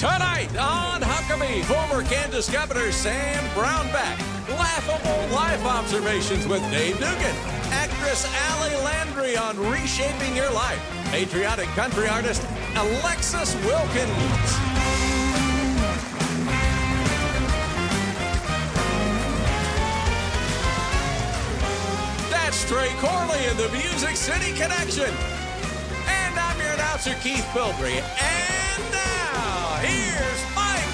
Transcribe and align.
Tonight 0.00 0.56
on 0.56 1.02
Huckabee, 1.02 1.62
former 1.64 2.02
Kansas 2.08 2.48
Governor 2.48 2.90
Sam 2.90 3.44
Brownback. 3.50 4.16
Laughable 4.48 5.34
life 5.36 5.62
observations 5.66 6.46
with 6.46 6.62
Dave 6.70 6.94
Dugan. 6.94 7.36
Actress 7.68 8.26
Ali 8.48 8.74
Landry 8.82 9.36
on 9.36 9.58
reshaping 9.70 10.34
your 10.34 10.50
life. 10.52 10.80
Patriotic 11.10 11.66
country 11.76 12.08
artist 12.08 12.40
Alexis 12.76 13.54
Wilkins. 13.56 14.08
That's 22.30 22.64
Trey 22.64 22.88
Corley 23.00 23.44
in 23.50 23.56
the 23.58 23.68
Music 23.68 24.16
City 24.16 24.54
Connection. 24.54 25.14
And 26.06 26.40
I'm 26.40 26.58
your 26.58 26.70
announcer, 26.70 27.12
Keith 27.20 27.44
Bilbrey. 27.52 28.00
And 28.18 28.49
here's 29.80 30.54
Mike! 30.54 30.90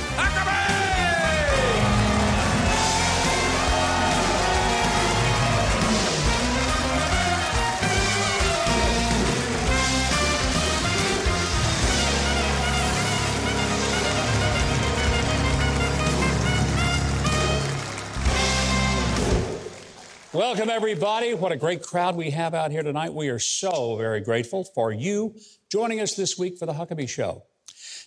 Welcome, 20.37 20.69
everybody. 20.69 21.33
What 21.33 21.51
a 21.51 21.57
great 21.57 21.83
crowd 21.83 22.15
we 22.15 22.29
have 22.29 22.53
out 22.53 22.71
here 22.71 22.83
tonight. 22.83 23.15
We 23.15 23.31
are 23.31 23.39
so 23.39 23.97
very 23.97 24.21
grateful 24.21 24.65
for 24.65 24.93
you 24.93 25.35
joining 25.73 25.99
us 26.01 26.15
this 26.15 26.39
week 26.39 26.59
for 26.59 26.67
the 26.67 26.75
Huckabee 26.75 27.09
Show. 27.09 27.45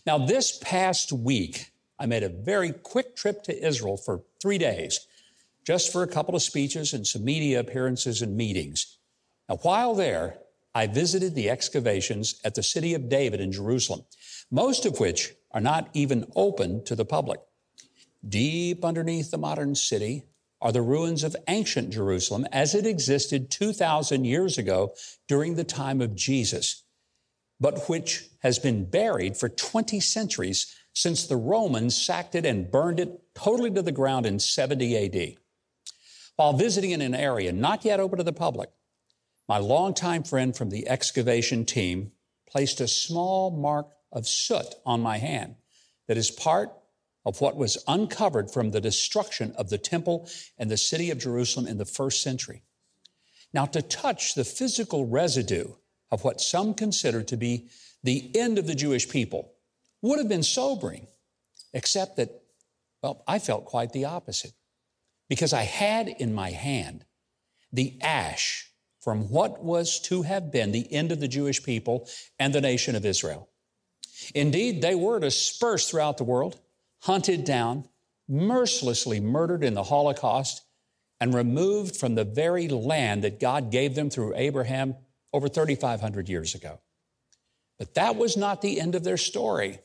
Now, 0.05 0.17
this 0.17 0.57
past 0.61 1.11
week, 1.11 1.71
I 1.99 2.05
made 2.05 2.23
a 2.23 2.29
very 2.29 2.71
quick 2.71 3.15
trip 3.15 3.43
to 3.43 3.67
Israel 3.67 3.97
for 3.97 4.23
three 4.41 4.57
days, 4.57 5.07
just 5.65 5.91
for 5.91 6.03
a 6.03 6.07
couple 6.07 6.35
of 6.35 6.41
speeches 6.41 6.93
and 6.93 7.05
some 7.05 7.25
media 7.25 7.59
appearances 7.59 8.21
and 8.21 8.35
meetings. 8.35 8.97
Now, 9.47 9.57
while 9.57 9.93
there, 9.93 10.39
I 10.73 10.87
visited 10.87 11.35
the 11.35 11.49
excavations 11.49 12.39
at 12.43 12.55
the 12.55 12.63
city 12.63 12.93
of 12.93 13.09
David 13.09 13.41
in 13.41 13.51
Jerusalem, 13.51 14.05
most 14.49 14.85
of 14.85 14.99
which 14.99 15.33
are 15.51 15.61
not 15.61 15.89
even 15.93 16.25
open 16.35 16.83
to 16.85 16.95
the 16.95 17.05
public. 17.05 17.41
Deep 18.27 18.85
underneath 18.85 19.31
the 19.31 19.37
modern 19.37 19.75
city, 19.75 20.25
are 20.61 20.71
the 20.71 20.81
ruins 20.81 21.23
of 21.23 21.35
ancient 21.47 21.89
Jerusalem 21.91 22.45
as 22.51 22.75
it 22.75 22.85
existed 22.85 23.49
2,000 23.49 24.25
years 24.25 24.57
ago 24.57 24.93
during 25.27 25.55
the 25.55 25.63
time 25.63 26.01
of 26.01 26.15
Jesus, 26.15 26.83
but 27.59 27.87
which 27.87 28.28
has 28.39 28.59
been 28.59 28.89
buried 28.89 29.37
for 29.37 29.49
20 29.49 29.99
centuries 29.99 30.73
since 30.93 31.27
the 31.27 31.37
Romans 31.37 31.95
sacked 31.95 32.35
it 32.35 32.45
and 32.45 32.71
burned 32.71 32.99
it 32.99 33.21
totally 33.35 33.71
to 33.71 33.81
the 33.81 33.91
ground 33.91 34.25
in 34.25 34.39
70 34.39 34.97
AD. 35.05 35.35
While 36.35 36.53
visiting 36.53 36.91
in 36.91 37.01
an 37.01 37.15
area 37.15 37.51
not 37.51 37.85
yet 37.85 37.99
open 37.99 38.17
to 38.17 38.23
the 38.23 38.33
public, 38.33 38.69
my 39.47 39.57
longtime 39.57 40.23
friend 40.23 40.55
from 40.55 40.69
the 40.69 40.87
excavation 40.87 41.65
team 41.65 42.11
placed 42.47 42.79
a 42.81 42.87
small 42.87 43.51
mark 43.51 43.87
of 44.11 44.27
soot 44.27 44.75
on 44.85 45.01
my 45.01 45.17
hand 45.17 45.55
that 46.07 46.17
is 46.17 46.31
part 46.31 46.71
of 47.25 47.41
what 47.41 47.55
was 47.55 47.83
uncovered 47.87 48.49
from 48.49 48.71
the 48.71 48.81
destruction 48.81 49.53
of 49.57 49.69
the 49.69 49.77
temple 49.77 50.27
and 50.57 50.71
the 50.71 50.77
city 50.77 51.11
of 51.11 51.19
Jerusalem 51.19 51.67
in 51.67 51.77
the 51.77 51.85
first 51.85 52.21
century. 52.21 52.63
Now, 53.53 53.65
to 53.65 53.81
touch 53.81 54.35
the 54.35 54.45
physical 54.45 55.05
residue 55.05 55.73
of 56.11 56.23
what 56.23 56.41
some 56.41 56.73
consider 56.73 57.21
to 57.23 57.37
be 57.37 57.69
the 58.03 58.31
end 58.35 58.57
of 58.57 58.67
the 58.67 58.75
Jewish 58.75 59.09
people 59.09 59.53
would 60.01 60.19
have 60.19 60.29
been 60.29 60.43
sobering, 60.43 61.07
except 61.73 62.17
that, 62.17 62.29
well, 63.01 63.23
I 63.27 63.39
felt 63.39 63.65
quite 63.65 63.91
the 63.91 64.05
opposite. 64.05 64.53
Because 65.27 65.53
I 65.53 65.63
had 65.63 66.07
in 66.07 66.33
my 66.33 66.49
hand 66.49 67.05
the 67.71 68.01
ash 68.01 68.71
from 68.99 69.29
what 69.29 69.63
was 69.63 69.99
to 70.01 70.23
have 70.23 70.51
been 70.51 70.71
the 70.71 70.91
end 70.91 71.11
of 71.11 71.19
the 71.19 71.27
Jewish 71.27 71.63
people 71.63 72.07
and 72.39 72.53
the 72.53 72.61
nation 72.61 72.95
of 72.95 73.05
Israel. 73.05 73.49
Indeed, 74.33 74.81
they 74.81 74.95
were 74.95 75.19
dispersed 75.19 75.89
throughout 75.89 76.17
the 76.17 76.23
world 76.23 76.59
hunted 77.01 77.45
down, 77.45 77.87
mercilessly 78.27 79.19
murdered 79.19 79.63
in 79.63 79.73
the 79.73 79.83
Holocaust, 79.83 80.61
and 81.21 81.33
removed 81.33 81.95
from 81.95 82.15
the 82.15 82.23
very 82.23 82.67
land 82.67 83.23
that 83.23 83.39
God 83.39 83.71
gave 83.71 83.95
them 83.95 84.09
through 84.09 84.35
Abraham 84.35 84.95
over 85.33 85.47
3,500 85.47 86.29
years 86.29 86.55
ago. 86.55 86.79
But 87.79 87.95
that 87.95 88.17
was 88.17 88.37
not 88.37 88.61
the 88.61 88.79
end 88.79 88.93
of 88.93 89.03
their 89.03 89.17
story. 89.17 89.79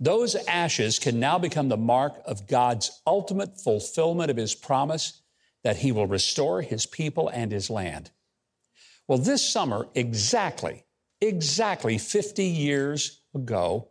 Those 0.00 0.36
ashes 0.46 0.98
can 0.98 1.18
now 1.18 1.38
become 1.38 1.68
the 1.68 1.76
mark 1.76 2.22
of 2.24 2.46
God's 2.46 3.02
ultimate 3.06 3.60
fulfillment 3.60 4.30
of 4.30 4.36
His 4.36 4.54
promise 4.54 5.20
that 5.64 5.78
He 5.78 5.92
will 5.92 6.06
restore 6.06 6.62
His 6.62 6.86
people 6.86 7.28
and 7.28 7.50
His 7.50 7.68
land. 7.68 8.10
Well, 9.08 9.18
this 9.18 9.46
summer, 9.46 9.88
exactly, 9.94 10.84
exactly 11.20 11.98
50 11.98 12.44
years 12.44 13.22
ago, 13.34 13.88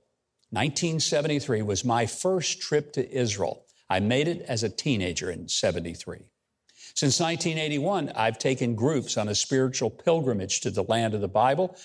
1973 0.52 1.62
was 1.62 1.84
my 1.84 2.06
first 2.06 2.62
trip 2.62 2.94
to 2.94 3.12
Israel. 3.12 3.66
I 3.90 4.00
made 4.00 4.28
it 4.30 4.42
as 4.44 4.64
a 4.64 4.70
teenager 4.70 5.30
in 5.30 5.50
73. 5.50 6.20
Since 6.94 7.20
1981, 7.20 8.14
I've 8.16 8.40
taken 8.40 8.74
groups 8.74 9.18
on 9.18 9.28
a 9.28 9.36
spiritual 9.36 9.90
pilgrimage 9.90 10.62
to 10.62 10.72
the 10.72 10.84
land 10.84 11.14
of 11.14 11.22
the 11.22 11.28
Bible. 11.28 11.76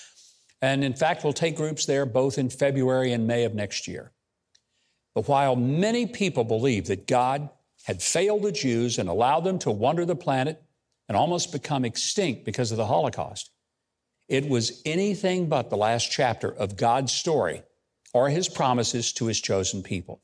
And 0.63 0.85
in 0.85 0.95
fact, 0.95 1.25
we'll 1.25 1.33
take 1.33 1.57
groups 1.57 1.87
there 1.87 2.07
both 2.07 2.39
in 2.39 2.49
February 2.49 3.13
and 3.13 3.27
May 3.27 3.45
of 3.45 3.55
next 3.55 3.89
year. 3.89 4.13
But 5.15 5.29
while 5.29 5.57
many 5.57 6.07
people 6.07 6.45
believe 6.45 6.87
that 6.87 7.09
God 7.09 7.51
had 7.83 8.01
failed 8.01 8.43
the 8.43 8.53
Jews 8.53 8.99
and 8.99 9.09
allowed 9.09 9.41
them 9.41 9.59
to 9.59 9.71
wander 9.73 10.07
the 10.07 10.15
planet 10.15 10.63
and 11.09 11.17
almost 11.17 11.51
become 11.51 11.85
extinct 11.85 12.45
because 12.45 12.71
of 12.71 12.77
the 12.77 12.87
Holocaust, 12.87 13.51
it 14.29 14.49
was 14.49 14.81
anything 14.87 15.49
but 15.49 15.69
the 15.69 15.77
last 15.77 16.11
chapter 16.11 16.49
of 16.49 16.77
God's 16.77 17.13
story 17.13 17.65
or 18.15 18.31
his 18.31 18.49
promises 18.49 19.13
to 19.15 19.27
his 19.27 19.41
chosen 19.41 19.83
people. 19.83 20.23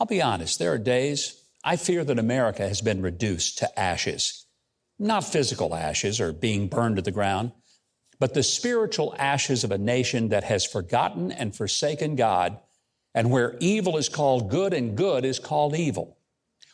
I'll 0.00 0.06
be 0.06 0.20
honest, 0.20 0.58
there 0.58 0.72
are 0.72 0.78
days 0.78 1.40
I 1.62 1.76
fear 1.76 2.04
that 2.04 2.18
America 2.18 2.66
has 2.66 2.80
been 2.80 3.00
reduced 3.00 3.58
to 3.58 3.78
ashes. 3.78 4.46
Not 4.98 5.24
physical 5.24 5.74
ashes 5.74 6.20
or 6.20 6.32
being 6.32 6.68
burned 6.68 6.96
to 6.96 7.02
the 7.02 7.10
ground, 7.10 7.52
but 8.20 8.34
the 8.34 8.42
spiritual 8.42 9.14
ashes 9.18 9.64
of 9.64 9.72
a 9.72 9.78
nation 9.78 10.28
that 10.28 10.44
has 10.44 10.64
forgotten 10.64 11.32
and 11.32 11.56
forsaken 11.56 12.14
God, 12.14 12.58
and 13.14 13.30
where 13.30 13.56
evil 13.58 13.96
is 13.96 14.08
called 14.08 14.50
good 14.50 14.72
and 14.72 14.96
good 14.96 15.24
is 15.24 15.40
called 15.40 15.74
evil. 15.74 16.18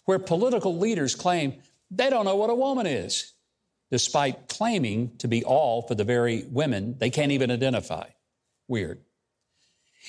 Where 0.04 0.18
political 0.18 0.76
leaders 0.76 1.14
claim 1.14 1.54
they 1.90 2.10
don't 2.10 2.24
know 2.24 2.36
what 2.36 2.50
a 2.50 2.54
woman 2.54 2.86
is, 2.86 3.32
despite 3.90 4.48
claiming 4.48 5.16
to 5.18 5.28
be 5.28 5.44
all 5.44 5.82
for 5.82 5.94
the 5.94 6.04
very 6.04 6.44
women 6.50 6.96
they 6.98 7.10
can't 7.10 7.32
even 7.32 7.50
identify. 7.50 8.08
Weird. 8.68 9.00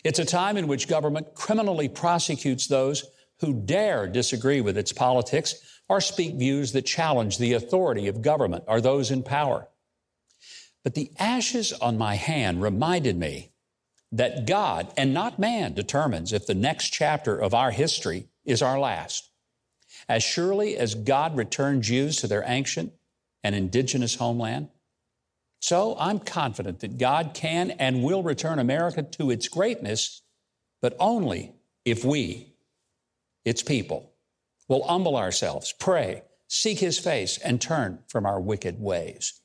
It's 0.03 0.19
a 0.19 0.25
time 0.25 0.57
in 0.57 0.67
which 0.67 0.87
government 0.87 1.35
criminally 1.35 1.87
prosecutes 1.87 2.67
those 2.67 3.05
who 3.39 3.53
dare 3.53 4.07
disagree 4.07 4.61
with 4.61 4.77
its 4.77 4.91
politics 4.91 5.55
or 5.87 6.01
speak 6.01 6.35
views 6.35 6.71
that 6.71 6.81
challenge 6.83 7.37
the 7.37 7.53
authority 7.53 8.07
of 8.07 8.23
government 8.23 8.63
or 8.67 8.81
those 8.81 9.11
in 9.11 9.21
power. 9.21 9.67
But 10.83 10.95
the 10.95 11.11
ashes 11.19 11.73
on 11.73 11.97
my 11.97 12.15
hand 12.15 12.61
reminded 12.61 13.17
me 13.17 13.51
that 14.11 14.47
God 14.47 14.93
and 14.95 15.13
not 15.13 15.39
man 15.39 15.73
determines 15.73 16.31
if 16.31 16.45
the 16.45 16.55
next 16.55 16.89
chapter 16.89 17.37
of 17.37 17.53
our 17.53 17.71
history 17.71 18.27
is 18.45 18.61
our 18.61 18.79
last. 18.79 19.29
As 20.07 20.23
surely 20.23 20.77
as 20.77 20.95
God 20.95 21.35
returned 21.35 21.83
Jews 21.83 22.17
to 22.17 22.27
their 22.27 22.43
ancient 22.47 22.93
and 23.43 23.53
indigenous 23.53 24.15
homeland, 24.15 24.69
so 25.59 25.95
I'm 25.99 26.19
confident 26.19 26.79
that 26.79 26.97
God 26.97 27.31
can 27.33 27.71
and 27.71 28.03
will 28.03 28.23
return 28.23 28.59
America 28.59 29.03
to 29.03 29.31
its 29.31 29.47
greatness, 29.47 30.21
but 30.81 30.95
only 30.99 31.53
if 31.83 32.05
we, 32.05 32.53
its 33.43 33.63
people, 33.63 34.13
will 34.67 34.83
humble 34.83 35.15
ourselves, 35.15 35.73
pray, 35.79 36.23
seek 36.47 36.79
His 36.79 36.99
face, 36.99 37.37
and 37.37 37.59
turn 37.59 37.99
from 38.07 38.25
our 38.25 38.39
wicked 38.39 38.79
ways. 38.79 39.41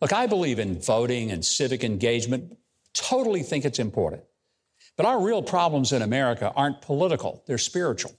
Look, 0.00 0.12
I 0.12 0.26
believe 0.26 0.58
in 0.58 0.80
voting 0.80 1.30
and 1.30 1.44
civic 1.44 1.84
engagement, 1.84 2.56
totally 2.92 3.42
think 3.42 3.64
it's 3.64 3.78
important. 3.78 4.24
But 4.96 5.06
our 5.06 5.20
real 5.20 5.42
problems 5.42 5.92
in 5.92 6.02
America 6.02 6.52
aren't 6.54 6.82
political, 6.82 7.42
they're 7.46 7.58
spiritual. 7.58 8.12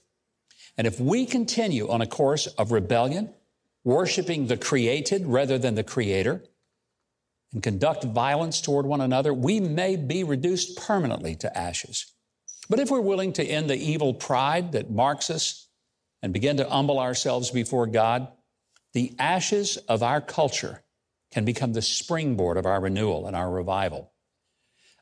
And 0.76 0.86
if 0.86 1.00
we 1.00 1.24
continue 1.24 1.88
on 1.88 2.02
a 2.02 2.06
course 2.06 2.46
of 2.46 2.70
rebellion, 2.70 3.32
worshiping 3.84 4.46
the 4.46 4.56
created 4.56 5.26
rather 5.26 5.58
than 5.58 5.74
the 5.74 5.84
creator, 5.84 6.42
and 7.52 7.62
conduct 7.62 8.04
violence 8.04 8.60
toward 8.60 8.84
one 8.84 9.00
another, 9.00 9.32
we 9.32 9.60
may 9.60 9.96
be 9.96 10.24
reduced 10.24 10.76
permanently 10.76 11.34
to 11.36 11.56
ashes. 11.56 12.12
But 12.68 12.80
if 12.80 12.90
we're 12.90 13.00
willing 13.00 13.32
to 13.34 13.44
end 13.44 13.70
the 13.70 13.76
evil 13.76 14.12
pride 14.12 14.72
that 14.72 14.90
marks 14.90 15.30
us 15.30 15.68
and 16.22 16.32
begin 16.32 16.56
to 16.56 16.68
humble 16.68 16.98
ourselves 16.98 17.50
before 17.50 17.86
God, 17.86 18.28
the 18.92 19.14
ashes 19.18 19.76
of 19.88 20.02
our 20.02 20.20
culture 20.20 20.82
can 21.30 21.44
become 21.44 21.72
the 21.72 21.82
springboard 21.82 22.56
of 22.56 22.66
our 22.66 22.80
renewal 22.80 23.26
and 23.26 23.36
our 23.36 23.50
revival. 23.50 24.12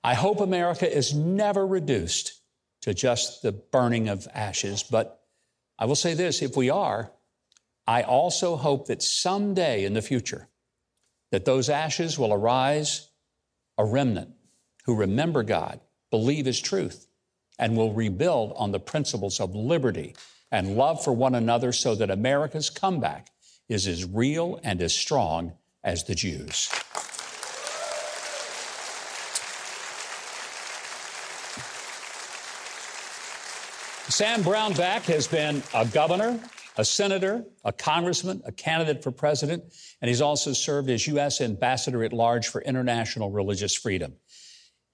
I 0.02 0.14
hope 0.14 0.40
America 0.40 0.90
is 0.90 1.14
never 1.14 1.66
reduced 1.66 2.40
to 2.82 2.92
just 2.92 3.42
the 3.42 3.52
burning 3.52 4.08
of 4.08 4.28
ashes, 4.34 4.82
but 4.82 5.22
I 5.78 5.86
will 5.86 5.96
say 5.96 6.14
this 6.14 6.42
if 6.42 6.56
we 6.56 6.70
are, 6.70 7.10
I 7.86 8.02
also 8.02 8.56
hope 8.56 8.88
that 8.88 9.02
someday 9.02 9.84
in 9.84 9.94
the 9.94 10.02
future, 10.02 10.48
that 11.30 11.44
those 11.44 11.68
ashes 11.68 12.18
will 12.18 12.32
arise 12.32 13.08
a 13.78 13.84
remnant 13.84 14.30
who 14.84 14.94
remember 14.94 15.42
God, 15.42 15.80
believe 16.10 16.46
His 16.46 16.60
truth, 16.60 17.06
and 17.58 17.76
will 17.76 17.92
rebuild 17.92 18.52
on 18.56 18.72
the 18.72 18.80
principles 18.80 19.40
of 19.40 19.54
liberty 19.54 20.14
and 20.50 20.76
love 20.76 21.02
for 21.02 21.12
one 21.12 21.34
another 21.34 21.72
so 21.72 21.94
that 21.94 22.10
America's 22.10 22.70
comeback 22.70 23.28
is 23.68 23.86
as 23.86 24.04
real 24.04 24.60
and 24.62 24.82
as 24.82 24.94
strong 24.94 25.54
as 25.84 26.04
the 26.04 26.14
Jews. 26.14 26.70
Sam 34.08 34.42
Brownback 34.42 35.02
has 35.02 35.26
been 35.26 35.62
a 35.75 35.84
governor, 35.86 36.38
a 36.76 36.84
senator, 36.84 37.44
a 37.64 37.72
congressman, 37.72 38.42
a 38.44 38.52
candidate 38.52 39.02
for 39.02 39.10
president, 39.10 39.64
and 40.00 40.08
he's 40.08 40.20
also 40.20 40.52
served 40.52 40.88
as 40.90 41.06
U.S. 41.08 41.40
ambassador 41.40 42.04
at 42.04 42.12
large 42.12 42.48
for 42.48 42.60
international 42.62 43.31
religious 43.31 43.75
freedom. 43.75 44.14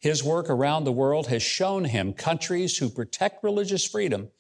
His 0.01 0.25
work 0.25 0.49
around 0.49 0.85
the 0.85 0.93
world 0.93 1.27
has 1.27 1.43
shown 1.43 1.85
him 1.85 2.15
countries 2.15 2.79
who 2.79 2.89
protect 2.89 3.45
religious 3.45 3.85
freedom 3.85 4.31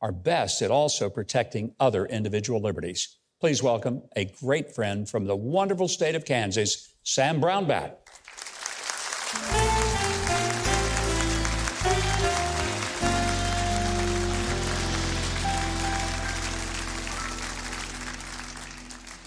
are 0.00 0.10
best 0.10 0.60
at 0.62 0.70
also 0.70 1.08
protecting 1.08 1.74
other 1.78 2.04
individual 2.04 2.60
liberties. 2.60 3.16
Please 3.44 3.62
welcome 3.62 4.00
a 4.16 4.24
great 4.24 4.74
friend 4.74 5.06
from 5.06 5.26
the 5.26 5.36
wonderful 5.36 5.86
state 5.86 6.14
of 6.14 6.24
Kansas, 6.24 6.88
Sam 7.02 7.42
Brownback. 7.42 7.96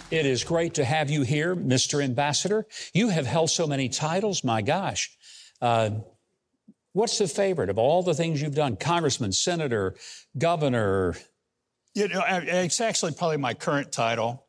It 0.10 0.26
is 0.26 0.44
great 0.44 0.74
to 0.74 0.84
have 0.84 1.12
you 1.12 1.22
here, 1.22 1.56
Mr. 1.56 2.04
Ambassador. 2.04 2.66
You 2.96 3.10
have 3.10 3.28
held 3.28 3.52
so 3.52 3.68
many 3.68 3.88
titles, 3.88 4.44
my 4.44 4.64
gosh. 4.64 5.16
Uh, 5.62 5.92
what's 6.94 7.20
the 7.20 7.28
favorite 7.28 7.70
of 7.70 7.78
all 7.78 8.02
the 8.02 8.16
things 8.16 8.42
you've 8.42 8.56
done? 8.56 8.78
Congressman, 8.78 9.32
senator, 9.32 9.96
governor. 10.36 11.16
You 11.96 12.08
know, 12.08 12.24
it's 12.28 12.80
actually 12.80 13.14
probably 13.14 13.38
my 13.38 13.54
current 13.54 13.92
title, 13.92 14.46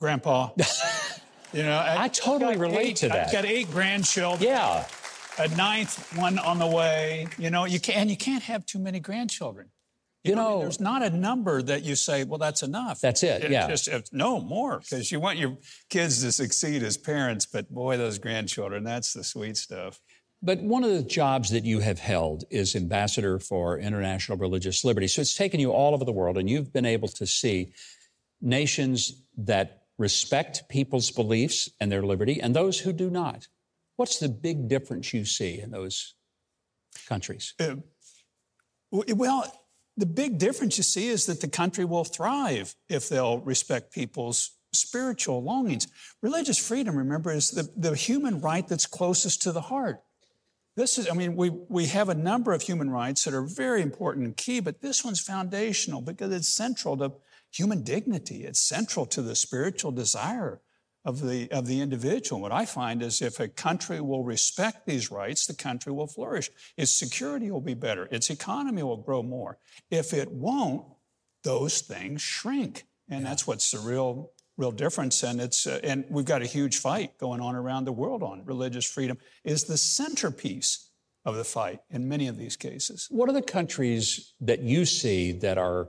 Grandpa. 0.00 0.50
you 1.52 1.62
know, 1.62 1.76
I, 1.76 2.04
I 2.04 2.08
totally 2.08 2.56
relate 2.56 2.86
eight, 2.86 2.96
to 2.96 3.08
that. 3.08 3.26
I've 3.28 3.32
got 3.32 3.44
eight 3.44 3.70
grandchildren. 3.70 4.50
Yeah. 4.50 4.86
A 5.38 5.48
ninth 5.48 6.16
one 6.16 6.38
on 6.38 6.58
the 6.58 6.66
way. 6.66 7.28
You 7.38 7.50
know, 7.50 7.66
you 7.66 7.78
can 7.78 7.94
and 7.96 8.10
you 8.10 8.16
can't 8.16 8.42
have 8.42 8.64
too 8.66 8.78
many 8.78 9.00
grandchildren. 9.00 9.68
You, 10.26 10.30
you 10.30 10.36
know, 10.36 10.56
know, 10.56 10.60
there's 10.62 10.80
not 10.80 11.02
a 11.04 11.10
number 11.10 11.62
that 11.62 11.84
you 11.84 11.94
say, 11.94 12.24
well, 12.24 12.38
that's 12.38 12.64
enough. 12.64 13.00
That's 13.00 13.22
it. 13.22 13.44
it 13.44 13.50
yeah. 13.52 13.68
Just 13.68 14.12
no 14.12 14.40
more, 14.40 14.80
because 14.80 15.12
you 15.12 15.20
want 15.20 15.38
your 15.38 15.56
kids 15.88 16.20
to 16.22 16.32
succeed 16.32 16.82
as 16.82 16.96
parents. 16.96 17.46
But 17.46 17.72
boy, 17.72 17.96
those 17.96 18.18
grandchildren, 18.18 18.82
that's 18.82 19.12
the 19.12 19.22
sweet 19.22 19.56
stuff. 19.56 20.00
But 20.46 20.62
one 20.62 20.84
of 20.84 20.90
the 20.90 21.02
jobs 21.02 21.50
that 21.50 21.64
you 21.64 21.80
have 21.80 21.98
held 21.98 22.44
is 22.50 22.76
ambassador 22.76 23.40
for 23.40 23.80
international 23.80 24.38
religious 24.38 24.84
liberty. 24.84 25.08
So 25.08 25.20
it's 25.20 25.34
taken 25.34 25.58
you 25.58 25.72
all 25.72 25.92
over 25.92 26.04
the 26.04 26.12
world, 26.12 26.38
and 26.38 26.48
you've 26.48 26.72
been 26.72 26.86
able 26.86 27.08
to 27.08 27.26
see 27.26 27.72
nations 28.40 29.24
that 29.38 29.82
respect 29.98 30.68
people's 30.68 31.10
beliefs 31.10 31.68
and 31.80 31.90
their 31.90 32.04
liberty, 32.04 32.40
and 32.40 32.54
those 32.54 32.78
who 32.78 32.92
do 32.92 33.10
not. 33.10 33.48
What's 33.96 34.20
the 34.20 34.28
big 34.28 34.68
difference 34.68 35.12
you 35.12 35.24
see 35.24 35.58
in 35.58 35.72
those 35.72 36.14
countries? 37.08 37.54
Uh, 37.58 37.76
well, 38.92 39.52
the 39.96 40.06
big 40.06 40.38
difference 40.38 40.76
you 40.76 40.84
see 40.84 41.08
is 41.08 41.26
that 41.26 41.40
the 41.40 41.48
country 41.48 41.84
will 41.84 42.04
thrive 42.04 42.76
if 42.88 43.08
they'll 43.08 43.40
respect 43.40 43.92
people's 43.92 44.52
spiritual 44.72 45.42
longings. 45.42 45.88
Religious 46.22 46.58
freedom, 46.64 46.96
remember, 46.96 47.32
is 47.32 47.50
the, 47.50 47.68
the 47.76 47.96
human 47.96 48.40
right 48.40 48.68
that's 48.68 48.86
closest 48.86 49.42
to 49.42 49.50
the 49.50 49.62
heart. 49.62 50.02
This 50.76 50.98
is, 50.98 51.08
I 51.08 51.14
mean, 51.14 51.36
we, 51.36 51.48
we 51.48 51.86
have 51.86 52.10
a 52.10 52.14
number 52.14 52.52
of 52.52 52.60
human 52.60 52.90
rights 52.90 53.24
that 53.24 53.32
are 53.32 53.42
very 53.42 53.80
important 53.80 54.26
and 54.26 54.36
key, 54.36 54.60
but 54.60 54.82
this 54.82 55.02
one's 55.02 55.20
foundational 55.20 56.02
because 56.02 56.32
it's 56.32 56.48
central 56.48 56.98
to 56.98 57.12
human 57.50 57.82
dignity. 57.82 58.44
It's 58.44 58.60
central 58.60 59.06
to 59.06 59.22
the 59.22 59.34
spiritual 59.34 59.90
desire 59.90 60.60
of 61.02 61.22
the, 61.22 61.50
of 61.50 61.66
the 61.66 61.80
individual. 61.80 62.42
What 62.42 62.52
I 62.52 62.66
find 62.66 63.00
is 63.00 63.22
if 63.22 63.40
a 63.40 63.48
country 63.48 64.00
will 64.02 64.22
respect 64.22 64.86
these 64.86 65.10
rights, 65.10 65.46
the 65.46 65.54
country 65.54 65.92
will 65.92 66.08
flourish. 66.08 66.50
Its 66.76 66.92
security 66.92 67.50
will 67.50 67.62
be 67.62 67.74
better. 67.74 68.06
Its 68.10 68.28
economy 68.28 68.82
will 68.82 68.96
grow 68.98 69.22
more. 69.22 69.58
If 69.90 70.12
it 70.12 70.30
won't, 70.30 70.84
those 71.42 71.80
things 71.80 72.20
shrink. 72.20 72.86
And 73.08 73.22
yeah. 73.22 73.28
that's 73.28 73.46
what's 73.46 73.70
the 73.70 73.78
real, 73.78 74.32
real 74.56 74.72
difference. 74.72 75.22
And 75.22 75.40
it's, 75.40 75.66
uh, 75.66 75.80
and 75.82 76.04
we've 76.08 76.24
got 76.24 76.42
a 76.42 76.46
huge 76.46 76.78
fight 76.78 77.18
going 77.18 77.40
on 77.40 77.54
around 77.54 77.84
the 77.84 77.92
world 77.92 78.22
on 78.22 78.44
religious 78.44 78.84
freedom 78.84 79.18
is 79.44 79.64
the 79.64 79.76
centerpiece 79.76 80.90
of 81.24 81.36
the 81.36 81.44
fight 81.44 81.80
in 81.90 82.08
many 82.08 82.28
of 82.28 82.38
these 82.38 82.56
cases. 82.56 83.08
What 83.10 83.28
are 83.28 83.32
the 83.32 83.42
countries 83.42 84.32
that 84.40 84.60
you 84.60 84.84
see 84.84 85.32
that 85.32 85.58
are 85.58 85.88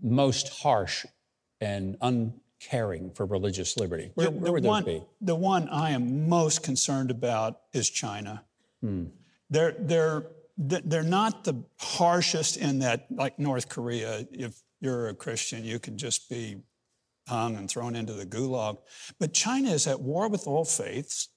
most 0.00 0.48
harsh 0.62 1.06
and 1.60 1.96
uncaring 2.00 3.10
for 3.12 3.24
religious 3.26 3.76
liberty? 3.76 4.10
Where, 4.14 4.26
the, 4.26 4.32
where 4.32 4.52
would 4.52 4.64
one, 4.64 4.84
those 4.84 5.00
be? 5.00 5.06
The 5.22 5.34
one 5.34 5.68
I 5.68 5.90
am 5.90 6.28
most 6.28 6.62
concerned 6.62 7.10
about 7.10 7.60
is 7.72 7.88
China. 7.88 8.44
Hmm. 8.80 9.04
They're, 9.48 9.74
they're, 9.78 10.26
they're 10.58 11.02
not 11.02 11.44
the 11.44 11.64
harshest 11.78 12.58
in 12.58 12.80
that, 12.80 13.06
like 13.10 13.38
North 13.38 13.68
Korea, 13.68 14.26
if 14.30 14.60
you're 14.80 15.08
a 15.08 15.14
Christian, 15.14 15.64
you 15.64 15.78
can 15.78 15.96
just 15.96 16.28
be 16.28 16.56
hung 17.28 17.56
and 17.56 17.68
thrown 17.68 17.94
into 17.96 18.12
the 18.12 18.26
gulag. 18.26 18.78
But 19.18 19.32
China 19.32 19.70
is 19.70 19.86
at 19.86 20.00
war 20.00 20.28
with 20.28 20.46
all 20.46 20.64
faiths. 20.64 21.28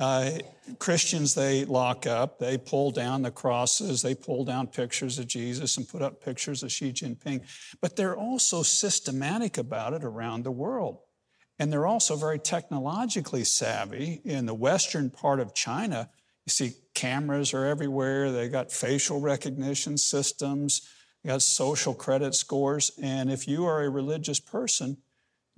Uh, 0.00 0.38
Christians 0.78 1.34
they 1.34 1.64
lock 1.64 2.06
up, 2.06 2.38
they 2.38 2.56
pull 2.56 2.92
down 2.92 3.22
the 3.22 3.32
crosses, 3.32 4.00
they 4.00 4.14
pull 4.14 4.44
down 4.44 4.68
pictures 4.68 5.18
of 5.18 5.26
Jesus 5.26 5.76
and 5.76 5.88
put 5.88 6.02
up 6.02 6.22
pictures 6.22 6.62
of 6.62 6.70
Xi 6.70 6.92
Jinping. 6.92 7.42
But 7.80 7.96
they're 7.96 8.16
also 8.16 8.62
systematic 8.62 9.58
about 9.58 9.94
it 9.94 10.04
around 10.04 10.44
the 10.44 10.52
world. 10.52 11.00
And 11.58 11.72
they're 11.72 11.86
also 11.86 12.14
very 12.14 12.38
technologically 12.38 13.42
savvy. 13.42 14.20
In 14.24 14.46
the 14.46 14.54
western 14.54 15.10
part 15.10 15.40
of 15.40 15.54
China, 15.54 16.08
you 16.46 16.50
see 16.50 16.74
cameras 16.94 17.52
are 17.52 17.66
everywhere, 17.66 18.30
they 18.30 18.48
got 18.48 18.70
facial 18.70 19.20
recognition 19.20 19.98
systems, 19.98 20.88
they 21.22 21.30
got 21.30 21.42
social 21.42 21.94
credit 21.94 22.36
scores. 22.36 22.92
And 23.02 23.32
if 23.32 23.48
you 23.48 23.66
are 23.66 23.82
a 23.82 23.90
religious 23.90 24.38
person, 24.38 24.98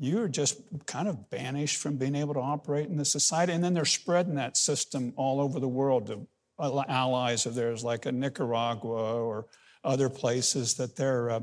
you're 0.03 0.29
just 0.29 0.63
kind 0.87 1.09
of 1.09 1.29
banished 1.29 1.77
from 1.77 1.97
being 1.97 2.15
able 2.15 2.33
to 2.33 2.41
operate 2.41 2.89
in 2.89 2.97
the 2.97 3.05
society. 3.05 3.53
And 3.53 3.63
then 3.63 3.75
they're 3.75 3.85
spreading 3.85 4.35
that 4.37 4.57
system 4.57 5.13
all 5.15 5.41
over 5.41 5.61
the 5.61 5.69
world 5.69 6.07
to 6.07 6.27
allies 6.59 7.45
of 7.45 7.55
theirs, 7.55 7.85
like 7.85 8.07
a 8.07 8.13
Nicaragua 8.13 9.23
or 9.23 9.47
other 9.85 10.09
places 10.09 10.75
that 10.75 10.97
they're 10.97 11.31
uh, 11.31 11.41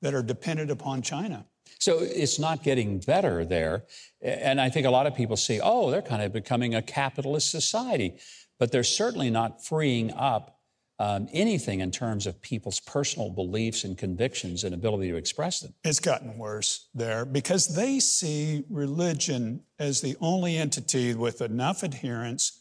that 0.00 0.14
are 0.14 0.22
dependent 0.22 0.70
upon 0.70 1.02
China. 1.02 1.44
So 1.78 1.98
it's 2.00 2.38
not 2.38 2.62
getting 2.62 2.98
better 2.98 3.44
there. 3.44 3.84
And 4.22 4.60
I 4.60 4.70
think 4.70 4.86
a 4.86 4.90
lot 4.90 5.06
of 5.06 5.14
people 5.14 5.36
see, 5.36 5.60
oh, 5.62 5.90
they're 5.90 6.02
kind 6.02 6.22
of 6.22 6.32
becoming 6.32 6.74
a 6.74 6.82
capitalist 6.82 7.50
society. 7.50 8.14
But 8.58 8.72
they're 8.72 8.84
certainly 8.84 9.30
not 9.30 9.64
freeing 9.64 10.12
up 10.12 10.58
um, 11.02 11.26
anything 11.32 11.80
in 11.80 11.90
terms 11.90 12.28
of 12.28 12.40
people's 12.40 12.78
personal 12.78 13.28
beliefs 13.28 13.82
and 13.82 13.98
convictions 13.98 14.62
and 14.62 14.72
ability 14.72 15.10
to 15.10 15.16
express 15.16 15.58
them. 15.58 15.74
It's 15.82 15.98
gotten 15.98 16.38
worse 16.38 16.86
there 16.94 17.24
because 17.24 17.74
they 17.74 17.98
see 17.98 18.62
religion 18.70 19.64
as 19.80 20.00
the 20.00 20.16
only 20.20 20.56
entity 20.56 21.12
with 21.14 21.42
enough 21.42 21.82
adherents, 21.82 22.60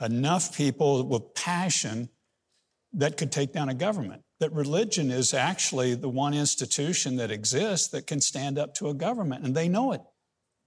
enough 0.00 0.56
people 0.56 1.04
with 1.04 1.34
passion 1.34 2.10
that 2.92 3.16
could 3.16 3.32
take 3.32 3.52
down 3.52 3.68
a 3.68 3.74
government. 3.74 4.22
That 4.38 4.52
religion 4.52 5.10
is 5.10 5.34
actually 5.34 5.96
the 5.96 6.08
one 6.08 6.32
institution 6.32 7.16
that 7.16 7.32
exists 7.32 7.88
that 7.88 8.06
can 8.06 8.20
stand 8.20 8.56
up 8.56 8.72
to 8.74 8.88
a 8.88 8.94
government, 8.94 9.44
and 9.44 9.52
they 9.52 9.68
know 9.68 9.90
it. 9.90 10.02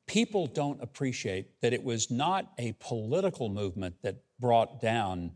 People 0.08 0.46
don't 0.46 0.84
appreciate 0.84 1.62
that 1.62 1.72
it 1.72 1.86
was 1.86 2.12
not 2.12 2.52
a 2.60 2.76
political 2.82 3.48
movement 3.48 3.96
that 4.04 4.18
brought 4.42 4.82
down 4.82 5.32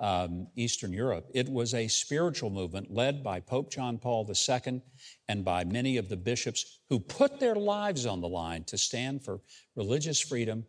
um, 0.00 0.48
Eastern 0.56 0.92
Europe. 0.92 1.26
It 1.34 1.48
was 1.48 1.74
a 1.74 1.86
spiritual 1.86 2.50
movement 2.50 2.90
led 2.90 3.22
by 3.22 3.40
Pope 3.40 3.70
John 3.70 3.98
Paul 3.98 4.28
II 4.28 4.82
and 5.28 5.44
by 5.44 5.64
many 5.64 5.98
of 5.98 6.08
the 6.08 6.16
bishops 6.16 6.80
who 6.88 6.98
put 6.98 7.38
their 7.38 7.54
lives 7.54 8.06
on 8.06 8.20
the 8.20 8.28
line 8.28 8.64
to 8.64 8.78
stand 8.78 9.22
for 9.22 9.40
religious 9.76 10.18
freedom. 10.18 10.64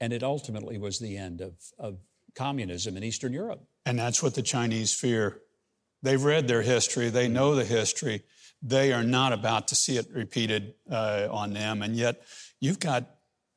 And 0.00 0.12
it 0.12 0.22
ultimately 0.22 0.78
was 0.78 0.98
the 0.98 1.16
end 1.16 1.40
of, 1.40 1.54
of 1.78 1.98
communism 2.36 2.96
in 2.96 3.02
Eastern 3.02 3.32
Europe. 3.32 3.62
And 3.84 3.98
that's 3.98 4.22
what 4.22 4.34
the 4.34 4.42
Chinese 4.42 4.94
fear. 4.94 5.40
They've 6.02 6.22
read 6.22 6.46
their 6.46 6.62
history, 6.62 7.10
they 7.10 7.28
know 7.28 7.54
the 7.54 7.64
history. 7.64 8.22
They 8.62 8.92
are 8.92 9.04
not 9.04 9.32
about 9.32 9.68
to 9.68 9.74
see 9.74 9.98
it 9.98 10.06
repeated 10.12 10.74
uh, 10.90 11.28
on 11.30 11.52
them. 11.52 11.82
And 11.82 11.94
yet, 11.94 12.22
you've 12.58 12.80
got 12.80 13.04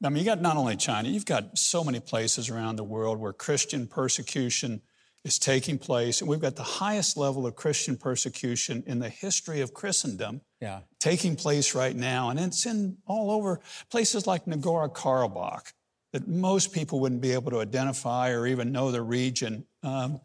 I 0.03 0.07
mean, 0.07 0.19
you 0.19 0.25
got 0.25 0.41
not 0.41 0.55
only 0.55 0.77
China, 0.77 1.09
you've 1.09 1.25
got 1.25 1.57
so 1.57 1.83
many 1.83 2.00
places 2.00 2.50
around 2.50 2.77
the 2.77 2.86
world 2.86 3.19
where 3.19 3.33
Christian 3.33 3.86
persecution 3.86 4.81
is 5.29 5.38
taking 5.38 5.77
place, 5.77 6.21
and 6.21 6.29
we've 6.29 6.39
got 6.39 6.55
the 6.55 6.63
highest 6.63 7.15
level 7.15 7.45
of 7.45 7.55
Christian 7.55 7.95
persecution 7.95 8.83
in 8.88 8.98
the 8.98 9.09
history 9.09 9.62
of 9.62 9.74
Christendom 9.75 10.41
Yeah. 10.59 10.81
taking 11.00 11.36
place 11.36 11.75
right 11.75 11.95
now. 11.95 12.29
And 12.31 12.39
it's 12.39 12.65
in 12.65 12.98
all 13.05 13.29
over 13.29 13.62
places 13.91 14.25
like 14.25 14.45
Nagorno 14.45 14.91
Karabakh 14.91 15.71
that 16.13 16.27
most 16.27 16.74
people 16.74 17.00
wouldn't 17.00 17.21
be 17.21 17.31
able 17.31 17.51
to 17.51 17.62
identify 17.62 18.31
or 18.31 18.48
even 18.48 18.71
know 18.71 18.91
the 18.91 19.03
region. 19.03 19.65
Um, 19.83 20.19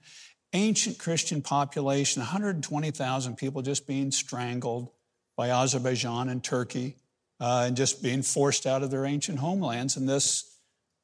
ancient 0.54 0.98
Christian 0.98 1.42
population, 1.42 2.20
120,000 2.22 3.36
people 3.36 3.60
just 3.60 3.86
being 3.86 4.10
strangled 4.10 4.88
by 5.36 5.50
Azerbaijan 5.50 6.30
and 6.30 6.42
Turkey 6.42 6.96
uh, 7.40 7.64
and 7.66 7.76
just 7.76 8.02
being 8.02 8.22
forced 8.22 8.66
out 8.66 8.82
of 8.82 8.90
their 8.90 9.04
ancient 9.04 9.38
homelands. 9.40 9.96
And 9.98 10.08
this 10.08 10.53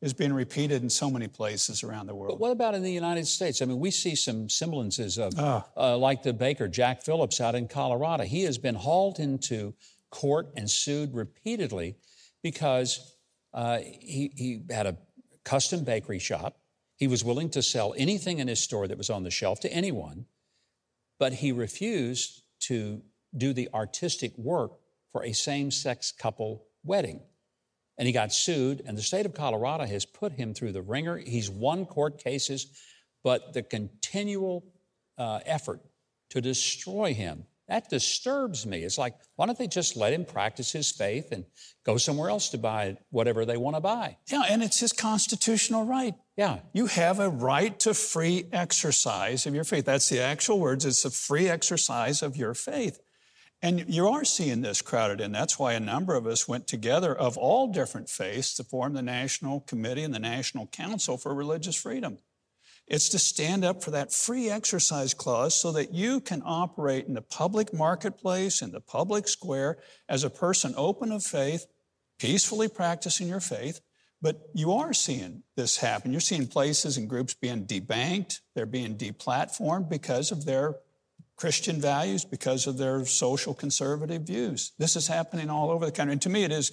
is 0.02 0.14
being 0.14 0.32
repeated 0.32 0.82
in 0.82 0.88
so 0.88 1.10
many 1.10 1.28
places 1.28 1.82
around 1.82 2.06
the 2.06 2.14
world. 2.14 2.38
But 2.38 2.40
what 2.40 2.52
about 2.52 2.74
in 2.74 2.82
the 2.82 2.92
United 2.92 3.26
States? 3.26 3.60
I 3.60 3.66
mean, 3.66 3.78
we 3.78 3.90
see 3.90 4.14
some 4.14 4.48
semblances 4.48 5.18
of, 5.18 5.34
uh, 5.76 5.96
like 5.98 6.22
the 6.22 6.32
baker, 6.32 6.68
Jack 6.68 7.02
Phillips, 7.02 7.40
out 7.40 7.54
in 7.54 7.68
Colorado. 7.68 8.24
He 8.24 8.44
has 8.44 8.56
been 8.56 8.74
hauled 8.74 9.18
into 9.18 9.74
court 10.10 10.48
and 10.56 10.70
sued 10.70 11.14
repeatedly 11.14 11.96
because 12.42 13.14
uh, 13.52 13.78
he, 13.78 14.32
he 14.34 14.62
had 14.70 14.86
a 14.86 14.96
custom 15.44 15.84
bakery 15.84 16.18
shop. 16.18 16.56
He 16.96 17.06
was 17.06 17.22
willing 17.22 17.50
to 17.50 17.62
sell 17.62 17.94
anything 17.96 18.38
in 18.38 18.48
his 18.48 18.60
store 18.60 18.88
that 18.88 18.96
was 18.96 19.10
on 19.10 19.22
the 19.22 19.30
shelf 19.30 19.60
to 19.60 19.72
anyone, 19.72 20.26
but 21.18 21.34
he 21.34 21.52
refused 21.52 22.42
to 22.60 23.02
do 23.36 23.52
the 23.52 23.68
artistic 23.74 24.36
work 24.36 24.72
for 25.12 25.24
a 25.24 25.32
same 25.32 25.70
sex 25.70 26.10
couple 26.12 26.64
wedding 26.84 27.20
and 28.00 28.06
he 28.06 28.14
got 28.14 28.32
sued, 28.32 28.82
and 28.86 28.96
the 28.96 29.02
state 29.02 29.26
of 29.26 29.34
Colorado 29.34 29.84
has 29.84 30.06
put 30.06 30.32
him 30.32 30.54
through 30.54 30.72
the 30.72 30.80
wringer. 30.80 31.18
He's 31.18 31.50
won 31.50 31.84
court 31.84 32.16
cases, 32.16 32.66
but 33.22 33.52
the 33.52 33.62
continual 33.62 34.64
uh, 35.18 35.40
effort 35.44 35.80
to 36.30 36.40
destroy 36.40 37.12
him, 37.12 37.44
that 37.68 37.90
disturbs 37.90 38.64
me. 38.64 38.84
It's 38.84 38.96
like, 38.96 39.16
why 39.36 39.44
don't 39.44 39.58
they 39.58 39.66
just 39.66 39.98
let 39.98 40.14
him 40.14 40.24
practice 40.24 40.72
his 40.72 40.90
faith 40.90 41.30
and 41.30 41.44
go 41.84 41.98
somewhere 41.98 42.30
else 42.30 42.48
to 42.48 42.58
buy 42.58 42.96
whatever 43.10 43.44
they 43.44 43.58
want 43.58 43.76
to 43.76 43.82
buy? 43.82 44.16
Yeah, 44.28 44.44
and 44.48 44.62
it's 44.62 44.80
his 44.80 44.94
constitutional 44.94 45.84
right. 45.84 46.14
Yeah. 46.38 46.60
You 46.72 46.86
have 46.86 47.20
a 47.20 47.28
right 47.28 47.78
to 47.80 47.92
free 47.92 48.46
exercise 48.50 49.44
of 49.44 49.54
your 49.54 49.64
faith. 49.64 49.84
That's 49.84 50.08
the 50.08 50.20
actual 50.20 50.58
words. 50.58 50.86
It's 50.86 51.04
a 51.04 51.10
free 51.10 51.50
exercise 51.50 52.22
of 52.22 52.34
your 52.34 52.54
faith. 52.54 52.98
And 53.62 53.84
you 53.88 54.08
are 54.08 54.24
seeing 54.24 54.62
this 54.62 54.80
crowded 54.80 55.20
in. 55.20 55.32
That's 55.32 55.58
why 55.58 55.74
a 55.74 55.80
number 55.80 56.14
of 56.14 56.26
us 56.26 56.48
went 56.48 56.66
together 56.66 57.14
of 57.14 57.36
all 57.36 57.68
different 57.68 58.08
faiths 58.08 58.54
to 58.54 58.64
form 58.64 58.94
the 58.94 59.02
National 59.02 59.60
Committee 59.60 60.02
and 60.02 60.14
the 60.14 60.18
National 60.18 60.66
Council 60.66 61.18
for 61.18 61.34
Religious 61.34 61.76
Freedom. 61.76 62.18
It's 62.86 63.10
to 63.10 63.18
stand 63.18 63.64
up 63.64 63.84
for 63.84 63.90
that 63.92 64.12
free 64.12 64.50
exercise 64.50 65.14
clause 65.14 65.54
so 65.54 65.72
that 65.72 65.92
you 65.92 66.20
can 66.20 66.42
operate 66.44 67.06
in 67.06 67.14
the 67.14 67.22
public 67.22 67.72
marketplace, 67.72 68.62
in 68.62 68.72
the 68.72 68.80
public 68.80 69.28
square, 69.28 69.78
as 70.08 70.24
a 70.24 70.30
person 70.30 70.74
open 70.76 71.12
of 71.12 71.22
faith, 71.22 71.66
peacefully 72.18 72.66
practicing 72.66 73.28
your 73.28 73.40
faith. 73.40 73.80
But 74.22 74.40
you 74.54 74.72
are 74.72 74.92
seeing 74.92 75.44
this 75.56 75.76
happen. 75.76 76.12
You're 76.12 76.20
seeing 76.20 76.46
places 76.46 76.96
and 76.96 77.08
groups 77.08 77.34
being 77.34 77.66
debanked, 77.66 78.40
they're 78.54 78.66
being 78.66 78.96
deplatformed 78.96 79.88
because 79.88 80.32
of 80.32 80.44
their 80.44 80.76
Christian 81.40 81.80
values 81.80 82.26
because 82.26 82.66
of 82.66 82.76
their 82.76 83.06
social 83.06 83.54
conservative 83.54 84.22
views. 84.22 84.72
This 84.78 84.94
is 84.94 85.06
happening 85.06 85.48
all 85.48 85.70
over 85.70 85.86
the 85.86 85.92
country. 85.92 86.12
And 86.12 86.20
to 86.22 86.28
me, 86.28 86.44
it 86.44 86.52
is 86.52 86.70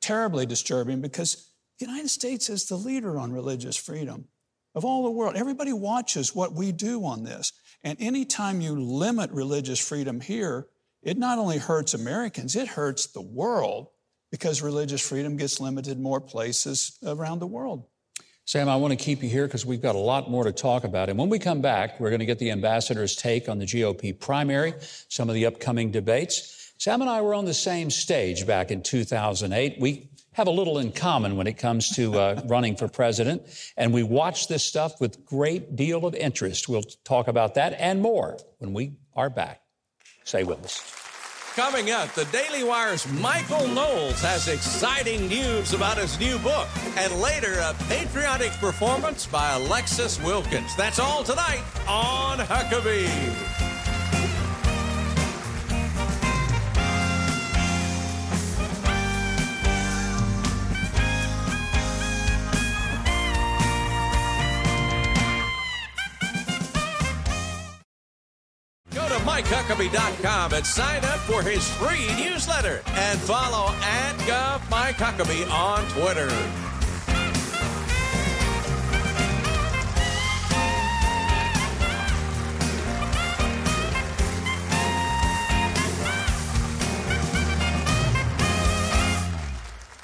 terribly 0.00 0.44
disturbing 0.44 1.00
because 1.00 1.52
the 1.78 1.86
United 1.86 2.08
States 2.08 2.50
is 2.50 2.66
the 2.66 2.74
leader 2.74 3.16
on 3.16 3.32
religious 3.32 3.76
freedom 3.76 4.26
of 4.74 4.84
all 4.84 5.04
the 5.04 5.10
world. 5.12 5.36
Everybody 5.36 5.72
watches 5.72 6.34
what 6.34 6.52
we 6.52 6.72
do 6.72 7.04
on 7.04 7.22
this. 7.22 7.52
And 7.84 7.96
anytime 8.00 8.60
you 8.60 8.80
limit 8.80 9.30
religious 9.30 9.78
freedom 9.78 10.20
here, 10.20 10.66
it 11.00 11.16
not 11.16 11.38
only 11.38 11.58
hurts 11.58 11.94
Americans, 11.94 12.56
it 12.56 12.66
hurts 12.66 13.06
the 13.06 13.22
world 13.22 13.86
because 14.32 14.62
religious 14.62 15.00
freedom 15.00 15.36
gets 15.36 15.60
limited 15.60 16.00
more 16.00 16.20
places 16.20 16.98
around 17.06 17.38
the 17.38 17.46
world. 17.46 17.84
Sam, 18.48 18.66
I 18.66 18.76
want 18.76 18.92
to 18.92 18.96
keep 18.96 19.22
you 19.22 19.28
here 19.28 19.46
because 19.46 19.66
we've 19.66 19.82
got 19.82 19.94
a 19.94 19.98
lot 19.98 20.30
more 20.30 20.42
to 20.44 20.52
talk 20.52 20.84
about. 20.84 21.10
And 21.10 21.18
when 21.18 21.28
we 21.28 21.38
come 21.38 21.60
back, 21.60 22.00
we're 22.00 22.08
going 22.08 22.20
to 22.20 22.24
get 22.24 22.38
the 22.38 22.50
ambassador's 22.50 23.14
take 23.14 23.46
on 23.46 23.58
the 23.58 23.66
GOP 23.66 24.18
primary, 24.18 24.72
some 25.08 25.28
of 25.28 25.34
the 25.34 25.44
upcoming 25.44 25.90
debates. 25.90 26.72
Sam 26.78 27.02
and 27.02 27.10
I 27.10 27.20
were 27.20 27.34
on 27.34 27.44
the 27.44 27.52
same 27.52 27.90
stage 27.90 28.46
back 28.46 28.70
in 28.70 28.82
2008. 28.82 29.78
We 29.78 30.08
have 30.32 30.46
a 30.46 30.50
little 30.50 30.78
in 30.78 30.92
common 30.92 31.36
when 31.36 31.46
it 31.46 31.58
comes 31.58 31.94
to 31.96 32.18
uh, 32.18 32.40
running 32.46 32.74
for 32.74 32.88
president, 32.88 33.42
and 33.76 33.92
we 33.92 34.02
watch 34.02 34.48
this 34.48 34.64
stuff 34.64 34.98
with 34.98 35.26
great 35.26 35.76
deal 35.76 36.06
of 36.06 36.14
interest. 36.14 36.70
We'll 36.70 36.84
talk 37.04 37.28
about 37.28 37.56
that 37.56 37.74
and 37.74 38.00
more 38.00 38.38
when 38.60 38.72
we 38.72 38.92
are 39.14 39.28
back. 39.28 39.60
Stay 40.24 40.44
with 40.44 40.64
us. 40.64 41.07
Coming 41.58 41.90
up, 41.90 42.14
the 42.14 42.24
Daily 42.26 42.62
Wire's 42.62 43.04
Michael 43.14 43.66
Knowles 43.66 44.22
has 44.22 44.46
exciting 44.46 45.26
news 45.26 45.72
about 45.72 45.98
his 45.98 46.16
new 46.20 46.38
book. 46.38 46.68
And 46.96 47.12
later, 47.14 47.54
a 47.58 47.74
patriotic 47.88 48.52
performance 48.60 49.26
by 49.26 49.54
Alexis 49.54 50.22
Wilkins. 50.22 50.76
That's 50.76 51.00
all 51.00 51.24
tonight 51.24 51.64
on 51.88 52.38
Huckabee. 52.38 53.67
MikeHuckabee.com 69.68 70.54
and 70.54 70.66
sign 70.66 71.04
up 71.04 71.18
for 71.20 71.42
his 71.42 71.68
free 71.72 72.08
newsletter 72.16 72.80
and 72.86 73.20
follow 73.20 73.74
at 73.82 74.14
Gov 74.20 74.70
Mike 74.70 74.96
Huckabee 74.96 75.50
on 75.50 75.86
Twitter. 75.90 76.28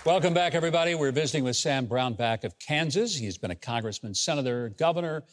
Welcome 0.05 0.35
back, 0.35 0.55
everybody. 0.55 0.95
We're 0.95 1.11
visiting 1.11 1.45
with 1.45 1.57
Sam 1.57 1.87
Brownback 1.87 2.45
of 2.45 2.59
Kansas. 2.59 3.17
He's 3.17 3.39
been 3.39 3.51
a 3.51 3.55
congressman, 3.55 4.13
senator, 4.13 4.69
governor, 4.69 5.25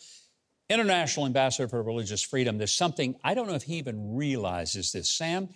international 0.72 1.26
ambassador 1.26 1.68
for 1.68 1.82
religious 1.84 2.22
freedom. 2.22 2.58
There's 2.58 2.72
something, 2.72 3.16
I 3.24 3.34
don't 3.34 3.48
know 3.48 3.56
if 3.56 3.64
he 3.64 3.76
even 3.76 4.16
realizes 4.16 4.92
this. 4.92 5.12
Sam, 5.12 5.50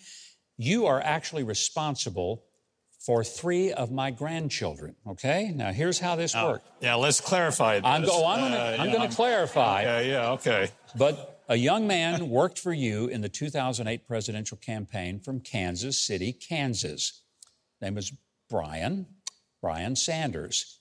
you 0.57 0.85
are 0.85 1.01
actually 1.01 1.43
responsible 1.43 2.43
for 2.99 3.23
three 3.23 3.71
of 3.71 3.91
my 3.91 4.09
grandchildren, 4.09 4.95
okay? 5.07 5.51
Now, 5.53 5.71
here's 5.71 5.99
how 5.99 6.15
this 6.15 6.33
works. 6.35 6.65
Yeah, 6.81 6.95
let's 6.95 7.21
clarify 7.21 7.75
this. 7.75 7.85
I'm, 7.85 8.03
go, 8.03 8.25
I'm 8.25 8.39
gonna, 8.39 8.55
Uh, 8.55 8.77
I'm 8.79 8.87
yeah, 8.89 8.93
gonna 8.95 9.11
clarify. 9.11 9.83
Yeah, 9.83 9.99
yeah, 9.99 10.31
okay. 10.31 10.69
But 10.97 11.43
a 11.47 11.55
young 11.55 11.85
man 11.85 12.29
worked 12.29 12.57
for 12.57 12.73
you 12.73 13.07
in 13.07 13.21
the 13.21 13.29
2008 13.29 14.07
presidential 14.07 14.57
campaign 14.57 15.19
from 15.19 15.39
Kansas 15.39 16.01
City, 16.01 16.33
Kansas. 16.33 17.21
name 17.81 17.93
was 17.95 18.11
Brian, 18.49 19.05
Brian 19.61 19.95
Sanders. 19.95 20.79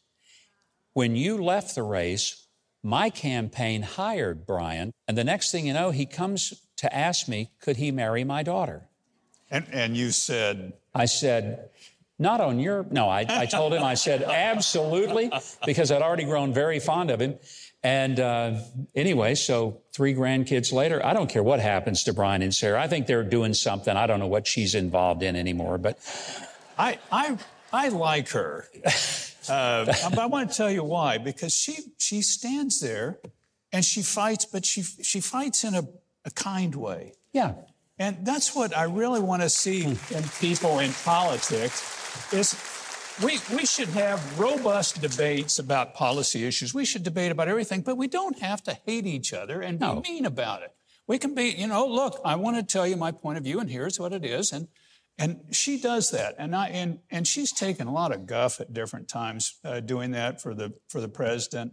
When 0.95 1.17
you 1.17 1.43
left 1.43 1.75
the 1.75 1.83
race, 1.83 2.44
my 2.85 3.09
campaign 3.11 3.83
hired 3.83 4.47
Brian, 4.47 4.93
and 5.09 5.17
the 5.17 5.25
next 5.25 5.51
thing 5.51 5.67
you 5.67 5.73
know, 5.73 5.91
he 5.91 6.05
comes 6.07 6.63
to 6.77 6.95
ask 6.95 7.27
me, 7.27 7.51
could 7.61 7.79
he 7.79 7.91
marry 7.91 8.25
my 8.25 8.43
daughter? 8.43 8.89
And, 9.51 9.67
and 9.73 9.97
you 9.97 10.11
said, 10.11 10.75
I 10.95 11.07
said, 11.07 11.71
not 12.19 12.41
on 12.41 12.59
your, 12.61 12.87
no, 12.91 13.09
I, 13.09 13.25
I 13.29 13.47
told 13.47 13.73
him, 13.73 13.83
I 13.83 13.95
said, 13.95 14.23
absolutely, 14.23 15.33
because 15.65 15.91
I'd 15.91 16.03
already 16.03 16.25
grown 16.25 16.53
very 16.53 16.79
fond 16.79 17.11
of 17.11 17.21
him. 17.21 17.39
And 17.83 18.21
uh, 18.21 18.61
anyway, 18.95 19.35
so 19.35 19.81
three 19.93 20.15
grandkids 20.15 20.73
later, 20.73 21.05
I 21.05 21.13
don't 21.13 21.29
care 21.29 21.43
what 21.43 21.61
happens 21.61 22.05
to 22.05 22.13
Brian 22.13 22.43
and 22.43 22.55
Sarah. 22.55 22.81
I 22.81 22.87
think 22.87 23.07
they're 23.07 23.25
doing 23.25 23.55
something. 23.55 23.97
I 23.97 24.07
don't 24.07 24.21
know 24.21 24.27
what 24.27 24.47
she's 24.47 24.75
involved 24.75 25.23
in 25.23 25.37
anymore, 25.37 25.79
but 25.79 25.99
I, 26.79 26.99
I, 27.11 27.39
I 27.73 27.89
like 27.89 28.29
her. 28.31 28.69
Uh, 29.49 29.85
but 30.11 30.19
I 30.19 30.27
want 30.27 30.51
to 30.51 30.57
tell 30.57 30.71
you 30.71 30.85
why. 30.85 31.19
Because 31.19 31.55
she, 31.55 31.79
she 31.99 32.23
stands 32.23 32.81
there 32.81 33.21
and 33.73 33.85
she 33.85 34.03
fights, 34.03 34.45
but 34.45 34.65
she, 34.65 34.83
she 34.83 35.21
fights 35.21 35.65
in 35.65 35.75
a, 35.75 35.83
a 36.25 36.31
kind 36.31 36.75
way. 36.75 37.15
yeah. 37.33 37.55
And 37.97 38.27
that's 38.27 38.57
what 38.57 38.77
I 38.77 38.85
really 38.85 39.21
want 39.21 39.43
to 39.43 39.49
see 39.49 39.85
in 39.85 39.97
people 40.41 40.81
in 40.81 40.93
politics 41.05 42.33
is 42.33 42.57
we, 43.23 43.39
we 43.55 43.65
should 43.65 43.89
have 43.91 44.39
robust 44.39 45.01
debates 45.01 45.61
about 45.61 45.95
policy 45.95 46.45
issues. 46.45 46.75
We 46.75 46.85
should 46.85 47.05
debate 47.05 47.31
about 47.31 47.47
everything, 47.47 47.83
but 47.83 47.97
we 47.97 48.09
don't 48.09 48.39
have 48.41 48.63
to 48.65 48.77
hate 48.85 49.07
each 49.07 49.33
other 49.33 49.61
and 49.61 49.79
be 49.79 50.01
mean 50.01 50.27
about 50.27 50.63
it. 50.63 50.73
We 51.07 51.19
can 51.19 51.35
be, 51.35 51.51
you 51.51 51.69
know, 51.69 51.87
look, 51.87 52.21
I 52.25 52.35
want 52.35 52.57
to 52.57 52.63
tell 52.63 52.87
you 52.87 52.97
my 52.97 53.13
point 53.13 53.39
of 53.39 53.45
view, 53.45 53.61
and 53.61 53.71
here's 53.71 54.01
what 54.01 54.13
it 54.13 54.25
is. 54.25 54.53
And 54.53 54.69
and 55.19 55.41
she 55.53 55.79
does 55.81 56.11
that, 56.11 56.35
and 56.39 56.55
I 56.57 56.69
and 56.69 56.99
and 57.11 57.27
she's 57.27 57.53
taken 57.53 57.87
a 57.87 57.93
lot 57.93 58.13
of 58.13 58.27
guff 58.27 58.61
at 58.61 58.73
different 58.73 59.09
times 59.09 59.59
uh, 59.65 59.81
doing 59.81 60.11
that 60.13 60.41
for 60.43 60.55
the 60.55 60.73
for 60.89 61.01
the 61.01 61.09
president. 61.09 61.73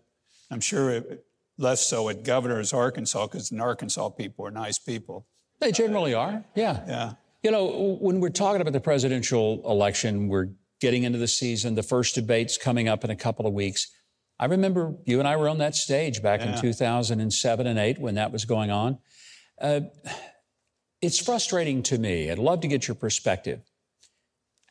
I'm 0.51 0.60
sure 0.62 0.89
it, 0.91 1.25
less 1.57 1.86
so 1.86 2.10
at 2.10 2.24
Governor's 2.24 2.74
Arkansas 2.74 3.27
because 3.27 3.51
Arkansas 3.51 4.10
people 4.10 4.45
are 4.45 4.51
nice 4.51 4.77
people. 4.77 5.27
They 5.60 5.71
generally 5.71 6.13
are, 6.13 6.43
yeah. 6.55 6.83
Yeah. 6.88 7.13
You 7.43 7.51
know, 7.51 7.98
when 8.01 8.19
we're 8.19 8.29
talking 8.29 8.62
about 8.62 8.74
the 8.74 8.79
presidential 8.81 9.62
election, 9.65 10.27
we're 10.27 10.50
getting 10.79 11.03
into 11.03 11.17
the 11.19 11.27
season. 11.27 11.75
The 11.75 11.83
first 11.83 12.15
debate's 12.15 12.57
coming 12.57 12.88
up 12.88 13.03
in 13.03 13.10
a 13.10 13.15
couple 13.15 13.45
of 13.48 13.53
weeks. 13.53 13.88
I 14.39 14.45
remember 14.45 14.95
you 15.05 15.19
and 15.19 15.27
I 15.27 15.36
were 15.38 15.48
on 15.48 15.60
that 15.60 15.75
stage 15.75 16.21
back 16.24 16.39
Yeah. 16.41 16.55
in 16.55 16.62
2007 16.62 17.67
and 17.67 17.79
8 17.79 18.00
when 18.00 18.15
that 18.15 18.31
was 18.31 18.45
going 18.45 18.71
on. 18.71 18.98
Uh, 19.60 19.81
it's 21.01 21.20
frustrating 21.20 21.84
to 21.84 21.98
me. 21.98 22.29
I'd 22.31 22.39
love 22.39 22.62
to 22.62 22.67
get 22.67 22.88
your 22.88 22.96
perspective. 22.96 23.62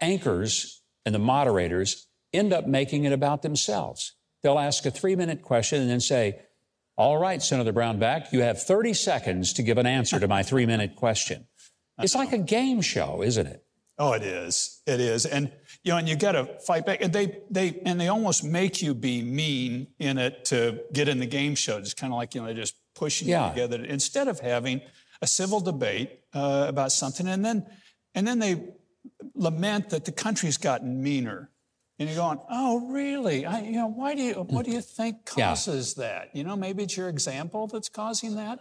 Anchors 0.01 0.83
and 1.05 1.15
the 1.15 1.19
moderators 1.19 2.07
end 2.33 2.53
up 2.53 2.67
making 2.67 3.05
it 3.05 3.13
about 3.13 3.43
themselves. 3.43 4.15
They'll 4.43 4.59
ask 4.59 4.87
a 4.87 4.91
three 4.91 5.17
minute 5.17 5.43
question 5.43 5.81
and 5.81 5.91
then 5.91 6.01
say, 6.01 6.41
All 6.97 7.19
right, 7.19 7.43
Senator 7.43 7.73
Brownback, 7.73 8.33
you 8.33 8.43
have 8.43 8.63
30 8.63 8.95
seconds 8.95 9.53
to 9.55 9.63
give 9.63 9.79
an 9.79 9.87
answer 9.87 10.19
to 10.19 10.29
my 10.29 10.43
three 10.43 10.67
minute 10.67 10.97
question. 10.97 11.47
It's 11.99 12.15
like 12.15 12.33
a 12.33 12.39
game 12.39 12.81
show, 12.81 13.23
isn't 13.23 13.47
it? 13.47 13.63
Oh, 13.99 14.15
it 14.15 14.23
is. 14.23 14.81
It 14.87 15.01
is. 15.01 15.27
And 15.27 15.53
you 15.85 15.93
know, 15.93 15.99
and 15.99 16.09
you 16.09 16.17
got 16.17 16.33
to 16.33 16.47
fight 16.67 16.87
back. 16.87 17.03
And 17.03 17.13
they 17.13 17.41
they 17.51 17.83
and 17.85 18.01
they 18.01 18.09
almost 18.09 18.43
make 18.43 18.81
you 18.81 18.95
be 18.95 19.23
mean 19.23 19.89
in 19.99 20.17
it 20.17 20.47
to 20.47 20.81
get 20.95 21.09
in 21.09 21.19
the 21.19 21.27
game 21.27 21.55
show. 21.55 21.77
It's 21.77 21.93
kind 21.93 22.11
of 22.11 22.17
like 22.17 22.35
you 22.35 22.41
know, 22.41 22.47
they're 22.47 22.55
just 22.57 22.77
pushing 22.95 23.29
Yeah. 23.29 23.49
you 23.49 23.53
together 23.53 23.85
instead 23.85 24.29
of 24.29 24.41
having 24.41 24.81
a 25.21 25.27
civil 25.27 25.61
debate 25.61 26.20
uh, 26.35 26.67
about 26.69 26.93
something, 26.93 27.27
and 27.29 27.45
then 27.45 27.67
and 28.15 28.27
then 28.27 28.39
they 28.39 28.69
lament 29.35 29.91
that 29.91 30.05
the 30.05 30.13
country's 30.13 30.57
gotten 30.57 31.03
meaner. 31.03 31.51
And 31.99 32.09
you're 32.09 32.17
going, 32.17 32.41
oh, 32.51 32.89
really? 32.89 33.45
I, 33.45 33.61
you 33.61 33.73
know, 33.73 33.89
why 33.89 34.15
do 34.15 34.23
you? 34.23 34.33
What 34.35 34.65
do 34.65 34.73
you 34.73 34.81
think 34.81 35.17
Yeah. 35.37 35.49
causes 35.51 35.95
that? 35.95 36.31
You 36.35 36.45
know, 36.45 36.57
maybe 36.57 36.83
it's 36.85 36.97
your 36.97 37.11
example 37.11 37.67
that's 37.67 37.91
causing 37.91 38.37
that. 38.37 38.59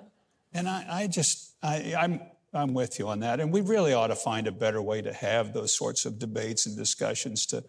And 0.53 0.67
I, 0.67 0.85
I 0.89 1.07
just, 1.07 1.55
I, 1.63 1.95
I'm, 1.97 2.19
I'm 2.53 2.73
with 2.73 2.99
you 2.99 3.07
on 3.07 3.21
that. 3.21 3.39
And 3.39 3.53
we 3.53 3.61
really 3.61 3.93
ought 3.93 4.07
to 4.07 4.15
find 4.15 4.45
a 4.47 4.51
better 4.51 4.81
way 4.81 5.01
to 5.01 5.13
have 5.13 5.53
those 5.53 5.73
sorts 5.73 6.05
of 6.05 6.19
debates 6.19 6.65
and 6.65 6.75
discussions 6.75 7.45
to 7.47 7.63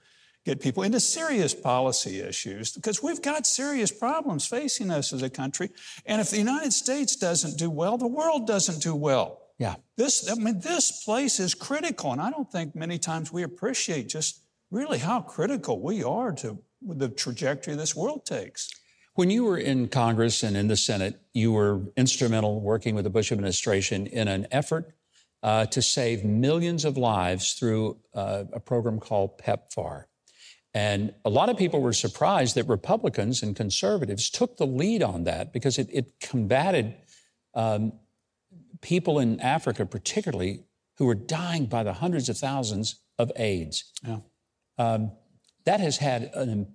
get 0.45 0.61
people 0.61 0.83
into 0.83 0.99
serious 0.99 1.55
policy 1.55 2.21
issues 2.21 2.73
because 2.73 3.01
we've 3.03 3.23
got 3.23 3.47
serious 3.47 3.93
problems 3.93 4.47
facing 4.47 4.91
us 4.91 5.13
as 5.13 5.23
a 5.23 5.31
country. 5.31 5.71
And 6.05 6.21
if 6.21 6.31
the 6.31 6.39
United 6.39 6.73
States 6.73 7.15
doesn't 7.15 7.59
do 7.59 7.71
well, 7.71 7.97
the 7.97 8.09
world 8.09 8.47
doesn't 8.47 8.83
do 8.83 8.97
well. 8.97 9.40
Yeah. 9.61 9.75
This, 9.99 10.29
I 10.29 10.37
mean, 10.37 10.59
this 10.61 11.05
place 11.05 11.39
is 11.39 11.55
critical, 11.55 12.13
and 12.13 12.21
I 12.21 12.31
don't 12.31 12.51
think 12.51 12.75
many 12.75 12.99
times 12.99 13.31
we 13.31 13.43
appreciate 13.43 14.09
just 14.09 14.43
really 14.71 14.97
how 14.97 15.21
critical 15.21 15.83
we 15.83 16.03
are 16.03 16.33
to 16.37 16.59
the 16.81 17.11
trajectory 17.11 17.75
this 17.75 17.95
world 17.95 18.25
takes. 18.25 18.71
When 19.17 19.29
you 19.29 19.45
were 19.45 19.59
in 19.59 19.89
Congress 19.89 20.43
and 20.43 20.57
in 20.57 20.69
the 20.69 20.79
Senate, 20.79 21.21
you 21.35 21.53
were 21.53 21.83
instrumental 21.95 22.63
working 22.63 22.95
with 22.95 23.05
the 23.05 23.11
Bush 23.11 23.33
administration 23.33 24.07
in 24.07 24.29
an 24.29 24.47
effort 24.51 24.95
uh, 25.43 25.67
to 25.67 25.83
save 25.83 26.25
millions 26.25 26.87
of 26.87 26.97
lives 26.97 27.53
through 27.53 27.99
uh, 28.15 28.45
a 28.55 28.61
program 28.61 28.99
called 28.99 29.37
PEPFAR. 29.39 30.05
And 30.73 31.13
a 31.27 31.31
lot 31.31 31.51
of 31.51 31.59
people 31.59 31.83
were 31.83 31.93
surprised 31.93 32.55
that 32.55 32.67
Republicans 32.67 33.43
and 33.43 33.55
conservatives 33.55 34.31
took 34.31 34.57
the 34.57 34.67
lead 34.67 35.03
on 35.03 35.25
that 35.25 35.53
because 35.53 35.79
it, 35.79 35.89
it 35.93 36.15
combated 36.21 36.95
um, 37.55 37.93
people 38.81 39.19
in 39.19 39.41
Africa, 39.41 39.87
particularly, 39.87 40.65
who 40.99 41.07
were 41.07 41.15
dying 41.15 41.67
by 41.67 41.83
the 41.83 41.95
hundreds 41.95 42.29
of 42.29 42.39
thousands 42.39 43.01
of 43.19 43.31
AIDS. 43.37 43.93
Yeah. 44.07 44.19
Um, 44.79 45.13
that 45.65 45.81
has 45.81 45.99
had 45.99 46.31
an 46.35 46.75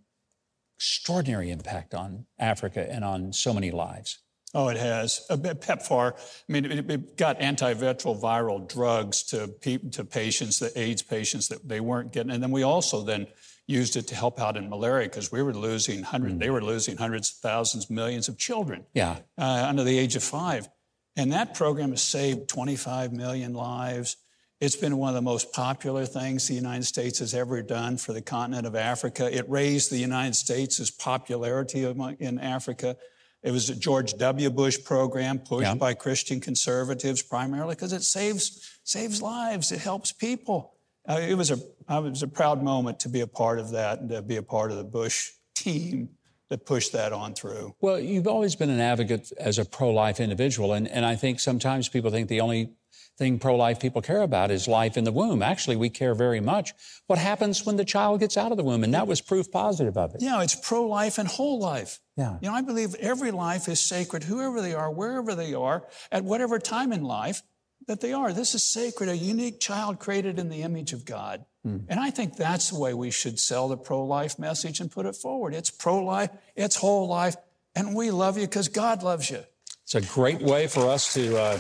extraordinary 0.78 1.50
impact 1.52 1.94
on 1.94 2.26
Africa 2.40 2.88
and 2.92 3.04
on 3.04 3.34
so 3.34 3.54
many 3.54 3.72
lives. 3.72 4.20
Oh, 4.54 4.70
it 4.70 4.78
has. 4.78 5.26
PEPFAR, 5.30 6.14
I 6.16 6.52
mean, 6.52 6.66
it, 6.66 6.90
it 6.90 7.18
got 7.18 7.40
antiretroviral 7.42 8.70
drugs 8.70 9.24
to, 9.24 9.50
pe- 9.50 9.90
to 9.90 10.06
patients, 10.06 10.60
the 10.60 10.72
AIDS 10.80 11.02
patients 11.02 11.50
that 11.50 11.68
they 11.68 11.82
weren't 11.82 12.14
getting. 12.14 12.32
And 12.32 12.42
then 12.42 12.52
we 12.52 12.64
also 12.64 13.02
then 13.02 13.28
used 13.68 13.96
it 13.98 14.08
to 14.08 14.16
help 14.16 14.40
out 14.40 14.56
in 14.56 14.70
malaria 14.70 15.10
because 15.10 15.32
we 15.32 15.42
were 15.42 15.54
losing 15.54 16.04
hundreds, 16.04 16.38
they 16.40 16.50
were 16.52 16.62
losing 16.62 16.96
hundreds 16.96 17.32
of 17.32 17.38
thousands, 17.38 17.90
millions 17.90 18.30
of 18.30 18.38
children 18.38 18.86
Yeah. 18.94 19.18
uh, 19.38 19.66
under 19.68 19.84
the 19.84 19.98
age 19.98 20.16
of 20.16 20.24
five. 20.24 20.70
And 21.18 21.32
that 21.32 21.54
program 21.54 21.92
has 21.92 22.02
saved 22.02 22.50
25 22.50 23.14
million 23.14 23.54
lives. 23.54 24.18
It's 24.60 24.76
been 24.76 24.98
one 24.98 25.10
of 25.10 25.16
the 25.16 25.22
most 25.22 25.54
popular 25.54 26.06
things 26.06 26.48
the 26.48 26.54
United 26.56 26.86
States 26.86 27.20
has 27.20 27.34
ever 27.34 27.62
done 27.62 27.98
for 27.98 28.14
the 28.14 28.22
continent 28.22 28.66
of 28.66 28.76
Africa. 28.76 29.34
It 29.36 29.50
raised 29.50 29.92
the 29.92 29.98
United 29.98 30.36
States' 30.36 30.90
popularity 30.92 31.84
in 31.84 32.40
Africa. 32.40 32.98
It 33.44 33.52
was 33.52 33.70
a 33.70 33.76
George 33.76 34.14
W. 34.14 34.50
Bush 34.50 34.84
program 34.84 35.40
pushed 35.40 35.68
Yeah. 35.68 35.76
by 35.76 35.94
Christian 35.94 36.40
conservatives 36.40 37.22
primarily 37.22 37.76
because 37.76 37.94
it 37.94 38.02
saves, 38.02 38.80
saves 38.84 39.22
lives. 39.22 39.72
It 39.72 39.80
helps 39.80 40.12
people. 40.12 40.74
Uh, 41.08 41.20
it, 41.22 41.36
was 41.36 41.52
a, 41.52 41.56
it 41.58 42.04
was 42.04 42.24
a 42.24 42.28
proud 42.28 42.64
moment 42.64 43.00
to 43.02 43.10
be 43.10 43.20
a 43.22 43.28
part 43.28 43.60
of 43.60 43.72
that 43.72 44.00
and 44.00 44.10
to 44.10 44.22
be 44.22 44.38
a 44.38 44.44
part 44.44 44.72
of 44.72 44.78
the 44.78 44.84
Bush 44.84 45.32
team 45.54 46.10
that 46.50 46.66
push 46.66 46.90
that 46.90 47.12
on 47.12 47.34
through. 47.34 47.76
Well, 47.82 48.00
you've 48.00 48.28
always 48.28 48.56
been 48.56 48.70
an 48.70 48.80
advocate 48.80 49.32
as 49.38 49.58
a 49.58 49.66
pro 49.66 49.92
life 49.92 50.20
individual. 50.20 50.74
And, 50.74 50.88
and 50.88 51.06
I 51.06 51.16
think 51.16 51.40
sometimes 51.40 51.90
people 51.90 52.12
think 52.12 52.30
the 52.30 52.42
only 52.42 52.74
thing 53.18 53.40
pro 53.40 53.56
life 53.56 53.80
people 53.80 54.02
care 54.02 54.22
about 54.22 54.52
is 54.52 54.68
life 54.68 54.98
in 54.98 55.06
the 55.06 55.12
womb. 55.12 55.42
Actually, 55.42 55.76
we 55.76 55.90
care 55.90 56.14
very 56.14 56.40
much 56.40 56.74
what 57.08 57.18
happens 57.18 57.66
when 57.66 57.78
the 57.78 57.86
child 57.86 58.20
gets 58.20 58.38
out 58.38 58.52
of 58.52 58.58
the 58.58 58.64
womb. 58.64 58.84
And 58.84 58.94
that 58.94 59.08
was 59.08 59.22
proof 59.22 59.52
positive 59.52 59.98
of 59.98 60.14
it. 60.16 60.22
Yeah, 60.22 60.42
it's 60.42 60.56
pro 60.56 60.86
life 60.86 61.18
and 61.18 61.28
whole 61.28 61.60
life. 61.60 62.00
Yeah. 62.18 62.38
You 62.42 62.50
know, 62.50 62.56
I 62.56 62.62
believe 62.62 62.94
every 62.96 63.32
life 63.32 63.68
is 63.68 63.80
sacred, 63.80 64.24
whoever 64.24 64.62
they 64.62 64.74
are, 64.74 64.92
wherever 64.92 65.34
they 65.34 65.54
are, 65.54 65.88
at 66.12 66.24
whatever 66.24 66.60
time 66.60 66.92
in 66.92 67.04
life 67.04 67.42
that 67.88 68.02
they 68.02 68.14
are. 68.14 68.34
This 68.34 68.56
is 68.56 68.64
sacred, 68.64 69.10
a 69.10 69.18
unique 69.18 69.60
child 69.60 70.00
created 70.00 70.40
in 70.40 70.50
the 70.50 70.62
image 70.64 70.94
of 70.94 71.06
God. 71.06 71.46
And 71.90 72.00
I 72.00 72.12
think 72.12 72.36
that's 72.36 72.70
the 72.70 72.80
way 72.80 72.94
we 72.94 73.10
should 73.10 73.40
sell 73.40 73.68
the 73.68 73.78
pro 73.78 74.06
life 74.06 74.38
message 74.38 74.80
and 74.80 74.92
put 74.92 75.08
it 75.08 75.16
forward. 75.16 75.56
It's 75.56 75.72
pro 75.72 76.04
life, 76.04 76.30
it's 76.56 76.76
whole 76.76 77.08
life, 77.08 77.36
and 77.76 77.96
we 77.96 78.12
love 78.12 78.38
you 78.38 78.46
because 78.46 78.68
God 78.68 79.02
loves 79.02 79.32
you. 79.32 79.40
It's 79.84 79.96
a 79.96 80.02
great 80.02 80.44
way 80.44 80.68
for 80.68 80.88
us 80.88 81.12
to 81.16 81.36
uh, 81.36 81.60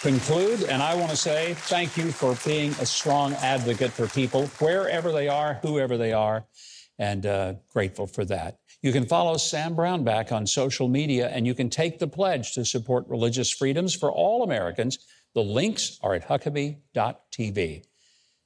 conclude. 0.00 0.62
And 0.68 0.80
I 0.80 0.94
want 0.94 1.10
to 1.10 1.16
say 1.16 1.54
thank 1.54 1.96
you 1.96 2.12
for 2.12 2.36
being 2.48 2.70
a 2.80 2.86
strong 2.86 3.32
advocate 3.34 3.90
for 3.90 4.06
people, 4.06 4.46
wherever 4.60 5.10
they 5.10 5.26
are, 5.26 5.58
whoever 5.62 5.96
they 5.96 6.12
are, 6.12 6.44
and 6.96 7.26
uh, 7.26 7.54
grateful 7.72 8.06
for 8.06 8.24
that. 8.26 8.58
You 8.80 8.92
can 8.92 9.06
follow 9.06 9.36
Sam 9.38 9.74
Brownback 9.74 10.30
on 10.30 10.46
social 10.46 10.86
media, 10.86 11.28
and 11.28 11.46
you 11.46 11.54
can 11.54 11.68
take 11.68 11.98
the 11.98 12.06
pledge 12.06 12.52
to 12.52 12.64
support 12.64 13.08
religious 13.08 13.50
freedoms 13.50 13.92
for 13.94 14.12
all 14.12 14.44
Americans. 14.44 14.98
The 15.36 15.42
links 15.42 15.98
are 16.02 16.14
at 16.14 16.26
huckabee.tv. 16.26 17.84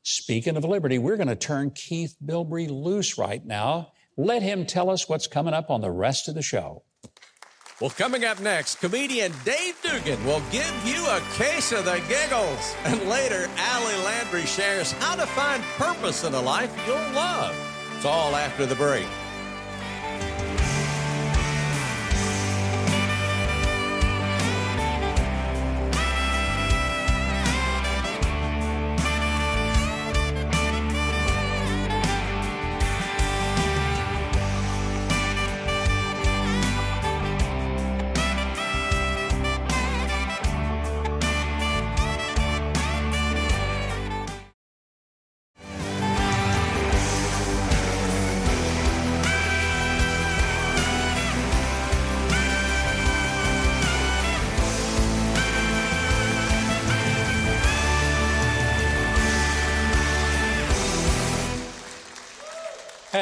Speaking 0.03 0.57
of 0.57 0.65
liberty, 0.65 0.99
we're 0.99 1.17
going 1.17 1.29
to 1.29 1.37
turn 1.37 1.71
Keith 1.71 2.17
Bilbrey 2.21 2.69
loose 2.69 3.17
right 3.17 3.47
now. 3.47 3.93
Let 4.17 4.43
him 4.43 4.67
tell 4.67 4.91
us 4.91 5.09
what's 5.09 5.29
coming 5.29 5.55
up 5.55 5.71
on 5.71 5.83
the 5.83 5.91
rest 5.93 6.27
of 6.27 6.35
the 6.35 6.43
show. 6.43 6.83
Well, 7.81 7.91
coming 7.91 8.25
up 8.25 8.41
next, 8.41 8.81
comedian 8.81 9.33
Dave 9.45 9.81
Dugan 9.85 10.25
will 10.25 10.43
give 10.51 10.75
you 10.85 11.07
a 11.07 11.23
case 11.35 11.71
of 11.71 11.85
the 11.85 12.03
giggles. 12.09 12.75
And 12.85 13.09
later, 13.09 13.49
Ali 13.57 13.95
Landry 14.05 14.45
shares 14.47 14.91
how 14.91 15.15
to 15.15 15.27
find 15.27 15.63
purpose 15.79 16.25
in 16.25 16.35
a 16.35 16.41
life 16.41 16.77
you'll 16.89 16.97
love. 17.15 17.55
It's 17.95 18.05
all 18.05 18.35
after 18.35 18.67
the 18.67 18.75
break. 18.75 19.07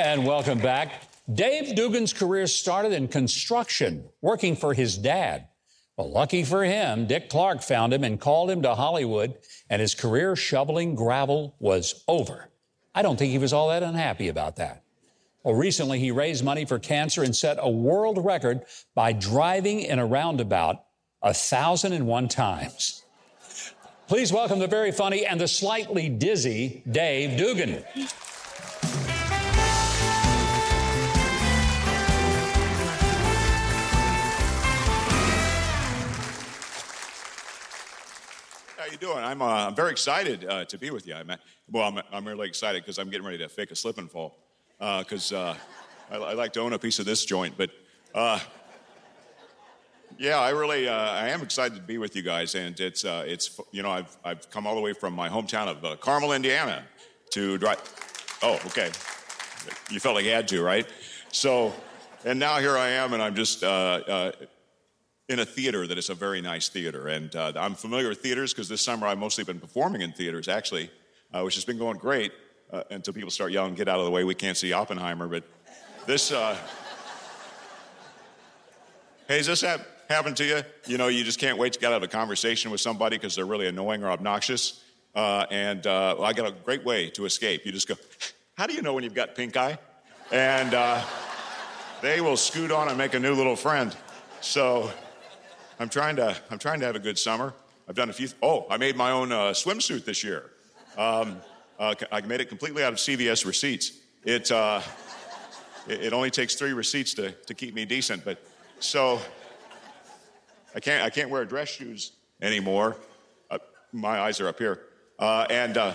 And 0.00 0.24
welcome 0.24 0.60
back. 0.60 0.92
Dave 1.34 1.74
Dugan's 1.74 2.12
career 2.12 2.46
started 2.46 2.92
in 2.92 3.08
construction, 3.08 4.04
working 4.22 4.54
for 4.54 4.72
his 4.72 4.96
dad. 4.96 5.48
Well, 5.96 6.08
lucky 6.08 6.44
for 6.44 6.62
him, 6.62 7.08
Dick 7.08 7.28
Clark 7.28 7.62
found 7.62 7.92
him 7.92 8.04
and 8.04 8.20
called 8.20 8.48
him 8.48 8.62
to 8.62 8.76
Hollywood, 8.76 9.34
and 9.68 9.82
his 9.82 9.96
career 9.96 10.36
shoveling 10.36 10.94
gravel 10.94 11.56
was 11.58 12.04
over. 12.06 12.48
I 12.94 13.02
don't 13.02 13.18
think 13.18 13.32
he 13.32 13.38
was 13.38 13.52
all 13.52 13.70
that 13.70 13.82
unhappy 13.82 14.28
about 14.28 14.54
that. 14.56 14.84
Well, 15.42 15.56
recently 15.56 15.98
he 15.98 16.12
raised 16.12 16.44
money 16.44 16.64
for 16.64 16.78
cancer 16.78 17.24
and 17.24 17.34
set 17.34 17.58
a 17.60 17.68
world 17.68 18.24
record 18.24 18.66
by 18.94 19.12
driving 19.12 19.80
in 19.80 19.98
a 19.98 20.06
roundabout 20.06 20.84
a 21.22 21.34
thousand 21.34 21.92
and 21.92 22.06
one 22.06 22.28
times. 22.28 23.02
Please 24.06 24.32
welcome 24.32 24.60
the 24.60 24.68
very 24.68 24.92
funny 24.92 25.26
and 25.26 25.40
the 25.40 25.48
slightly 25.48 26.08
dizzy 26.08 26.84
Dave 26.88 27.36
Dugan. 27.36 27.84
Doing? 38.98 39.18
I'm, 39.18 39.42
uh, 39.42 39.68
I'm 39.68 39.74
very 39.74 39.90
excited 39.90 40.44
uh, 40.44 40.64
to 40.66 40.78
be 40.78 40.90
with 40.90 41.06
you. 41.06 41.14
I'm, 41.14 41.30
well, 41.70 41.88
I'm, 41.88 42.02
I'm 42.12 42.26
really 42.26 42.48
excited 42.48 42.82
because 42.82 42.98
I'm 42.98 43.10
getting 43.10 43.26
ready 43.26 43.38
to 43.38 43.48
fake 43.48 43.70
a 43.70 43.76
slip 43.76 43.98
and 43.98 44.10
fall. 44.10 44.38
Because 44.78 45.32
uh, 45.32 45.56
uh, 46.10 46.14
I, 46.14 46.30
I, 46.30 46.32
like 46.34 46.52
to 46.52 46.60
own 46.60 46.72
a 46.72 46.78
piece 46.78 46.98
of 46.98 47.04
this 47.04 47.24
joint, 47.24 47.54
but 47.56 47.70
uh, 48.14 48.38
yeah, 50.18 50.38
I 50.38 50.50
really 50.50 50.88
uh, 50.88 50.94
I 50.94 51.28
am 51.30 51.42
excited 51.42 51.74
to 51.74 51.82
be 51.82 51.98
with 51.98 52.14
you 52.14 52.22
guys, 52.22 52.54
and 52.54 52.78
it's 52.78 53.04
it's 53.04 53.60
you 53.72 53.82
know 53.82 53.90
I've 53.90 54.16
I've 54.24 54.48
come 54.50 54.68
all 54.68 54.76
the 54.76 54.80
way 54.80 54.92
from 54.92 55.14
my 55.14 55.28
hometown 55.28 55.66
of 55.66 56.00
Carmel, 56.00 56.32
Indiana, 56.32 56.84
to 57.30 57.58
drive. 57.58 57.82
Oh, 58.40 58.54
okay. 58.66 58.90
You 59.90 59.98
felt 59.98 60.14
like 60.14 60.24
you 60.24 60.30
had 60.30 60.46
to, 60.48 60.62
right? 60.62 60.86
So, 61.32 61.74
and 62.24 62.38
now 62.38 62.58
here 62.58 62.76
I 62.76 62.90
am, 62.90 63.14
and 63.14 63.22
I'm 63.22 63.34
just 63.34 63.64
in 65.28 65.40
a 65.40 65.44
theater 65.44 65.86
that 65.86 65.98
is 65.98 66.08
a 66.08 66.14
very 66.14 66.40
nice 66.40 66.68
theater. 66.68 67.08
And 67.08 67.34
uh, 67.36 67.52
I'm 67.56 67.74
familiar 67.74 68.08
with 68.08 68.20
theaters 68.20 68.54
because 68.54 68.68
this 68.68 68.80
summer 68.80 69.06
I've 69.06 69.18
mostly 69.18 69.44
been 69.44 69.60
performing 69.60 70.00
in 70.00 70.12
theaters, 70.12 70.48
actually, 70.48 70.90
uh, 71.32 71.42
which 71.42 71.54
has 71.56 71.64
been 71.64 71.78
going 71.78 71.98
great 71.98 72.32
uh, 72.72 72.82
until 72.90 73.12
people 73.12 73.30
start 73.30 73.52
yelling, 73.52 73.74
get 73.74 73.88
out 73.88 73.98
of 73.98 74.06
the 74.06 74.10
way, 74.10 74.24
we 74.24 74.34
can't 74.34 74.56
see 74.56 74.72
Oppenheimer. 74.72 75.28
But 75.28 75.44
this, 76.06 76.32
uh, 76.32 76.56
hey, 79.26 79.36
has 79.36 79.46
this 79.46 79.60
ha- 79.60 79.84
happened 80.08 80.38
to 80.38 80.44
you? 80.44 80.62
You 80.86 80.96
know, 80.96 81.08
you 81.08 81.24
just 81.24 81.38
can't 81.38 81.58
wait 81.58 81.74
to 81.74 81.78
get 81.78 81.92
out 81.92 81.98
of 81.98 82.02
a 82.02 82.08
conversation 82.08 82.70
with 82.70 82.80
somebody 82.80 83.16
because 83.16 83.36
they're 83.36 83.44
really 83.44 83.66
annoying 83.66 84.02
or 84.02 84.10
obnoxious. 84.10 84.82
Uh, 85.14 85.44
and 85.50 85.86
uh, 85.86 86.16
well, 86.18 86.26
I 86.26 86.32
got 86.32 86.48
a 86.48 86.52
great 86.52 86.84
way 86.84 87.10
to 87.10 87.26
escape. 87.26 87.66
You 87.66 87.72
just 87.72 87.88
go, 87.88 87.96
how 88.56 88.66
do 88.66 88.72
you 88.72 88.80
know 88.80 88.94
when 88.94 89.04
you've 89.04 89.14
got 89.14 89.34
pink 89.34 89.56
eye? 89.58 89.78
And 90.32 90.72
they 92.00 92.20
will 92.20 92.36
scoot 92.36 92.70
on 92.70 92.88
and 92.88 92.96
make 92.96 93.12
a 93.12 93.20
new 93.20 93.34
little 93.34 93.56
friend. 93.56 93.94
So, 94.40 94.90
I'm 95.80 95.88
trying 95.88 96.16
to, 96.16 96.36
I'm 96.50 96.58
trying 96.58 96.80
to 96.80 96.86
have 96.86 96.96
a 96.96 97.00
good 97.00 97.16
summer. 97.16 97.54
I've 97.88 97.94
done 97.94 98.10
a 98.10 98.12
few, 98.12 98.28
oh, 98.42 98.66
I 98.68 98.78
made 98.78 98.96
my 98.96 99.12
own 99.12 99.30
uh, 99.30 99.52
swimsuit 99.52 100.04
this 100.04 100.24
year. 100.24 100.50
Um, 100.96 101.40
uh, 101.78 101.94
I 102.10 102.20
made 102.22 102.40
it 102.40 102.48
completely 102.48 102.82
out 102.82 102.92
of 102.92 102.98
CVS 102.98 103.46
receipts. 103.46 103.92
It, 104.24 104.50
uh, 104.50 104.80
it, 105.86 106.06
it, 106.06 106.12
only 106.12 106.30
takes 106.32 106.56
three 106.56 106.72
receipts 106.72 107.14
to, 107.14 107.30
to 107.30 107.54
keep 107.54 107.74
me 107.74 107.84
decent, 107.84 108.24
but 108.24 108.42
so 108.80 109.20
I 110.74 110.80
can't, 110.80 111.04
I 111.04 111.10
can't 111.10 111.30
wear 111.30 111.44
dress 111.44 111.68
shoes 111.68 112.10
anymore. 112.42 112.96
Uh, 113.48 113.58
my 113.92 114.18
eyes 114.18 114.40
are 114.40 114.48
up 114.48 114.58
here. 114.58 114.80
Uh, 115.16 115.46
and 115.48 115.76
uh, 115.76 115.92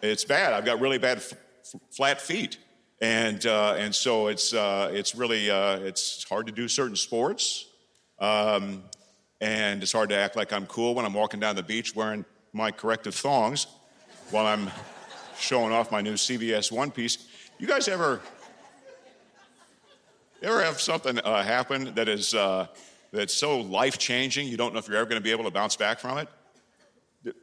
it's 0.00 0.24
bad. 0.24 0.52
I've 0.52 0.64
got 0.64 0.78
really 0.80 0.98
bad 0.98 1.18
f- 1.18 1.32
f- 1.32 1.80
flat 1.90 2.20
feet. 2.20 2.56
And, 3.00 3.44
and 3.44 3.92
so 3.92 4.28
it's, 4.28 4.52
it's 4.54 5.16
really, 5.16 5.48
it's 5.48 6.22
hard 6.28 6.46
to 6.46 6.52
do 6.52 6.68
certain 6.68 6.94
sports. 6.94 7.66
Um, 8.22 8.84
and 9.40 9.82
it's 9.82 9.90
hard 9.90 10.10
to 10.10 10.16
act 10.16 10.36
like 10.36 10.52
I'm 10.52 10.64
cool 10.66 10.94
when 10.94 11.04
I'm 11.04 11.12
walking 11.12 11.40
down 11.40 11.56
the 11.56 11.62
beach 11.64 11.96
wearing 11.96 12.24
my 12.52 12.70
corrective 12.70 13.16
thongs 13.16 13.66
while 14.30 14.46
I'm 14.46 14.70
showing 15.36 15.72
off 15.72 15.90
my 15.90 16.00
new 16.00 16.14
CVS 16.14 16.70
one 16.70 16.92
piece. 16.92 17.26
You 17.58 17.66
guys 17.66 17.88
ever 17.88 18.20
ever 20.40 20.62
have 20.62 20.80
something 20.80 21.18
uh, 21.18 21.42
happen 21.42 21.92
that 21.94 22.08
is 22.08 22.32
uh, 22.32 22.68
that's 23.12 23.34
so 23.34 23.60
life 23.60 23.98
changing 23.98 24.46
you 24.46 24.56
don't 24.56 24.72
know 24.72 24.78
if 24.78 24.86
you're 24.86 24.98
ever 24.98 25.08
going 25.08 25.20
to 25.20 25.24
be 25.24 25.32
able 25.32 25.44
to 25.44 25.50
bounce 25.50 25.74
back 25.74 25.98
from 25.98 26.18
it? 26.18 26.28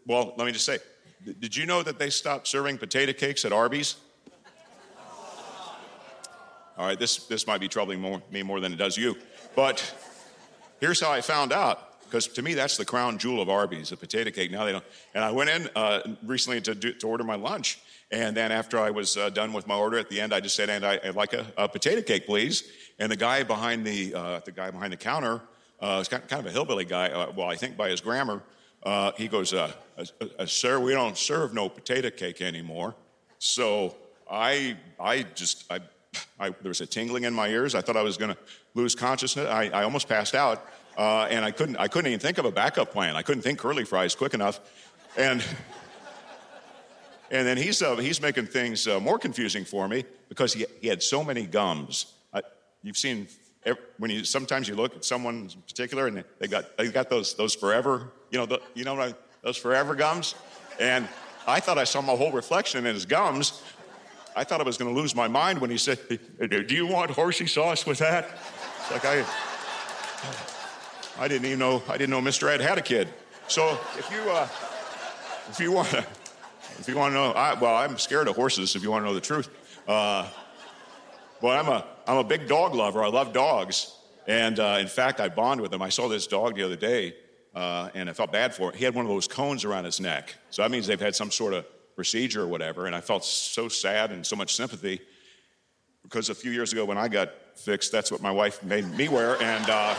Well, 0.07 0.33
let 0.37 0.45
me 0.45 0.53
just 0.53 0.65
say, 0.65 0.79
did 1.39 1.57
you 1.57 1.65
know 1.65 1.83
that 1.83 1.99
they 1.99 2.09
stopped 2.09 2.47
serving 2.47 2.77
potato 2.77 3.11
cakes 3.11 3.43
at 3.43 3.51
Arby's? 3.51 3.97
All 6.77 6.85
right, 6.85 6.97
this 6.97 7.25
this 7.27 7.45
might 7.45 7.59
be 7.59 7.67
troubling 7.67 7.99
more, 7.99 8.21
me 8.31 8.43
more 8.43 8.61
than 8.61 8.71
it 8.71 8.77
does 8.77 8.95
you, 8.95 9.17
but 9.57 9.83
Here's 10.79 11.01
how 11.01 11.11
I 11.11 11.21
found 11.21 11.51
out, 11.51 12.01
because 12.03 12.27
to 12.27 12.41
me 12.41 12.53
that's 12.53 12.77
the 12.77 12.85
crown 12.85 13.17
jewel 13.17 13.41
of 13.41 13.49
Arby's, 13.49 13.91
a 13.91 13.97
potato 13.97 14.31
cake. 14.31 14.51
Now 14.51 14.65
they 14.65 14.71
don't. 14.71 14.85
And 15.13 15.23
I 15.23 15.31
went 15.31 15.49
in 15.49 15.69
uh, 15.75 16.01
recently 16.23 16.61
to, 16.61 16.75
do, 16.75 16.93
to 16.93 17.07
order 17.07 17.23
my 17.23 17.35
lunch, 17.35 17.79
and 18.11 18.35
then 18.35 18.51
after 18.51 18.79
I 18.79 18.89
was 18.89 19.17
uh, 19.17 19.29
done 19.29 19.53
with 19.53 19.67
my 19.67 19.75
order, 19.75 19.97
at 19.97 20.09
the 20.09 20.21
end 20.21 20.33
I 20.33 20.39
just 20.39 20.55
said, 20.55 20.69
"And 20.69 20.85
I, 20.85 20.99
would 21.03 21.15
like 21.15 21.33
a, 21.33 21.45
a, 21.57 21.67
potato 21.67 22.01
cake, 22.01 22.25
please." 22.25 22.63
And 22.97 23.11
the 23.11 23.17
guy 23.17 23.43
behind 23.43 23.85
the 23.85 24.13
uh, 24.15 24.39
the 24.39 24.51
guy 24.51 24.71
behind 24.71 24.93
the 24.93 24.97
counter, 24.97 25.41
uh, 25.81 26.03
kind 26.05 26.23
of 26.31 26.45
a 26.45 26.51
hillbilly 26.51 26.85
guy. 26.85 27.09
Uh, 27.09 27.31
well, 27.35 27.49
I 27.49 27.55
think 27.55 27.75
by 27.75 27.89
his 27.89 27.99
grammar, 27.99 28.41
uh, 28.83 29.11
he 29.17 29.27
goes, 29.27 29.53
uh, 29.53 29.71
"Sir, 30.45 30.79
we 30.79 30.93
don't 30.93 31.17
serve 31.17 31.53
no 31.53 31.67
potato 31.67 32.09
cake 32.09 32.41
anymore." 32.41 32.95
So 33.37 33.95
I 34.29 34.77
I 34.99 35.23
just 35.23 35.71
I 35.71 35.79
I, 36.39 36.49
there 36.49 36.69
was 36.69 36.81
a 36.81 36.85
tingling 36.85 37.25
in 37.25 37.33
my 37.33 37.49
ears. 37.49 37.75
I 37.75 37.81
thought 37.81 37.97
I 37.97 38.01
was 38.01 38.17
going 38.17 38.31
to 38.31 38.37
lose 38.73 38.95
consciousness. 38.95 39.47
I, 39.47 39.65
I 39.65 39.83
almost 39.83 40.07
passed 40.07 40.33
out, 40.33 40.65
uh, 40.97 41.27
and 41.29 41.43
I 41.43 41.51
couldn't. 41.51 41.75
I 41.77 41.87
couldn't 41.87 42.07
even 42.07 42.19
think 42.19 42.37
of 42.37 42.45
a 42.45 42.51
backup 42.51 42.91
plan. 42.91 43.15
I 43.15 43.21
couldn't 43.21 43.43
think 43.43 43.59
curly 43.59 43.83
fries 43.83 44.15
quick 44.15 44.33
enough, 44.33 44.59
and 45.17 45.43
and 47.29 47.45
then 47.45 47.57
he's 47.57 47.81
uh, 47.81 47.97
he's 47.97 48.21
making 48.21 48.47
things 48.47 48.87
uh, 48.87 48.99
more 48.99 49.19
confusing 49.19 49.65
for 49.65 49.87
me 49.87 50.05
because 50.29 50.53
he, 50.53 50.65
he 50.81 50.87
had 50.87 51.03
so 51.03 51.23
many 51.23 51.45
gums. 51.45 52.13
you've 52.83 52.97
seen 52.97 53.27
when 53.97 54.09
you 54.09 54.23
sometimes 54.23 54.69
you 54.69 54.75
look 54.75 54.95
at 54.95 55.03
someone 55.03 55.49
in 55.53 55.61
particular 55.67 56.07
and 56.07 56.23
they 56.39 56.47
got 56.47 56.77
they 56.77 56.87
got 56.87 57.09
those 57.09 57.33
those 57.35 57.53
forever 57.53 58.13
you 58.31 58.39
know 58.39 58.45
the, 58.45 58.61
you 58.73 58.85
know 58.85 59.13
those 59.41 59.57
forever 59.57 59.93
gums, 59.95 60.35
and 60.79 61.07
I 61.45 61.59
thought 61.59 61.77
I 61.77 61.83
saw 61.83 62.01
my 62.01 62.15
whole 62.15 62.31
reflection 62.31 62.85
in 62.85 62.93
his 62.93 63.05
gums 63.05 63.61
I 64.39 64.45
thought 64.45 64.61
I 64.61 64.63
was 64.63 64.77
going 64.77 64.95
to 64.95 64.97
lose 64.97 65.13
my 65.15 65.27
mind 65.27 65.59
when 65.59 65.69
he 65.69 65.77
said, 65.77 65.99
Do 66.39 66.73
you 66.73 66.87
want 66.87 67.11
horsey 67.11 67.45
sauce 67.45 67.85
with 67.85 67.97
that? 67.97 68.29
It's 68.79 68.89
like 68.89 69.03
I, 69.03 69.25
I 71.21 71.27
didn't 71.27 71.45
even 71.45 71.59
know, 71.59 71.83
I 71.89 71.97
didn't 71.97 72.11
know 72.11 72.21
Mr. 72.21 72.49
Ed 72.49 72.61
had 72.61 72.77
a 72.77 72.81
kid. 72.81 73.09
So 73.49 73.77
if 73.97 74.09
you, 74.09 74.31
uh, 74.31 74.47
if 75.49 75.59
you 75.59 75.73
want 75.73 75.89
to, 75.89 76.05
if 76.79 76.87
you 76.87 76.95
want 76.95 77.11
to 77.11 77.15
know, 77.15 77.31
I, 77.33 77.59
well, 77.59 77.75
I'm 77.75 77.97
scared 77.97 78.29
of 78.29 78.37
horses 78.37 78.77
if 78.77 78.81
you 78.81 78.89
want 78.89 79.03
to 79.03 79.09
know 79.09 79.13
the 79.13 79.19
truth. 79.19 79.49
Uh, 79.85 80.25
but 81.41 81.59
I'm 81.59 81.67
a, 81.67 81.85
I'm 82.07 82.17
a 82.19 82.23
big 82.23 82.47
dog 82.47 82.75
lover. 82.75 83.03
I 83.03 83.09
love 83.09 83.33
dogs. 83.33 83.93
And 84.25 84.57
uh, 84.57 84.77
in 84.79 84.87
fact, 84.87 85.19
I 85.19 85.27
bond 85.27 85.59
with 85.59 85.71
them. 85.71 85.81
I 85.81 85.89
saw 85.89 86.07
this 86.07 86.27
dog 86.27 86.55
the 86.55 86.63
other 86.63 86.77
day, 86.77 87.13
uh, 87.53 87.89
and 87.93 88.09
I 88.09 88.13
felt 88.13 88.31
bad 88.31 88.55
for 88.55 88.69
it. 88.69 88.77
He 88.77 88.85
had 88.85 88.95
one 88.95 89.03
of 89.03 89.11
those 89.11 89.27
cones 89.27 89.65
around 89.65 89.83
his 89.83 89.99
neck. 89.99 90.33
So 90.49 90.61
that 90.61 90.71
means 90.71 90.87
they've 90.87 90.97
had 90.97 91.13
some 91.13 91.29
sort 91.29 91.53
of 91.53 91.65
procedure 91.99 92.41
or 92.41 92.47
whatever. 92.47 92.85
And 92.85 92.95
I 92.95 93.01
felt 93.01 93.25
so 93.25 93.67
sad 93.67 94.13
and 94.13 94.25
so 94.25 94.37
much 94.37 94.55
sympathy 94.55 95.01
because 96.01 96.29
a 96.29 96.33
few 96.33 96.49
years 96.49 96.71
ago 96.71 96.85
when 96.85 96.97
I 96.97 97.09
got 97.09 97.29
fixed, 97.57 97.91
that's 97.91 98.09
what 98.09 98.21
my 98.21 98.31
wife 98.31 98.63
made 98.63 98.89
me 98.89 99.09
wear. 99.09 99.35
And, 99.41 99.69
uh, 99.69 99.93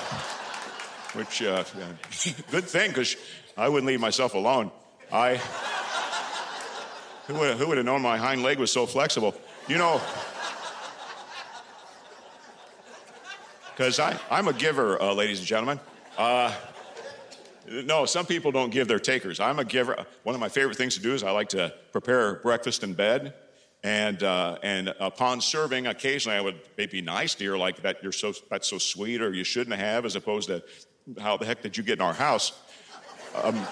which, 1.12 1.42
uh, 1.42 1.62
good 2.50 2.64
thing 2.64 2.88
because 2.88 3.16
I 3.54 3.68
wouldn't 3.68 3.86
leave 3.86 4.00
myself 4.00 4.32
alone. 4.32 4.70
I, 5.12 5.36
who 7.26 7.34
would, 7.34 7.58
who 7.58 7.68
would 7.68 7.76
have 7.76 7.84
known 7.84 8.00
my 8.00 8.16
hind 8.16 8.42
leg 8.42 8.58
was 8.58 8.72
so 8.72 8.86
flexible? 8.86 9.34
You 9.68 9.76
know, 9.76 10.00
because 13.76 14.00
I'm 14.00 14.48
a 14.48 14.54
giver, 14.54 14.98
uh, 15.02 15.12
ladies 15.12 15.40
and 15.40 15.46
gentlemen. 15.46 15.78
Uh, 16.16 16.54
no, 17.68 18.04
some 18.06 18.26
people 18.26 18.52
don't 18.52 18.70
give, 18.70 18.88
they're 18.88 18.98
takers. 18.98 19.40
I'm 19.40 19.58
a 19.58 19.64
giver. 19.64 20.04
One 20.22 20.34
of 20.34 20.40
my 20.40 20.48
favorite 20.48 20.76
things 20.76 20.94
to 20.94 21.02
do 21.02 21.12
is 21.12 21.22
I 21.22 21.30
like 21.30 21.50
to 21.50 21.74
prepare 21.92 22.36
breakfast 22.36 22.82
in 22.82 22.94
bed. 22.94 23.34
And, 23.82 24.22
uh, 24.22 24.58
and 24.62 24.94
upon 25.00 25.40
serving, 25.40 25.86
occasionally 25.86 26.36
I 26.36 26.42
would 26.42 26.60
be 26.76 27.00
nice 27.00 27.34
to 27.36 27.46
her, 27.46 27.56
like 27.56 27.82
that 27.82 28.02
you're 28.02 28.12
so, 28.12 28.34
that's 28.50 28.68
so 28.68 28.78
sweet, 28.78 29.22
or 29.22 29.32
you 29.32 29.44
shouldn't 29.44 29.76
have, 29.76 30.04
as 30.04 30.16
opposed 30.16 30.48
to 30.48 30.62
how 31.18 31.36
the 31.36 31.46
heck 31.46 31.62
did 31.62 31.76
you 31.76 31.82
get 31.82 31.94
in 31.94 32.02
our 32.02 32.12
house? 32.12 32.52
Um, 33.42 33.66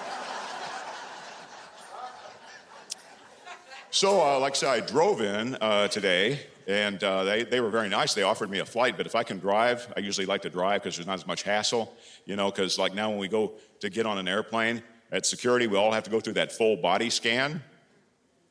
so, 3.91 4.21
uh, 4.21 4.39
like 4.39 4.53
I 4.53 4.55
said, 4.55 4.69
I 4.69 4.79
drove 4.79 5.21
in 5.21 5.57
uh, 5.61 5.89
today, 5.89 6.39
and 6.67 7.03
uh, 7.03 7.23
they, 7.23 7.43
they 7.43 7.59
were 7.59 7.69
very 7.69 7.89
nice. 7.89 8.13
They 8.13 8.23
offered 8.23 8.49
me 8.49 8.59
a 8.59 8.65
flight, 8.65 8.97
but 8.97 9.05
if 9.05 9.15
I 9.15 9.23
can 9.23 9.39
drive, 9.39 9.91
I 9.95 9.99
usually 9.99 10.27
like 10.27 10.43
to 10.43 10.49
drive 10.49 10.81
because 10.81 10.97
there's 10.97 11.07
not 11.07 11.15
as 11.15 11.27
much 11.27 11.43
hassle, 11.43 11.95
you 12.25 12.35
know, 12.35 12.51
because 12.51 12.77
like 12.77 12.93
now 12.93 13.09
when 13.09 13.19
we 13.19 13.27
go 13.27 13.53
to 13.81 13.89
get 13.89 14.05
on 14.05 14.17
an 14.17 14.27
airplane 14.27 14.83
at 15.11 15.25
security, 15.25 15.67
we 15.67 15.77
all 15.77 15.91
have 15.91 16.03
to 16.03 16.09
go 16.09 16.19
through 16.19 16.33
that 16.33 16.51
full 16.51 16.75
body 16.75 17.09
scan, 17.09 17.63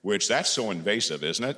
which 0.02 0.28
that's 0.28 0.50
so 0.50 0.70
invasive, 0.70 1.22
isn't 1.22 1.44
it? 1.44 1.56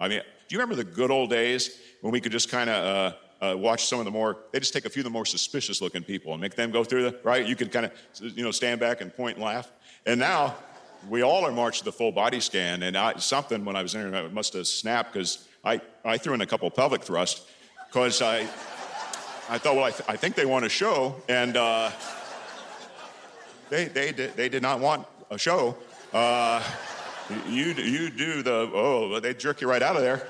I 0.00 0.08
mean, 0.08 0.20
do 0.20 0.54
you 0.54 0.58
remember 0.58 0.74
the 0.74 0.88
good 0.88 1.10
old 1.10 1.30
days 1.30 1.78
when 2.00 2.12
we 2.12 2.20
could 2.20 2.32
just 2.32 2.50
kind 2.50 2.68
of 2.68 3.12
uh, 3.42 3.50
uh, 3.52 3.56
watch 3.56 3.86
some 3.86 3.98
of 3.98 4.04
the 4.04 4.10
more, 4.10 4.38
they 4.52 4.58
just 4.58 4.72
take 4.72 4.84
a 4.84 4.90
few 4.90 5.00
of 5.00 5.04
the 5.04 5.10
more 5.10 5.26
suspicious 5.26 5.80
looking 5.80 6.02
people 6.02 6.32
and 6.32 6.40
make 6.40 6.54
them 6.54 6.70
go 6.70 6.84
through 6.84 7.02
the, 7.02 7.18
right? 7.22 7.46
You 7.46 7.56
could 7.56 7.72
kind 7.72 7.86
of, 7.86 7.92
you 8.20 8.42
know, 8.42 8.50
stand 8.50 8.80
back 8.80 9.00
and 9.00 9.14
point 9.14 9.36
and 9.36 9.44
laugh. 9.44 9.70
And 10.06 10.18
now 10.18 10.56
we 11.08 11.22
all 11.22 11.44
are 11.44 11.52
marched 11.52 11.80
to 11.80 11.84
the 11.84 11.92
full 11.92 12.12
body 12.12 12.40
scan. 12.40 12.82
And 12.82 12.96
I, 12.96 13.16
something 13.16 13.64
when 13.64 13.76
I 13.76 13.82
was 13.82 13.94
in 13.94 14.10
there, 14.10 14.28
must 14.28 14.52
have 14.54 14.66
snapped 14.66 15.12
because 15.12 15.48
I, 15.64 15.80
I 16.04 16.18
threw 16.18 16.34
in 16.34 16.40
a 16.40 16.46
couple 16.46 16.70
pelvic 16.70 17.02
thrusts 17.02 17.46
because 17.88 18.22
I, 18.22 18.40
I 19.48 19.58
thought, 19.58 19.76
well, 19.76 19.84
I, 19.84 19.90
th- 19.90 20.08
I 20.08 20.16
think 20.16 20.34
they 20.34 20.46
want 20.46 20.64
a 20.64 20.68
show. 20.68 21.16
And 21.28 21.56
uh, 21.56 21.90
they, 23.72 23.86
they, 23.86 24.12
did, 24.12 24.36
they 24.36 24.50
did 24.50 24.60
not 24.60 24.80
want 24.80 25.06
a 25.30 25.38
show. 25.38 25.74
Uh, 26.12 26.62
you, 27.48 27.72
you 27.72 28.10
do 28.10 28.42
the, 28.42 28.70
oh, 28.74 29.18
they 29.18 29.32
jerk 29.32 29.62
you 29.62 29.68
right 29.70 29.80
out 29.80 29.96
of 29.96 30.02
there. 30.02 30.28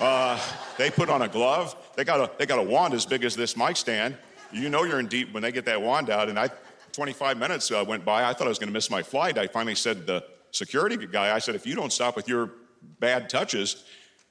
Uh, 0.00 0.40
they 0.78 0.90
put 0.90 1.10
on 1.10 1.20
a 1.20 1.28
glove. 1.28 1.76
They 1.96 2.04
got 2.04 2.18
a, 2.18 2.30
they 2.38 2.46
got 2.46 2.58
a 2.58 2.62
wand 2.62 2.94
as 2.94 3.04
big 3.04 3.24
as 3.24 3.36
this 3.36 3.58
mic 3.58 3.76
stand. 3.76 4.16
You 4.52 4.70
know 4.70 4.84
you're 4.84 5.00
in 5.00 5.06
deep 5.06 5.34
when 5.34 5.42
they 5.42 5.52
get 5.52 5.66
that 5.66 5.82
wand 5.82 6.08
out. 6.08 6.30
And 6.30 6.38
I, 6.38 6.48
25 6.92 7.36
minutes 7.36 7.70
uh, 7.70 7.84
went 7.86 8.06
by. 8.06 8.24
I 8.24 8.32
thought 8.32 8.46
I 8.46 8.48
was 8.48 8.58
going 8.58 8.70
to 8.70 8.72
miss 8.72 8.90
my 8.90 9.02
flight. 9.02 9.36
I 9.36 9.48
finally 9.48 9.74
said 9.74 10.06
the 10.06 10.24
security 10.52 10.96
guy, 11.06 11.34
I 11.34 11.40
said, 11.40 11.54
if 11.54 11.66
you 11.66 11.74
don't 11.74 11.92
stop 11.92 12.16
with 12.16 12.26
your 12.26 12.52
bad 13.00 13.28
touches, 13.28 13.84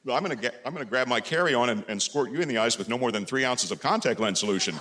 I'm 0.09 0.23
going 0.23 0.35
to 0.35 0.51
to 0.51 0.85
grab 0.85 1.07
my 1.07 1.19
carry-on 1.19 1.69
and, 1.69 1.85
and 1.87 2.01
squirt 2.01 2.31
you 2.31 2.39
in 2.39 2.47
the 2.47 2.57
eyes 2.57 2.79
with 2.79 2.89
no 2.89 2.97
more 2.97 3.11
than 3.11 3.23
three 3.23 3.45
ounces 3.45 3.69
of 3.69 3.81
contact 3.81 4.19
lens 4.19 4.39
solution. 4.39 4.73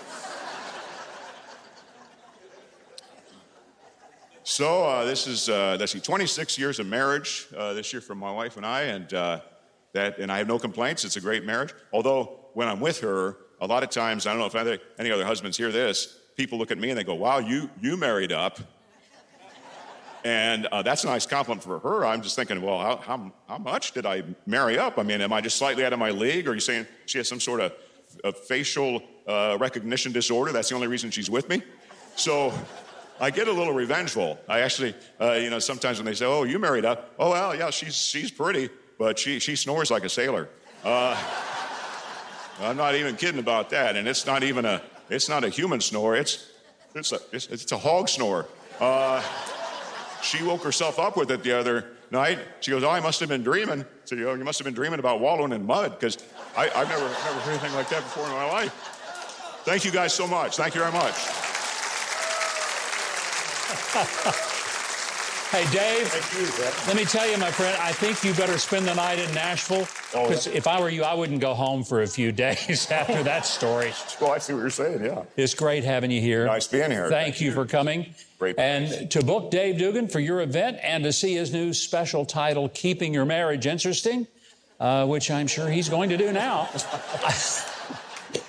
So 4.47 4.85
uh, 4.85 5.05
this 5.05 5.27
is 5.27 5.49
uh, 5.49 5.77
let's 5.81 5.91
see, 5.91 5.99
26 5.99 6.57
years 6.57 6.79
of 6.79 6.87
marriage 6.87 7.49
uh, 7.57 7.73
this 7.73 7.93
year 7.93 8.01
for 8.01 8.15
my 8.15 8.31
wife 8.31 8.57
and 8.57 8.65
I, 8.65 8.83
and 8.83 9.13
uh, 9.13 9.41
that 9.93 10.19
and 10.19 10.31
I 10.31 10.39
have 10.39 10.47
no 10.47 10.57
complaints. 10.57 11.05
It's 11.05 11.17
a 11.17 11.21
great 11.21 11.45
marriage. 11.45 11.75
Although 11.93 12.39
when 12.55 12.69
I'm 12.69 12.79
with 12.79 13.01
her, 13.01 13.39
a 13.61 13.67
lot 13.67 13.83
of 13.83 13.91
times 13.91 14.25
I 14.25 14.31
don't 14.31 14.39
know 14.39 14.47
if 14.47 14.55
any, 14.55 14.79
any 15.01 15.11
other 15.11 15.25
husbands 15.25 15.57
hear 15.57 15.73
this. 15.73 16.17
People 16.37 16.59
look 16.59 16.71
at 16.71 16.79
me 16.79 16.91
and 16.91 16.99
they 16.99 17.03
go, 17.03 17.15
"Wow, 17.15 17.39
you 17.39 17.69
you 17.81 17.97
married 17.97 18.31
up." 18.31 18.61
And 20.25 20.67
uh, 20.67 20.83
that's 20.83 21.03
a 21.03 21.09
nice 21.09 21.27
compliment 21.27 21.65
for 21.65 21.81
her. 21.81 22.07
I'm 22.07 22.23
just 22.23 22.37
thinking, 22.37 22.61
well, 22.61 22.81
how, 22.81 22.97
how, 22.97 23.33
how, 23.49 23.59
much 23.59 23.93
did 23.93 24.07
I 24.07 24.25
marry 24.45 24.77
up? 24.77 24.99
I 24.99 25.05
mean, 25.05 25.21
am 25.21 25.33
I 25.33 25.41
just 25.41 25.57
slightly 25.57 25.85
out 25.85 25.93
of 25.93 26.01
my 26.01 26.11
league? 26.11 26.49
Or 26.49 26.51
are 26.51 26.55
you 26.55 26.61
saying 26.61 26.89
she 27.05 27.19
has 27.19 27.29
some 27.29 27.39
sort 27.39 27.61
of, 27.61 27.73
of 28.25 28.37
facial 28.37 29.05
uh, 29.29 29.57
recognition 29.61 30.11
disorder? 30.11 30.51
That's 30.51 30.69
the 30.69 30.75
only 30.75 30.89
reason 30.89 31.13
she's 31.13 31.31
with 31.31 31.49
me? 31.49 31.63
So 32.17 32.53
I 33.21 33.31
get 33.31 33.49
a 33.49 33.53
little 33.53 33.73
revengeful. 33.73 34.39
I 34.49 34.61
actually, 34.61 34.95
uh, 35.21 35.33
you 35.33 35.51
know, 35.51 35.59
sometimes 35.59 35.99
when 35.99 36.07
they 36.07 36.15
say, 36.15 36.27
oh, 36.27 36.45
you 36.45 36.59
married 36.59 36.85
up, 36.85 37.15
oh, 37.19 37.31
well, 37.31 37.55
yeah, 37.57 37.71
she's, 37.71 37.97
she's 37.97 38.31
pretty, 38.31 38.69
but 38.99 39.19
she, 39.19 39.39
she 39.39 39.57
snores 39.57 39.91
like 39.91 40.05
a 40.05 40.09
sailor. 40.09 40.49
Uh, 40.85 41.17
I'm 42.61 42.77
not 42.77 42.95
even 42.95 43.17
kidding 43.17 43.41
about 43.41 43.71
that. 43.71 43.97
And 43.97 44.07
it's 44.07 44.27
not 44.27 44.43
even 44.43 44.65
a, 44.65 44.83
it's 45.09 45.29
not 45.29 45.45
a 45.45 45.49
human 45.49 45.81
snore. 45.81 46.17
It's, 46.17 46.51
it's, 46.95 47.13
a, 47.13 47.19
it's, 47.33 47.47
it's 47.49 47.73
a 47.73 47.79
hog 47.79 48.09
snore. 48.09 48.47
Uh, 48.81 49.23
she 50.23 50.43
woke 50.43 50.63
herself 50.63 50.99
up 50.99 51.17
with 51.17 51.31
it 51.31 51.43
the 51.43 51.59
other 51.59 51.93
night. 52.11 52.39
She 52.61 52.71
goes, 52.71 52.83
Oh, 52.83 52.91
I 52.91 53.01
must 53.01 53.21
have 53.21 53.29
been 53.29 53.43
dreaming. 53.43 53.85
So, 54.05 54.15
you 54.15 54.31
you 54.31 54.45
must 54.45 54.59
have 54.59 54.65
been 54.65 54.75
dreaming 54.75 54.99
about 54.99 55.21
wallowing 55.21 55.53
in 55.53 55.65
mud 55.67 55.99
because 55.99 56.19
I've 56.57 56.89
never, 56.89 57.03
never 57.03 57.09
heard 57.09 57.51
anything 57.51 57.75
like 57.75 57.89
that 57.91 58.03
before 58.03 58.25
in 58.27 58.33
my 58.33 58.51
life. 58.51 58.73
Thank 59.65 59.85
you 59.85 59.91
guys 59.91 60.15
so 60.15 60.27
much. 60.27 60.57
Thank 60.57 60.75
you 60.75 60.81
very 60.81 60.93
much. 60.93 61.56
Hey, 65.53 65.65
Dave. 65.71 66.13
You, 66.37 66.65
let 66.89 66.97
me 66.97 67.05
tell 67.05 67.27
you, 67.31 67.39
my 67.39 67.53
friend, 67.53 67.75
I 67.81 67.93
think 67.93 68.25
you 68.25 68.35
better 68.35 68.59
spend 68.59 68.85
the 68.85 68.95
night 68.95 69.21
in 69.21 69.33
Nashville. 69.33 69.87
Because 70.11 70.49
oh, 70.49 70.51
yeah. 70.51 70.57
if 70.57 70.67
I 70.67 70.81
were 70.81 70.91
you, 70.91 71.05
I 71.05 71.15
wouldn't 71.15 71.41
go 71.41 71.55
home 71.55 71.85
for 71.85 72.03
a 72.03 72.07
few 72.07 72.33
days 72.45 72.91
after 72.91 73.23
that 73.23 73.47
story. 73.47 73.93
well, 74.21 74.33
I 74.35 74.39
see 74.39 74.55
what 74.55 74.61
you're 74.61 74.71
saying, 74.71 75.05
yeah. 75.05 75.23
It's 75.37 75.55
great 75.55 75.85
having 75.85 76.11
you 76.11 76.21
here. 76.21 76.47
Nice 76.47 76.67
being 76.67 76.91
here. 76.91 77.09
Thank, 77.09 77.35
Thank 77.35 77.41
you, 77.41 77.51
you 77.51 77.55
for 77.55 77.65
coming. 77.65 78.13
Great. 78.41 78.59
And 78.59 79.09
to 79.13 79.25
book 79.25 79.53
Dave 79.53 79.79
Dugan 79.79 80.09
for 80.09 80.19
your 80.19 80.41
event 80.41 80.79
and 80.83 81.05
to 81.05 81.13
see 81.13 81.35
his 81.35 81.53
new 81.53 81.73
special 81.73 82.27
title, 82.27 82.69
Keeping 82.71 83.15
Your 83.15 83.25
Marriage 83.25 83.67
Interesting, 83.67 84.27
uh, 84.81 85.07
which 85.07 85.31
I'm 85.31 85.47
sure 85.47 85.69
he's 85.69 85.89
going 85.89 86.11
to 86.11 86.17
do 86.17 86.33
now. 86.33 86.69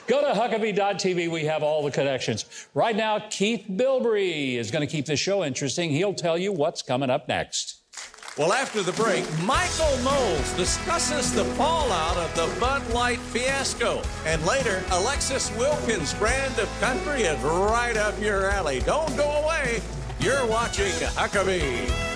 Go 0.07 0.21
to 0.21 0.39
Huckabee.tv. 0.39 1.29
We 1.29 1.43
have 1.45 1.63
all 1.63 1.83
the 1.83 1.91
connections. 1.91 2.45
Right 2.73 2.95
now, 2.95 3.19
Keith 3.29 3.65
Bilbrey 3.69 4.55
is 4.55 4.71
going 4.71 4.87
to 4.87 4.91
keep 4.91 5.05
the 5.05 5.17
show 5.17 5.43
interesting. 5.43 5.89
He'll 5.89 6.13
tell 6.13 6.37
you 6.37 6.53
what's 6.53 6.81
coming 6.81 7.09
up 7.09 7.27
next. 7.27 7.81
Well, 8.37 8.53
after 8.53 8.83
the 8.83 8.93
break, 8.93 9.25
Michael 9.41 9.97
Knowles 10.03 10.53
discusses 10.53 11.33
the 11.33 11.43
fallout 11.55 12.17
of 12.17 12.33
the 12.35 12.59
Bud 12.59 12.87
Light 12.93 13.19
fiasco. 13.19 14.01
And 14.25 14.45
later, 14.45 14.81
Alexis 14.91 15.53
Wilkins' 15.57 16.13
brand 16.13 16.57
of 16.57 16.69
country 16.79 17.23
is 17.23 17.41
right 17.41 17.97
up 17.97 18.17
your 18.21 18.49
alley. 18.49 18.79
Don't 18.81 19.15
go 19.17 19.29
away. 19.43 19.81
You're 20.19 20.45
watching 20.45 20.91
Huckabee. 21.15 22.06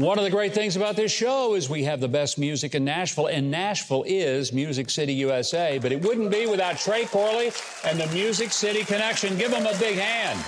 One 0.00 0.16
of 0.16 0.24
the 0.24 0.30
great 0.30 0.54
things 0.54 0.76
about 0.76 0.96
this 0.96 1.12
show 1.12 1.54
is 1.54 1.68
we 1.68 1.84
have 1.84 2.00
the 2.00 2.08
best 2.08 2.38
music 2.38 2.74
in 2.74 2.86
Nashville, 2.86 3.26
and 3.26 3.50
Nashville 3.50 4.02
is 4.06 4.50
Music 4.50 4.88
City, 4.88 5.12
USA. 5.12 5.76
But 5.76 5.92
it 5.92 6.00
wouldn't 6.00 6.30
be 6.30 6.46
without 6.46 6.78
Trey 6.78 7.04
Corley 7.04 7.52
and 7.84 8.00
the 8.00 8.06
Music 8.06 8.50
City 8.50 8.82
Connection. 8.82 9.36
Give 9.36 9.50
them 9.50 9.66
a 9.66 9.78
big 9.78 9.98
hand. 9.98 10.42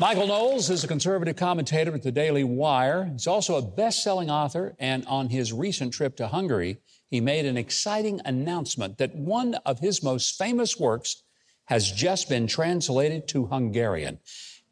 Michael 0.00 0.28
Knowles 0.28 0.70
is 0.70 0.82
a 0.82 0.88
conservative 0.88 1.36
commentator 1.36 1.94
at 1.94 2.02
the 2.02 2.10
Daily 2.10 2.42
Wire. 2.42 3.10
He's 3.12 3.26
also 3.26 3.56
a 3.56 3.62
best 3.62 4.02
selling 4.02 4.30
author, 4.30 4.76
and 4.78 5.04
on 5.08 5.28
his 5.28 5.52
recent 5.52 5.92
trip 5.92 6.16
to 6.16 6.28
Hungary, 6.28 6.78
he 7.10 7.20
made 7.20 7.44
an 7.44 7.58
exciting 7.58 8.22
announcement 8.24 8.96
that 8.96 9.14
one 9.14 9.56
of 9.66 9.80
his 9.80 10.02
most 10.02 10.38
famous 10.38 10.80
works 10.80 11.22
has 11.66 11.92
just 11.92 12.30
been 12.30 12.46
translated 12.46 13.28
to 13.28 13.46
Hungarian. 13.46 14.20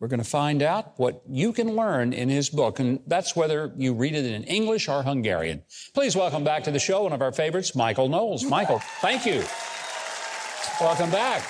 We're 0.01 0.09
going 0.09 0.23
to 0.23 0.29
find 0.29 0.63
out 0.63 0.99
what 0.99 1.23
you 1.29 1.53
can 1.53 1.77
learn 1.77 2.13
in 2.13 2.29
his 2.29 2.51
book, 2.51 2.81
and 2.81 3.01
that's 3.07 3.37
whether 3.37 3.73
you 3.77 3.95
read 3.95 4.15
it 4.15 4.25
in 4.25 4.45
English 4.45 4.89
or 4.89 5.03
Hungarian. 5.03 5.63
Please 5.95 6.17
welcome 6.17 6.45
back 6.45 6.65
to 6.65 6.71
the 6.71 6.79
show 6.79 7.05
one 7.05 7.13
of 7.13 7.23
our 7.23 7.33
favorites, 7.33 7.75
Michael 7.75 8.09
Knowles. 8.09 8.45
Michael, 8.45 8.81
thank 9.01 9.25
you. 9.25 9.45
Welcome 10.81 11.11
back. 11.11 11.43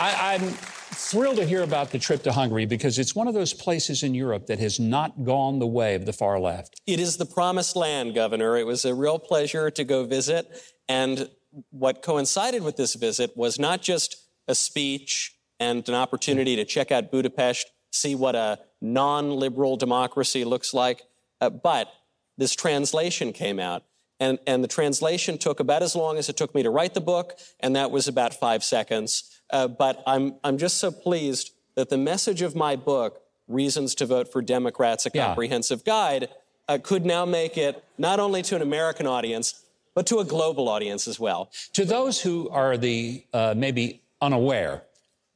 I, 0.00 0.34
am 0.34 0.48
thrilled 0.50 1.36
to 1.36 1.46
hear 1.46 1.62
about 1.62 1.90
the 1.90 1.98
trip 1.98 2.24
to 2.24 2.32
Hungary 2.32 2.66
because 2.66 2.98
it's 2.98 3.14
one 3.14 3.28
of 3.28 3.34
those 3.34 3.54
places 3.54 4.02
in 4.02 4.14
Europe 4.14 4.46
that 4.46 4.58
has 4.58 4.80
not 4.80 5.24
gone 5.24 5.60
the 5.60 5.66
way 5.66 5.94
of 5.94 6.04
the 6.04 6.12
far 6.12 6.40
left. 6.40 6.80
It 6.86 6.98
is 6.98 7.16
the 7.16 7.26
promised 7.26 7.76
land, 7.76 8.14
Governor. 8.14 8.56
It 8.56 8.66
was 8.66 8.84
a 8.84 8.94
real 8.94 9.20
pleasure 9.20 9.70
to 9.70 9.84
go 9.84 10.04
visit. 10.04 10.50
And 10.88 11.30
what 11.70 12.02
coincided 12.02 12.62
with 12.62 12.76
this 12.76 12.94
visit 12.94 13.36
was 13.36 13.58
not 13.58 13.80
just 13.80 14.16
a 14.48 14.54
speech 14.54 15.33
and 15.60 15.88
an 15.88 15.94
opportunity 15.94 16.56
to 16.56 16.64
check 16.64 16.90
out 16.90 17.10
Budapest, 17.10 17.70
see 17.90 18.14
what 18.14 18.34
a 18.34 18.58
non 18.80 19.30
liberal 19.30 19.76
democracy 19.76 20.44
looks 20.44 20.74
like. 20.74 21.02
Uh, 21.40 21.50
but 21.50 21.88
this 22.36 22.54
translation 22.54 23.32
came 23.32 23.58
out. 23.58 23.84
And, 24.20 24.38
and 24.46 24.62
the 24.62 24.68
translation 24.68 25.38
took 25.38 25.58
about 25.58 25.82
as 25.82 25.96
long 25.96 26.18
as 26.18 26.28
it 26.28 26.36
took 26.36 26.54
me 26.54 26.62
to 26.62 26.70
write 26.70 26.94
the 26.94 27.00
book, 27.00 27.36
and 27.58 27.74
that 27.74 27.90
was 27.90 28.06
about 28.06 28.32
five 28.32 28.62
seconds. 28.62 29.40
Uh, 29.50 29.66
but 29.66 30.02
I'm, 30.06 30.36
I'm 30.44 30.56
just 30.56 30.78
so 30.78 30.92
pleased 30.92 31.50
that 31.74 31.90
the 31.90 31.98
message 31.98 32.40
of 32.40 32.54
my 32.54 32.76
book, 32.76 33.20
Reasons 33.48 33.94
to 33.96 34.06
Vote 34.06 34.30
for 34.30 34.40
Democrats, 34.40 35.04
a 35.04 35.10
yeah. 35.12 35.26
comprehensive 35.26 35.84
guide, 35.84 36.28
uh, 36.68 36.78
could 36.82 37.04
now 37.04 37.24
make 37.24 37.58
it 37.58 37.84
not 37.98 38.20
only 38.20 38.40
to 38.42 38.56
an 38.56 38.62
American 38.62 39.06
audience, 39.06 39.64
but 39.94 40.06
to 40.06 40.18
a 40.18 40.24
global 40.24 40.68
audience 40.68 41.06
as 41.06 41.20
well. 41.20 41.50
To 41.74 41.84
those 41.84 42.20
who 42.20 42.48
are 42.50 42.76
the 42.76 43.24
uh, 43.32 43.54
maybe 43.56 44.02
unaware, 44.20 44.84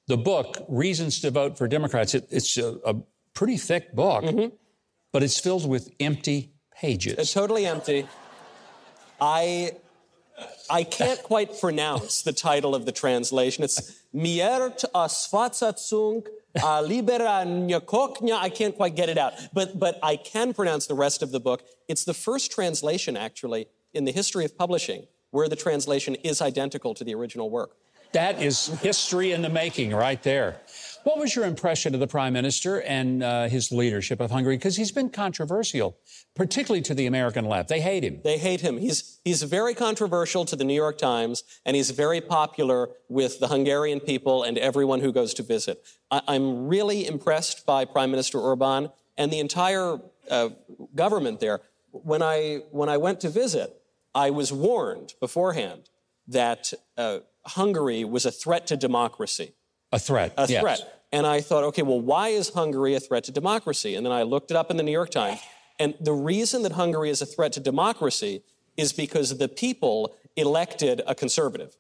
the 0.08 0.16
book, 0.16 0.64
Reasons 0.68 1.20
to 1.20 1.30
Vote 1.30 1.56
for 1.56 1.68
Democrats, 1.68 2.14
it, 2.14 2.26
it's 2.30 2.56
a, 2.56 2.78
a, 2.84 2.96
pretty 3.34 3.56
thick 3.56 3.94
book, 3.94 4.24
mm-hmm. 4.24 4.52
but 5.12 5.22
it's 5.22 5.38
filled 5.38 5.68
with 5.68 5.88
empty 6.00 6.50
pages. 6.74 7.14
It's 7.18 7.32
totally 7.32 7.66
empty. 7.66 8.08
I 9.20 9.72
I 10.68 10.82
can't 10.82 11.22
quite 11.22 11.60
pronounce 11.60 12.22
the 12.22 12.32
title 12.32 12.74
of 12.74 12.84
the 12.84 12.90
translation. 12.90 13.62
It's 13.62 14.02
Miert 14.12 14.84
Libera 16.82 17.44
Nyakoknya. 17.46 18.36
I 18.36 18.48
can't 18.48 18.76
quite 18.76 18.96
get 18.96 19.08
it 19.08 19.18
out, 19.18 19.34
but, 19.52 19.78
but 19.78 19.98
I 20.02 20.16
can 20.16 20.52
pronounce 20.52 20.86
the 20.86 20.94
rest 20.94 21.22
of 21.22 21.30
the 21.30 21.40
book. 21.40 21.62
It's 21.86 22.04
the 22.04 22.14
first 22.14 22.50
translation, 22.50 23.16
actually, 23.16 23.66
in 23.92 24.04
the 24.04 24.12
history 24.12 24.44
of 24.44 24.56
publishing 24.56 25.06
where 25.30 25.48
the 25.48 25.56
translation 25.56 26.14
is 26.16 26.40
identical 26.40 26.94
to 26.94 27.04
the 27.04 27.14
original 27.14 27.50
work. 27.50 27.76
That 28.12 28.40
is 28.42 28.66
history 28.80 29.32
in 29.32 29.42
the 29.42 29.50
making 29.50 29.94
right 29.94 30.22
there. 30.22 30.60
What 31.04 31.18
was 31.18 31.34
your 31.36 31.44
impression 31.44 31.94
of 31.94 32.00
the 32.00 32.06
Prime 32.06 32.32
Minister 32.32 32.80
and 32.82 33.22
uh, 33.22 33.48
his 33.48 33.70
leadership 33.70 34.20
of 34.20 34.30
Hungary? 34.30 34.56
Because 34.56 34.76
he's 34.76 34.92
been 34.92 35.10
controversial, 35.10 35.96
particularly 36.34 36.82
to 36.82 36.94
the 36.94 37.06
American 37.06 37.44
left. 37.44 37.68
They 37.68 37.80
hate 37.80 38.02
him. 38.02 38.20
They 38.24 38.38
hate 38.38 38.60
him. 38.60 38.78
He's, 38.78 39.18
he's 39.24 39.42
very 39.42 39.74
controversial 39.74 40.44
to 40.46 40.56
the 40.56 40.64
New 40.64 40.74
York 40.74 40.98
Times, 40.98 41.44
and 41.64 41.76
he's 41.76 41.90
very 41.90 42.20
popular 42.20 42.90
with 43.08 43.40
the 43.40 43.48
Hungarian 43.48 44.00
people 44.00 44.42
and 44.42 44.58
everyone 44.58 45.00
who 45.00 45.12
goes 45.12 45.34
to 45.34 45.42
visit. 45.42 45.82
I, 46.10 46.22
I'm 46.28 46.66
really 46.66 47.06
impressed 47.06 47.64
by 47.66 47.84
Prime 47.84 48.10
Minister 48.10 48.38
Orban 48.38 48.90
and 49.16 49.30
the 49.30 49.38
entire 49.38 49.98
uh, 50.30 50.50
government 50.94 51.40
there. 51.40 51.60
When 51.90 52.22
I, 52.22 52.62
when 52.70 52.88
I 52.88 52.96
went 52.96 53.20
to 53.20 53.28
visit, 53.28 53.80
I 54.14 54.30
was 54.30 54.52
warned 54.52 55.14
beforehand 55.20 55.88
that 56.28 56.72
uh, 56.96 57.20
Hungary 57.46 58.04
was 58.04 58.24
a 58.26 58.30
threat 58.30 58.66
to 58.68 58.76
democracy. 58.76 59.54
A 59.92 59.98
threat. 59.98 60.34
A 60.36 60.46
yes. 60.46 60.60
threat. 60.60 61.02
And 61.10 61.26
I 61.26 61.40
thought, 61.40 61.64
okay, 61.64 61.82
well, 61.82 62.00
why 62.00 62.28
is 62.28 62.50
Hungary 62.50 62.94
a 62.94 63.00
threat 63.00 63.24
to 63.24 63.32
democracy? 63.32 63.94
And 63.94 64.04
then 64.04 64.12
I 64.12 64.22
looked 64.22 64.50
it 64.50 64.56
up 64.56 64.70
in 64.70 64.76
the 64.76 64.82
New 64.82 64.92
York 64.92 65.10
Times. 65.10 65.40
And 65.78 65.94
the 66.00 66.12
reason 66.12 66.62
that 66.62 66.72
Hungary 66.72 67.08
is 67.08 67.22
a 67.22 67.26
threat 67.26 67.52
to 67.54 67.60
democracy 67.60 68.42
is 68.76 68.92
because 68.92 69.38
the 69.38 69.48
people 69.48 70.14
elected 70.36 71.02
a 71.06 71.14
conservative. 71.14 71.76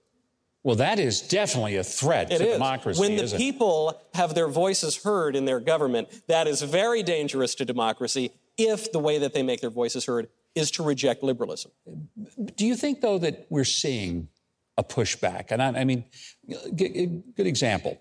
Well, 0.64 0.76
that 0.76 0.98
is 0.98 1.20
definitely 1.20 1.76
a 1.76 1.84
threat 1.84 2.32
It 2.32 2.38
to 2.38 2.46
is. 2.46 2.52
democracy. 2.54 3.00
When 3.00 3.16
the 3.16 3.34
people 3.36 4.00
have 4.14 4.34
their 4.34 4.48
voices 4.48 5.02
heard 5.02 5.36
in 5.36 5.44
their 5.44 5.60
government, 5.60 6.08
that 6.26 6.46
is 6.46 6.62
very 6.62 7.02
dangerous 7.02 7.54
to 7.56 7.64
democracy 7.64 8.32
if 8.56 8.90
the 8.90 8.98
way 8.98 9.18
that 9.18 9.34
they 9.34 9.42
make 9.42 9.60
their 9.60 9.70
voices 9.70 10.06
heard 10.06 10.28
is 10.54 10.70
to 10.72 10.82
reject 10.82 11.22
liberalism. 11.22 11.70
Do 12.56 12.66
you 12.66 12.74
think, 12.74 13.00
though, 13.00 13.18
that 13.18 13.46
we're 13.48 13.64
seeing 13.64 14.28
a 14.78 14.82
pushback? 14.82 15.50
And 15.50 15.62
I, 15.62 15.80
I 15.80 15.84
mean, 15.84 16.04
g- 16.74 17.22
good 17.36 17.46
example. 17.46 18.00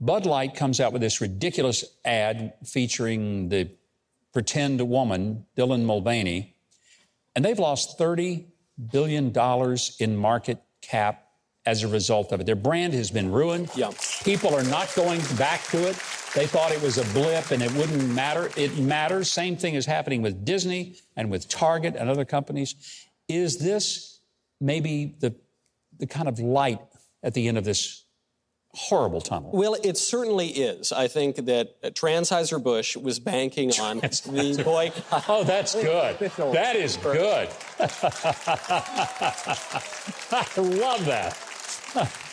Bud 0.00 0.24
Light 0.26 0.54
comes 0.54 0.78
out 0.80 0.92
with 0.92 1.02
this 1.02 1.20
ridiculous 1.20 1.84
ad 2.04 2.54
featuring 2.64 3.48
the 3.48 3.70
pretend 4.32 4.80
woman, 4.88 5.44
Dylan 5.56 5.84
Mulvaney, 5.84 6.54
and 7.34 7.44
they've 7.44 7.58
lost 7.58 7.98
$30 7.98 8.46
billion 8.92 9.32
in 9.98 10.16
market 10.16 10.62
cap 10.80 11.26
as 11.66 11.82
a 11.82 11.88
result 11.88 12.32
of 12.32 12.40
it. 12.40 12.46
Their 12.46 12.56
brand 12.56 12.94
has 12.94 13.10
been 13.10 13.30
ruined. 13.30 13.70
Yeah. 13.76 13.90
People 14.24 14.54
are 14.54 14.62
not 14.64 14.92
going 14.94 15.20
back 15.36 15.62
to 15.64 15.88
it. 15.88 15.96
They 16.34 16.46
thought 16.46 16.72
it 16.72 16.80
was 16.80 16.96
a 16.96 17.04
blip 17.12 17.50
and 17.50 17.62
it 17.62 17.72
wouldn't 17.74 18.08
matter. 18.14 18.50
It 18.56 18.78
matters. 18.78 19.30
Same 19.30 19.56
thing 19.56 19.74
is 19.74 19.84
happening 19.84 20.22
with 20.22 20.44
Disney 20.44 20.96
and 21.16 21.30
with 21.30 21.48
Target 21.48 21.96
and 21.96 22.08
other 22.08 22.24
companies. 22.24 23.06
Is 23.28 23.58
this 23.58 24.20
maybe 24.60 25.16
the, 25.20 25.34
the 26.00 26.06
kind 26.06 26.28
of 26.28 26.38
light 26.40 26.80
at 27.22 27.34
the 27.34 27.46
end 27.46 27.58
of 27.58 27.64
this 27.64 28.04
horrible 28.72 29.20
tunnel? 29.20 29.50
Well, 29.52 29.76
it 29.82 29.96
certainly 29.96 30.48
is. 30.48 30.92
I 30.92 31.08
think 31.08 31.36
that 31.36 31.82
Transheiser-Busch 31.94 32.96
was 32.96 33.18
banking 33.18 33.72
on 33.80 33.98
the 33.98 34.62
boycott. 34.64 35.24
Oh, 35.28 35.44
that's 35.44 35.74
good. 35.74 36.18
That 36.18 36.76
is 36.76 36.96
good. 36.96 37.48
I 40.32 40.46
love 40.56 41.04
that. 41.06 41.36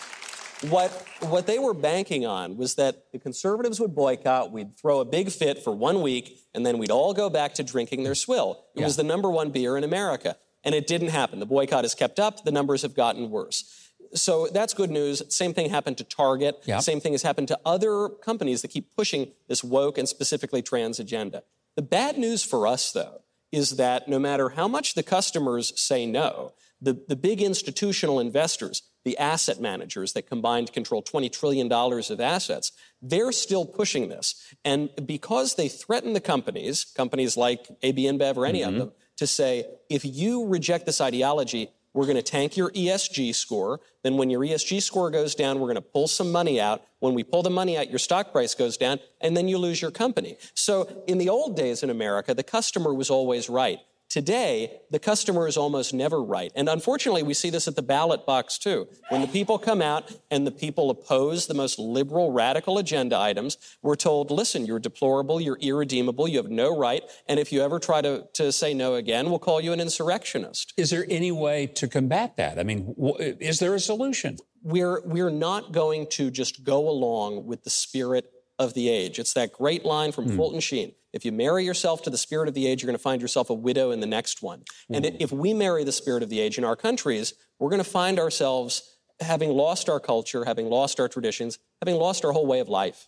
What, 0.69 0.89
what 1.19 1.45
they 1.45 1.59
were 1.59 1.75
banking 1.75 2.25
on 2.25 2.57
was 2.57 2.73
that 2.75 3.11
the 3.11 3.19
conservatives 3.19 3.79
would 3.79 3.93
boycott, 3.93 4.51
we'd 4.51 4.75
throw 4.75 5.01
a 5.01 5.05
big 5.05 5.29
fit 5.29 5.63
for 5.63 5.71
one 5.71 6.01
week, 6.01 6.39
and 6.55 6.65
then 6.65 6.79
we'd 6.79 6.89
all 6.89 7.13
go 7.13 7.29
back 7.29 7.53
to 7.55 7.63
drinking 7.63 8.01
their 8.03 8.15
swill. 8.15 8.65
It 8.75 8.83
was 8.83 8.95
the 8.95 9.03
number 9.03 9.29
one 9.29 9.51
beer 9.51 9.77
in 9.77 9.83
America. 9.83 10.35
And 10.67 10.75
it 10.75 10.85
didn't 10.85 11.11
happen. 11.11 11.39
The 11.39 11.45
boycott 11.45 11.85
has 11.85 11.95
kept 11.95 12.19
up, 12.19 12.43
the 12.43 12.51
numbers 12.51 12.81
have 12.81 12.93
gotten 12.93 13.31
worse. 13.31 13.87
So 14.13 14.47
that's 14.47 14.73
good 14.73 14.91
news. 14.91 15.23
Same 15.33 15.53
thing 15.53 15.69
happened 15.69 15.97
to 15.99 16.03
Target. 16.03 16.61
Yep. 16.65 16.81
Same 16.81 16.99
thing 16.99 17.13
has 17.13 17.21
happened 17.21 17.47
to 17.47 17.59
other 17.65 18.09
companies 18.09 18.63
that 18.63 18.67
keep 18.67 18.93
pushing 18.93 19.31
this 19.47 19.63
woke 19.63 19.97
and 19.97 20.09
specifically 20.09 20.61
trans 20.61 20.99
agenda. 20.99 21.43
The 21.77 21.83
bad 21.83 22.17
news 22.17 22.43
for 22.43 22.67
us, 22.67 22.91
though, 22.91 23.21
is 23.49 23.77
that 23.77 24.09
no 24.09 24.19
matter 24.19 24.49
how 24.49 24.67
much 24.67 24.93
the 24.93 25.03
customers 25.03 25.71
say 25.79 26.05
no, 26.05 26.51
the, 26.81 27.01
the 27.07 27.15
big 27.15 27.41
institutional 27.41 28.19
investors, 28.19 28.81
the 29.05 29.17
asset 29.17 29.61
managers 29.61 30.11
that 30.13 30.27
combined 30.27 30.73
control 30.73 31.01
$20 31.01 31.31
trillion 31.31 31.71
of 31.71 32.19
assets, 32.19 32.73
they're 33.01 33.31
still 33.31 33.65
pushing 33.65 34.09
this. 34.09 34.53
And 34.65 34.89
because 35.05 35.55
they 35.55 35.69
threaten 35.69 36.11
the 36.11 36.19
companies, 36.19 36.83
companies 36.83 37.37
like 37.37 37.67
AB 37.83 38.03
InBev 38.03 38.35
or 38.35 38.45
any 38.45 38.63
of 38.63 38.71
mm-hmm. 38.71 38.79
them, 38.79 38.91
to 39.17 39.27
say, 39.27 39.65
if 39.89 40.05
you 40.05 40.47
reject 40.47 40.85
this 40.85 41.01
ideology, 41.01 41.71
we're 41.93 42.05
going 42.05 42.17
to 42.17 42.21
tank 42.21 42.55
your 42.55 42.69
ESG 42.71 43.33
score. 43.33 43.79
Then 44.03 44.17
when 44.17 44.29
your 44.29 44.41
ESG 44.41 44.81
score 44.83 45.09
goes 45.09 45.33
down, 45.33 45.59
we're 45.59 45.65
going 45.65 45.75
to 45.75 45.81
pull 45.81 46.07
some 46.07 46.31
money 46.31 46.61
out. 46.61 46.83
When 46.99 47.15
we 47.15 47.23
pull 47.23 47.41
the 47.41 47.49
money 47.49 47.77
out, 47.77 47.89
your 47.89 47.99
stock 47.99 48.31
price 48.31 48.53
goes 48.53 48.77
down 48.77 48.99
and 49.19 49.35
then 49.35 49.47
you 49.47 49.57
lose 49.57 49.81
your 49.81 49.91
company. 49.91 50.37
So 50.53 51.03
in 51.07 51.17
the 51.17 51.29
old 51.29 51.55
days 51.55 51.81
in 51.81 51.89
America, 51.89 52.35
the 52.35 52.43
customer 52.43 52.93
was 52.93 53.09
always 53.09 53.49
right. 53.49 53.79
Today, 54.09 54.79
the 54.89 54.99
customer 54.99 55.47
is 55.47 55.57
almost 55.57 55.93
never 55.93 56.23
right. 56.23 56.51
And 56.55 56.69
unfortunately, 56.69 57.23
we 57.23 57.33
see 57.33 57.49
this 57.49 57.67
at 57.67 57.75
the 57.75 57.81
ballot 57.81 58.25
box 58.25 58.57
too. 58.57 58.87
When 59.09 59.21
the 59.21 59.27
people 59.27 59.59
come 59.59 59.81
out 59.81 60.11
and 60.31 60.47
the 60.47 60.51
people 60.51 60.89
oppose 60.89 61.47
the 61.47 61.53
most 61.53 61.77
liberal, 61.77 62.31
radical 62.31 62.77
agenda 62.77 63.17
items, 63.17 63.57
we're 63.81 63.95
told, 63.95 64.31
listen, 64.31 64.65
you're 64.65 64.79
deplorable, 64.79 65.41
you're 65.41 65.59
irredeemable, 65.59 66.27
you 66.27 66.37
have 66.37 66.49
no 66.49 66.75
right. 66.77 67.03
And 67.27 67.39
if 67.39 67.51
you 67.51 67.61
ever 67.61 67.79
try 67.79 68.01
to, 68.01 68.27
to 68.33 68.51
say 68.51 68.73
no 68.73 68.95
again, 68.95 69.29
we'll 69.29 69.39
call 69.39 69.59
you 69.59 69.73
an 69.73 69.81
insurrectionist. 69.81 70.73
Is 70.77 70.89
there 70.89 71.05
any 71.09 71.31
way 71.31 71.67
to 71.67 71.87
combat 71.87 72.37
that? 72.37 72.57
I 72.59 72.63
mean, 72.63 72.95
is 73.39 73.59
there 73.59 73.75
a 73.75 73.79
solution? 73.79 74.37
we're 74.67 75.01
we're 75.05 75.29
not 75.29 75.71
going 75.71 76.07
to 76.07 76.29
just 76.29 76.63
go 76.63 76.89
along 76.89 77.45
with 77.45 77.63
the 77.63 77.69
spirit 77.69 78.31
of 78.59 78.73
the 78.73 78.89
age. 78.89 79.19
It's 79.19 79.33
that 79.33 79.53
great 79.53 79.85
line 79.85 80.11
from 80.11 80.25
hmm. 80.25 80.35
Fulton 80.35 80.59
Sheen. 80.59 80.93
If 81.17 81.25
you 81.25 81.31
marry 81.31 81.65
yourself 81.65 82.03
to 82.03 82.11
the 82.11 82.17
spirit 82.17 82.47
of 82.47 82.53
the 82.53 82.67
age, 82.67 82.83
you're 82.83 82.87
going 82.87 82.95
to 82.95 83.01
find 83.01 83.23
yourself 83.23 83.49
a 83.49 83.53
widow 83.55 83.89
in 83.89 84.01
the 84.01 84.05
next 84.05 84.43
one. 84.43 84.61
And 84.91 85.03
if 85.03 85.31
we 85.31 85.51
marry 85.51 85.83
the 85.83 85.91
spirit 85.91 86.21
of 86.21 86.29
the 86.29 86.39
age 86.39 86.59
in 86.59 86.63
our 86.63 86.75
countries, 86.75 87.33
we're 87.57 87.71
going 87.71 87.83
to 87.83 87.89
find 87.89 88.19
ourselves 88.19 88.97
having 89.19 89.49
lost 89.49 89.89
our 89.89 89.99
culture, 89.99 90.45
having 90.45 90.69
lost 90.69 90.99
our 90.99 91.07
traditions, 91.07 91.57
having 91.81 91.95
lost 91.95 92.23
our 92.23 92.33
whole 92.33 92.45
way 92.45 92.59
of 92.59 92.69
life. 92.69 93.07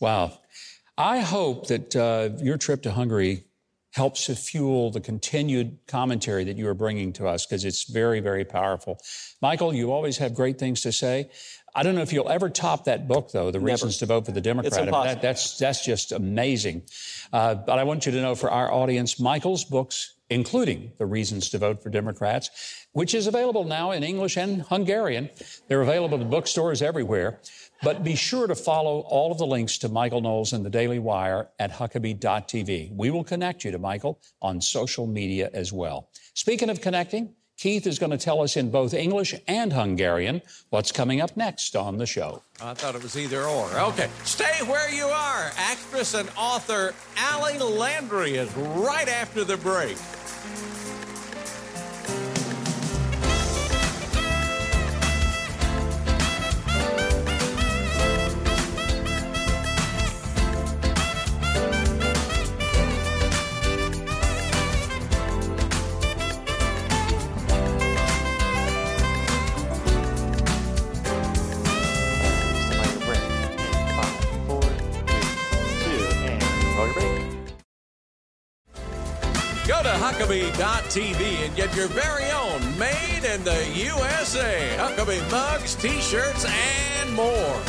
Wow. 0.00 0.40
I 0.98 1.20
hope 1.20 1.68
that 1.68 1.94
uh, 1.94 2.30
your 2.42 2.56
trip 2.56 2.82
to 2.82 2.90
Hungary 2.90 3.44
helps 3.92 4.26
to 4.26 4.34
fuel 4.34 4.90
the 4.90 5.00
continued 5.00 5.78
commentary 5.86 6.42
that 6.42 6.56
you 6.56 6.66
are 6.66 6.74
bringing 6.74 7.12
to 7.12 7.28
us 7.28 7.46
because 7.46 7.64
it's 7.64 7.88
very, 7.88 8.18
very 8.18 8.44
powerful. 8.44 8.98
Michael, 9.40 9.72
you 9.72 9.92
always 9.92 10.18
have 10.18 10.34
great 10.34 10.58
things 10.58 10.80
to 10.80 10.90
say. 10.90 11.30
I 11.74 11.82
don't 11.82 11.94
know 11.94 12.02
if 12.02 12.12
you'll 12.12 12.30
ever 12.30 12.48
top 12.50 12.84
that 12.84 13.08
book, 13.08 13.32
though, 13.32 13.50
The 13.50 13.60
Reasons 13.60 13.98
to 13.98 14.06
Vote 14.06 14.26
for 14.26 14.32
the 14.32 14.40
Democrat. 14.40 14.74
I 14.74 14.82
mean, 14.82 14.92
that, 14.92 15.20
that's, 15.20 15.58
that's 15.58 15.84
just 15.84 16.12
amazing. 16.12 16.82
Uh, 17.32 17.56
but 17.56 17.78
I 17.78 17.84
want 17.84 18.06
you 18.06 18.12
to 18.12 18.20
know 18.20 18.34
for 18.34 18.50
our 18.50 18.72
audience, 18.72 19.18
Michael's 19.18 19.64
books, 19.64 20.14
including 20.30 20.92
The 20.98 21.06
Reasons 21.06 21.50
to 21.50 21.58
Vote 21.58 21.82
for 21.82 21.90
Democrats, 21.90 22.86
which 22.92 23.12
is 23.12 23.26
available 23.26 23.64
now 23.64 23.90
in 23.90 24.04
English 24.04 24.36
and 24.36 24.62
Hungarian. 24.62 25.30
They're 25.66 25.82
available 25.82 26.20
in 26.20 26.30
bookstores 26.30 26.80
everywhere. 26.80 27.40
But 27.82 28.04
be 28.04 28.14
sure 28.14 28.46
to 28.46 28.54
follow 28.54 29.00
all 29.00 29.32
of 29.32 29.38
the 29.38 29.46
links 29.46 29.76
to 29.78 29.88
Michael 29.88 30.20
Knowles 30.20 30.52
and 30.52 30.64
the 30.64 30.70
Daily 30.70 30.98
Wire 30.98 31.48
at 31.58 31.72
Huckabee.tv. 31.72 32.94
We 32.94 33.10
will 33.10 33.24
connect 33.24 33.64
you 33.64 33.72
to 33.72 33.78
Michael 33.78 34.20
on 34.40 34.60
social 34.60 35.06
media 35.06 35.50
as 35.52 35.72
well. 35.72 36.08
Speaking 36.34 36.70
of 36.70 36.80
connecting, 36.80 37.34
Keith 37.64 37.86
is 37.86 37.98
going 37.98 38.10
to 38.10 38.18
tell 38.18 38.42
us 38.42 38.58
in 38.58 38.70
both 38.70 38.92
English 38.92 39.34
and 39.48 39.72
Hungarian 39.72 40.42
what's 40.68 40.92
coming 40.92 41.22
up 41.22 41.34
next 41.34 41.74
on 41.74 41.96
the 41.96 42.04
show. 42.04 42.42
I 42.60 42.74
thought 42.74 42.94
it 42.94 43.02
was 43.02 43.16
either 43.16 43.44
or. 43.44 43.70
Okay, 43.88 44.10
stay 44.24 44.62
where 44.66 44.92
you 44.92 45.06
are. 45.06 45.50
Actress 45.56 46.12
and 46.12 46.28
author 46.36 46.92
Ali 47.18 47.56
Landry 47.56 48.34
is 48.34 48.54
right 48.54 49.08
after 49.08 49.44
the 49.44 49.56
break. 49.56 49.96
Huckabee.tv 80.94 81.46
and 81.46 81.56
get 81.56 81.74
your 81.74 81.88
very 81.88 82.30
own 82.30 82.78
made 82.78 83.24
in 83.24 83.42
the 83.42 83.68
USA 83.74 84.76
Huckabee 84.78 85.28
mugs, 85.30 85.74
t 85.74 86.00
shirts, 86.00 86.44
and 86.44 87.12
more. 87.12 87.60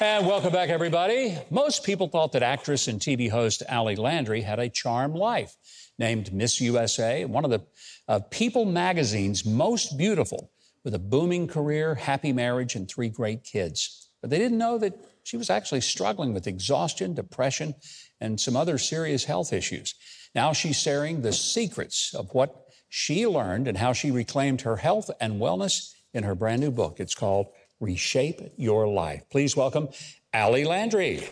And 0.00 0.26
welcome 0.26 0.52
back, 0.52 0.70
everybody. 0.70 1.36
Most 1.50 1.84
people 1.84 2.08
thought 2.08 2.32
that 2.32 2.42
actress 2.42 2.88
and 2.88 3.00
TV 3.00 3.28
host 3.28 3.62
Ali 3.68 3.96
Landry 3.96 4.40
had 4.42 4.58
a 4.58 4.70
charmed 4.70 5.16
life. 5.16 5.54
Named 5.98 6.32
Miss 6.32 6.60
USA, 6.60 7.24
one 7.24 7.44
of 7.44 7.50
the 7.50 7.60
uh, 8.06 8.20
People 8.30 8.64
magazine's 8.64 9.44
most 9.44 9.98
beautiful, 9.98 10.52
with 10.84 10.94
a 10.94 10.98
booming 10.98 11.46
career, 11.48 11.94
happy 11.94 12.32
marriage, 12.32 12.74
and 12.74 12.88
three 12.88 13.08
great 13.08 13.44
kids. 13.44 14.10
But 14.20 14.30
they 14.30 14.38
didn't 14.38 14.58
know 14.58 14.78
that 14.78 14.94
she 15.22 15.36
was 15.36 15.50
actually 15.50 15.82
struggling 15.82 16.34
with 16.34 16.46
exhaustion, 16.46 17.14
depression, 17.14 17.74
and 18.20 18.40
some 18.40 18.56
other 18.56 18.78
serious 18.78 19.24
health 19.24 19.52
issues. 19.52 19.94
Now 20.34 20.52
she's 20.52 20.80
sharing 20.80 21.22
the 21.22 21.32
secrets 21.32 22.14
of 22.14 22.32
what 22.32 22.64
she 22.88 23.26
learned 23.26 23.68
and 23.68 23.78
how 23.78 23.92
she 23.92 24.10
reclaimed 24.10 24.62
her 24.62 24.76
health 24.76 25.10
and 25.20 25.40
wellness 25.40 25.92
in 26.14 26.24
her 26.24 26.34
brand 26.34 26.60
new 26.60 26.70
book. 26.70 26.98
It's 26.98 27.14
called 27.14 27.48
Reshape 27.80 28.52
Your 28.56 28.88
Life. 28.88 29.22
Please 29.30 29.56
welcome 29.56 29.88
Ali 30.32 30.64
Landry. 30.64 31.28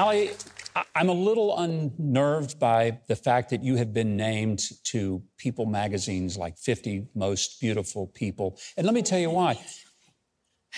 Ali, 0.00 0.30
I- 0.74 0.84
I'm 0.94 1.10
a 1.10 1.12
little 1.12 1.58
unnerved 1.58 2.58
by 2.58 2.98
the 3.06 3.16
fact 3.16 3.50
that 3.50 3.62
you 3.62 3.76
have 3.76 3.92
been 3.92 4.16
named 4.16 4.60
to 4.84 5.22
People 5.36 5.66
magazine's 5.66 6.38
like 6.38 6.56
50 6.58 7.08
most 7.14 7.60
beautiful 7.60 8.06
people. 8.06 8.58
And 8.76 8.86
let 8.86 8.94
me 8.94 9.02
tell 9.02 9.18
you 9.18 9.30
why. 9.30 9.58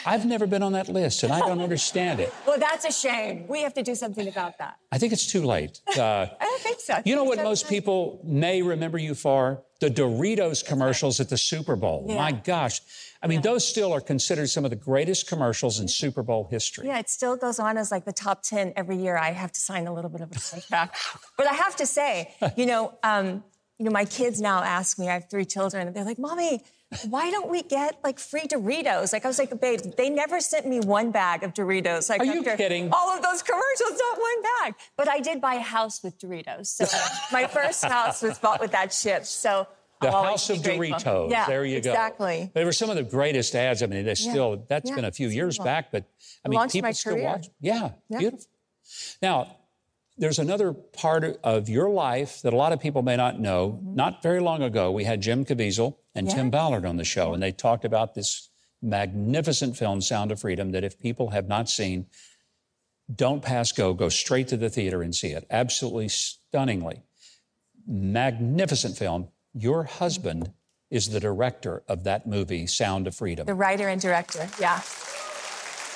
I've 0.06 0.24
never 0.26 0.46
been 0.46 0.62
on 0.62 0.72
that 0.72 0.88
list 0.88 1.22
and 1.22 1.32
I 1.32 1.40
don't 1.40 1.60
understand 1.60 2.20
it. 2.20 2.32
Well, 2.46 2.58
that's 2.58 2.84
a 2.84 2.92
shame. 2.92 3.46
We 3.48 3.62
have 3.62 3.72
to 3.74 3.82
do 3.82 3.94
something 3.94 4.28
about 4.28 4.58
that. 4.58 4.76
I 4.90 4.98
think 4.98 5.12
it's 5.12 5.26
too 5.26 5.42
late. 5.42 5.80
Uh, 5.96 6.26
I 6.40 6.44
don't 6.44 6.62
think 6.62 6.80
so. 6.80 7.00
You 7.04 7.14
know 7.14 7.24
what 7.24 7.38
most 7.38 7.68
people 7.68 8.20
may 8.24 8.62
remember 8.62 8.98
you 8.98 9.14
for? 9.14 9.62
The 9.80 9.88
Doritos 9.90 10.64
commercials 10.64 11.20
at 11.20 11.28
the 11.28 11.36
Super 11.38 11.76
Bowl. 11.76 12.06
Yeah. 12.08 12.16
My 12.16 12.32
gosh. 12.32 12.80
I 13.22 13.26
mean, 13.26 13.40
those 13.42 13.66
still 13.66 13.92
are 13.92 14.00
considered 14.00 14.48
some 14.48 14.64
of 14.64 14.70
the 14.70 14.76
greatest 14.76 15.28
commercials 15.28 15.80
in 15.80 15.86
Super 15.88 16.22
Bowl 16.22 16.48
history. 16.50 16.86
Yeah, 16.86 16.98
it 16.98 17.08
still 17.08 17.36
goes 17.36 17.58
on 17.60 17.76
as 17.76 17.90
like 17.90 18.04
the 18.04 18.12
top 18.12 18.42
10 18.42 18.72
every 18.74 18.96
year. 18.96 19.16
I 19.16 19.30
have 19.32 19.52
to 19.52 19.60
sign 19.60 19.86
a 19.86 19.94
little 19.94 20.10
bit 20.10 20.22
of 20.22 20.30
a 20.32 20.34
contract. 20.34 20.96
but 21.36 21.46
I 21.46 21.54
have 21.54 21.76
to 21.76 21.86
say, 21.86 22.34
you 22.56 22.66
know, 22.66 22.98
um, 23.02 23.44
you 23.78 23.84
know, 23.84 23.92
my 23.92 24.04
kids 24.04 24.40
now 24.40 24.62
ask 24.62 24.98
me, 24.98 25.08
I 25.08 25.14
have 25.14 25.30
three 25.30 25.44
children, 25.44 25.86
and 25.86 25.96
they're 25.96 26.04
like, 26.04 26.18
Mommy, 26.18 26.62
why 27.08 27.30
don't 27.30 27.48
we 27.50 27.62
get 27.62 27.98
like 28.04 28.18
free 28.18 28.46
Doritos? 28.46 29.12
Like 29.12 29.24
I 29.24 29.28
was 29.28 29.38
like, 29.38 29.58
babe, 29.60 29.80
they 29.96 30.10
never 30.10 30.40
sent 30.40 30.66
me 30.66 30.80
one 30.80 31.10
bag 31.10 31.42
of 31.42 31.54
Doritos. 31.54 32.08
Like 32.10 32.20
Are 32.20 32.24
you 32.24 32.42
kidding? 32.42 32.90
All 32.92 33.10
of 33.16 33.22
those 33.22 33.42
commercials, 33.42 33.90
not 33.98 34.18
one 34.18 34.42
bag. 34.60 34.74
But 34.96 35.08
I 35.08 35.20
did 35.20 35.40
buy 35.40 35.54
a 35.54 35.60
house 35.60 36.02
with 36.02 36.18
Doritos. 36.18 36.66
So 36.66 36.84
my 37.32 37.46
first 37.46 37.84
house 37.84 38.22
was 38.22 38.38
bought 38.38 38.60
with 38.60 38.72
that 38.72 38.90
chip. 38.90 39.24
So 39.24 39.66
The 40.00 40.08
I'll 40.08 40.24
House 40.24 40.50
of. 40.50 40.58
Doritos. 40.58 41.30
Yeah, 41.30 41.46
there 41.46 41.64
you 41.64 41.80
go. 41.80 41.90
exactly. 41.90 42.50
They 42.54 42.64
were 42.64 42.72
some 42.72 42.90
of 42.90 42.96
the 42.96 43.02
greatest 43.04 43.54
ads. 43.54 43.82
I 43.82 43.86
mean, 43.86 44.04
they 44.04 44.14
still, 44.14 44.64
that's 44.68 44.88
Yeah. 44.90 44.96
been 44.96 45.04
a 45.04 45.12
few 45.12 45.28
years 45.28 45.56
beautiful. 45.58 45.64
back, 45.64 45.92
but 45.92 46.04
I 46.44 46.48
mean, 46.48 46.58
Launched 46.58 46.72
people 46.74 46.88
my 46.88 46.92
still 46.92 47.18
watch. 47.18 47.48
Yeah, 47.60 47.90
Yeah. 48.08 48.18
beautiful. 48.18 48.46
Now, 49.20 49.56
there's 50.18 50.38
another 50.38 50.72
part 50.72 51.24
of 51.42 51.68
your 51.68 51.88
life 51.88 52.42
that 52.42 52.52
a 52.52 52.56
lot 52.56 52.72
of 52.72 52.80
people 52.80 53.02
may 53.02 53.16
not 53.16 53.40
know. 53.40 53.70
Mm-hmm. 53.70 53.94
Not 53.94 54.22
very 54.22 54.40
long 54.40 54.62
ago, 54.62 54.90
we 54.90 55.04
had 55.04 55.20
Jim 55.22 55.44
Caviezel 55.44 55.94
and. 56.14 56.26
Yeah. 56.26 56.34
Tim 56.34 56.50
Ballard 56.50 56.84
on 56.84 56.96
the 56.96 57.04
show, 57.04 57.34
and 57.34 57.42
they 57.42 57.52
talked 57.52 57.84
about 57.84 58.14
this 58.14 58.48
magnificent 58.80 59.76
film, 59.76 60.00
Sound 60.00 60.32
of 60.32 60.40
Freedom, 60.40 60.72
that 60.72 60.84
if 60.84 60.98
people 60.98 61.30
have 61.30 61.48
not 61.48 61.68
seen, 61.68 62.06
don't 63.14 63.42
pass 63.42 63.72
go, 63.72 63.94
go 63.94 64.08
straight 64.08 64.48
to 64.48 64.56
the 64.56 64.70
theater 64.70 65.02
and 65.02 65.14
see 65.14 65.28
it. 65.28 65.46
Absolutely 65.50 66.08
stunningly. 66.08 67.02
Magnificent 67.86 68.96
film. 68.96 69.28
Your 69.54 69.84
husband 69.84 70.52
is 70.90 71.08
the 71.08 71.20
director 71.20 71.82
of 71.88 72.04
that 72.04 72.26
movie, 72.26 72.66
Sound 72.66 73.06
of 73.06 73.14
Freedom. 73.14 73.46
The 73.46 73.54
writer 73.54 73.88
and 73.88 74.00
director, 74.00 74.48
yeah. 74.60 74.80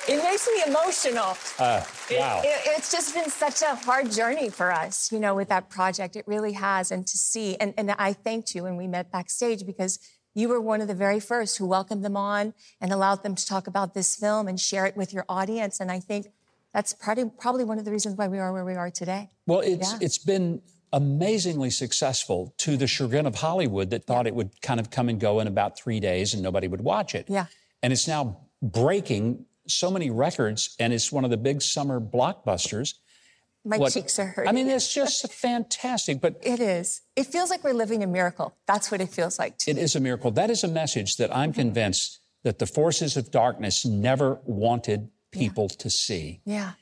It 0.09 0.23
makes 0.23 0.47
me 0.47 0.63
emotional. 0.73 1.37
Uh, 1.59 1.83
wow. 2.13 2.41
it- 2.45 2.63
it's 2.77 2.93
just 2.93 3.15
been 3.15 3.29
such 3.31 3.63
a 3.63 3.75
hard 3.75 4.11
journey 4.13 4.51
for 4.51 4.73
us, 4.73 5.11
you 5.11 5.19
know, 5.19 5.35
with 5.35 5.49
that 5.49 5.69
project. 5.69 6.15
It 6.17 6.25
really 6.29 6.53
has. 6.53 6.93
And 6.93 7.07
to 7.07 7.19
see, 7.19 7.57
and, 7.57 7.75
and 7.77 7.91
I 7.93 8.13
thanked 8.13 8.55
you 8.55 8.63
when 8.63 8.77
we 8.77 8.87
met 8.87 9.11
backstage 9.11 9.67
because 9.67 9.99
you 10.35 10.49
were 10.49 10.61
one 10.61 10.81
of 10.81 10.87
the 10.89 10.95
very 10.95 11.19
first 11.19 11.59
who 11.59 11.67
welcomed 11.67 12.05
them 12.05 12.17
on 12.17 12.55
and 12.81 12.93
allowed 12.93 13.23
them 13.23 13.35
to 13.35 13.45
talk 13.47 13.67
about 13.67 13.95
this 13.95 14.15
film 14.15 14.47
and 14.49 14.61
share 14.61 14.87
it 14.87 14.97
with 14.97 15.13
your 15.13 15.25
audience. 15.29 15.81
And 15.81 15.91
I 15.91 15.99
think 15.99 16.27
that's 16.73 16.93
probably, 16.93 17.31
probably 17.39 17.65
one 17.65 17.79
of 17.79 17.85
the 17.85 17.91
reasons 17.91 18.17
why 18.17 18.29
we 18.29 18.39
are 18.39 18.53
where 18.53 18.65
we 18.65 18.75
are 18.75 18.91
today. 18.91 19.31
Well, 19.47 19.61
it's 19.61 19.93
Yeah. 19.93 19.99
it's 20.03 20.19
been 20.19 20.61
amazingly 20.93 21.71
successful 21.71 22.55
to 22.59 22.77
the 22.77 22.87
chagrin 22.87 23.27
of 23.27 23.35
Hollywood 23.37 23.91
that 23.91 24.05
thought 24.05 24.27
it 24.27 24.35
would 24.35 24.61
kind 24.63 24.79
of 24.79 24.91
come 24.91 25.09
and 25.09 25.19
go 25.19 25.41
in 25.41 25.47
about 25.49 25.77
three 25.77 25.99
days 26.01 26.33
and 26.33 26.43
nobody 26.43 26.69
would 26.69 26.81
watch 26.83 27.15
it. 27.15 27.27
Yeah. 27.29 27.47
And 27.83 27.93
it's 27.93 28.07
now 28.07 28.43
breaking 28.63 29.47
so 29.69 29.91
many 29.91 30.11
records 30.11 30.75
and 30.79 30.93
it's 30.93 31.11
one 31.11 31.25
of 31.25 31.31
the 31.31 31.37
big 31.37 31.63
summer 31.63 32.01
blockbusters. 32.01 32.95
My 33.65 33.79
What- 33.79 33.93
cheeks 33.93 34.19
are 34.19 34.27
hurting. 34.27 34.49
I 34.49 34.53
mean, 34.53 34.69
it's 34.69 34.93
just 34.93 35.31
fantastic. 35.33 36.21
But 36.21 36.37
it 36.41 36.61
is. 36.61 37.01
It 37.17 37.27
feels 37.27 37.51
like 37.51 37.65
we're 37.65 37.73
living 37.75 38.03
a 38.03 38.07
miracle. 38.07 38.55
That's 38.67 38.91
what 38.91 39.01
it 39.01 39.09
feels 39.09 39.39
like 39.39 39.59
to 39.59 39.71
It 39.73 39.79
is 39.79 39.97
a 39.97 40.01
miracle. 40.01 40.31
That 40.31 40.51
is 40.51 40.63
a 40.63 40.69
message 40.69 41.17
that 41.17 41.35
I'm 41.35 41.51
mm-hmm. 41.51 41.61
convinced 41.61 42.21
that 42.45 42.61
the 42.61 42.67
forces 42.67 43.17
of 43.17 43.33
darkness 43.33 43.85
never 43.85 44.39
wanted 44.45 45.11
people 45.33 45.69
to 45.69 45.91
see. 45.91 46.41
Yeah. 46.45 46.73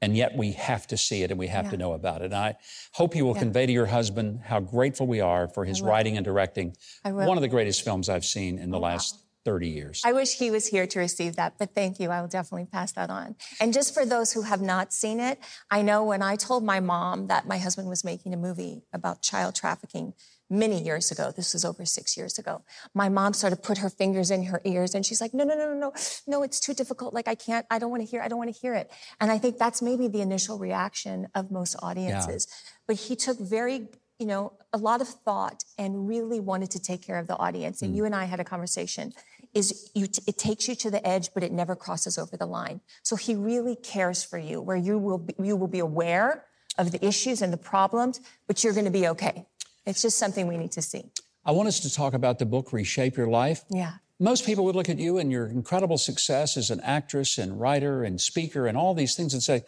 And 0.00 0.16
yet 0.16 0.36
we 0.36 0.52
have 0.52 0.86
to 0.86 0.96
see 0.96 1.24
it 1.24 1.32
and 1.32 1.40
we 1.40 1.48
have 1.48 1.64
Yeah. 1.66 1.70
to 1.72 1.76
know 1.76 1.92
about 1.92 2.22
it. 2.22 2.26
And 2.26 2.36
I 2.36 2.56
hope 2.92 3.16
you 3.16 3.24
will 3.24 3.34
convey 3.34 3.66
to 3.66 3.72
your 3.72 3.86
husband 3.86 4.42
how 4.44 4.60
grateful 4.60 5.08
we 5.08 5.20
are 5.20 5.48
for 5.48 5.64
his 5.64 5.82
writing 5.82 6.16
and 6.16 6.24
directing 6.24 6.76
one 7.02 7.36
of 7.36 7.42
the 7.42 7.48
greatest 7.48 7.82
films 7.82 8.08
I've 8.08 8.24
seen 8.24 8.58
in 8.58 8.68
oh, 8.68 8.72
the 8.72 8.78
last 8.78 9.18
30 9.44 9.68
years. 9.68 10.02
I 10.04 10.12
wish 10.12 10.38
he 10.38 10.50
was 10.50 10.66
here 10.66 10.86
to 10.86 10.98
receive 10.98 11.36
that, 11.36 11.54
but 11.58 11.74
thank 11.74 11.98
you. 12.00 12.10
I 12.10 12.20
will 12.20 12.28
definitely 12.28 12.66
pass 12.66 12.92
that 12.92 13.10
on. 13.10 13.36
And 13.60 13.72
just 13.72 13.94
for 13.94 14.04
those 14.04 14.32
who 14.32 14.42
have 14.42 14.60
not 14.60 14.92
seen 14.92 15.20
it, 15.20 15.38
I 15.70 15.82
know 15.82 16.04
when 16.04 16.22
I 16.22 16.36
told 16.36 16.64
my 16.64 16.80
mom 16.80 17.28
that 17.28 17.46
my 17.46 17.58
husband 17.58 17.88
was 17.88 18.04
making 18.04 18.34
a 18.34 18.36
movie 18.36 18.82
about 18.92 19.22
child 19.22 19.54
trafficking 19.54 20.14
many 20.50 20.82
years 20.82 21.10
ago, 21.10 21.32
this 21.34 21.52
was 21.52 21.64
over 21.64 21.84
six 21.84 22.16
years 22.16 22.38
ago, 22.38 22.62
my 22.94 23.08
mom 23.08 23.34
started 23.34 23.56
to 23.56 23.62
put 23.62 23.78
her 23.78 23.90
fingers 23.90 24.30
in 24.30 24.44
her 24.44 24.60
ears 24.64 24.94
and 24.94 25.04
she's 25.04 25.20
like, 25.20 25.34
no, 25.34 25.44
no, 25.44 25.54
no, 25.54 25.72
no, 25.72 25.78
no, 25.78 25.92
no, 26.26 26.42
it's 26.42 26.60
too 26.60 26.72
difficult. 26.74 27.12
Like, 27.12 27.28
I 27.28 27.34
can't, 27.34 27.66
I 27.70 27.78
don't 27.78 27.90
want 27.90 28.02
to 28.02 28.08
hear, 28.08 28.22
I 28.22 28.28
don't 28.28 28.38
want 28.38 28.54
to 28.54 28.58
hear 28.58 28.74
it. 28.74 28.90
And 29.20 29.30
I 29.30 29.38
think 29.38 29.58
that's 29.58 29.82
maybe 29.82 30.08
the 30.08 30.20
initial 30.20 30.58
reaction 30.58 31.28
of 31.34 31.50
most 31.50 31.76
audiences. 31.82 32.46
Yeah. 32.48 32.54
But 32.86 32.96
he 32.96 33.16
took 33.16 33.38
very 33.38 33.88
you 34.18 34.26
know, 34.26 34.52
a 34.72 34.78
lot 34.78 35.00
of 35.00 35.08
thought 35.08 35.64
and 35.78 36.08
really 36.08 36.40
wanted 36.40 36.70
to 36.72 36.80
take 36.80 37.02
care 37.02 37.18
of 37.18 37.26
the 37.26 37.36
audience. 37.36 37.82
And 37.82 37.92
hmm. 37.92 37.98
you 37.98 38.04
and 38.04 38.14
I 38.14 38.24
had 38.24 38.40
a 38.40 38.44
conversation. 38.44 39.12
Is 39.54 39.90
you 39.94 40.06
t- 40.06 40.22
it 40.26 40.36
takes 40.36 40.68
you 40.68 40.74
to 40.74 40.90
the 40.90 41.06
edge, 41.06 41.30
but 41.32 41.42
it 41.42 41.52
never 41.52 41.74
crosses 41.74 42.18
over 42.18 42.36
the 42.36 42.46
line. 42.46 42.80
So 43.02 43.16
he 43.16 43.34
really 43.34 43.76
cares 43.76 44.22
for 44.22 44.38
you, 44.38 44.60
where 44.60 44.76
you 44.76 44.98
will 44.98 45.18
be, 45.18 45.34
you 45.42 45.56
will 45.56 45.68
be 45.68 45.78
aware 45.78 46.44
of 46.76 46.92
the 46.92 47.04
issues 47.04 47.40
and 47.40 47.50
the 47.52 47.58
problems, 47.58 48.20
but 48.46 48.62
you're 48.62 48.74
going 48.74 48.84
to 48.84 48.90
be 48.90 49.08
okay. 49.08 49.46
It's 49.86 50.02
just 50.02 50.18
something 50.18 50.46
we 50.46 50.58
need 50.58 50.72
to 50.72 50.82
see. 50.82 51.10
I 51.46 51.52
want 51.52 51.66
us 51.66 51.80
to 51.80 51.92
talk 51.92 52.12
about 52.12 52.38
the 52.38 52.44
book 52.44 52.72
Reshape 52.74 53.16
Your 53.16 53.26
Life. 53.26 53.64
Yeah. 53.70 53.94
Most 54.20 54.44
people 54.44 54.64
would 54.66 54.76
look 54.76 54.90
at 54.90 54.98
you 54.98 55.16
and 55.16 55.32
your 55.32 55.46
incredible 55.46 55.96
success 55.96 56.56
as 56.56 56.70
an 56.70 56.80
actress 56.80 57.38
and 57.38 57.58
writer 57.58 58.02
and 58.02 58.20
speaker 58.20 58.66
and 58.66 58.76
all 58.76 58.92
these 58.92 59.14
things 59.14 59.32
and 59.32 59.42
say, 59.42 59.62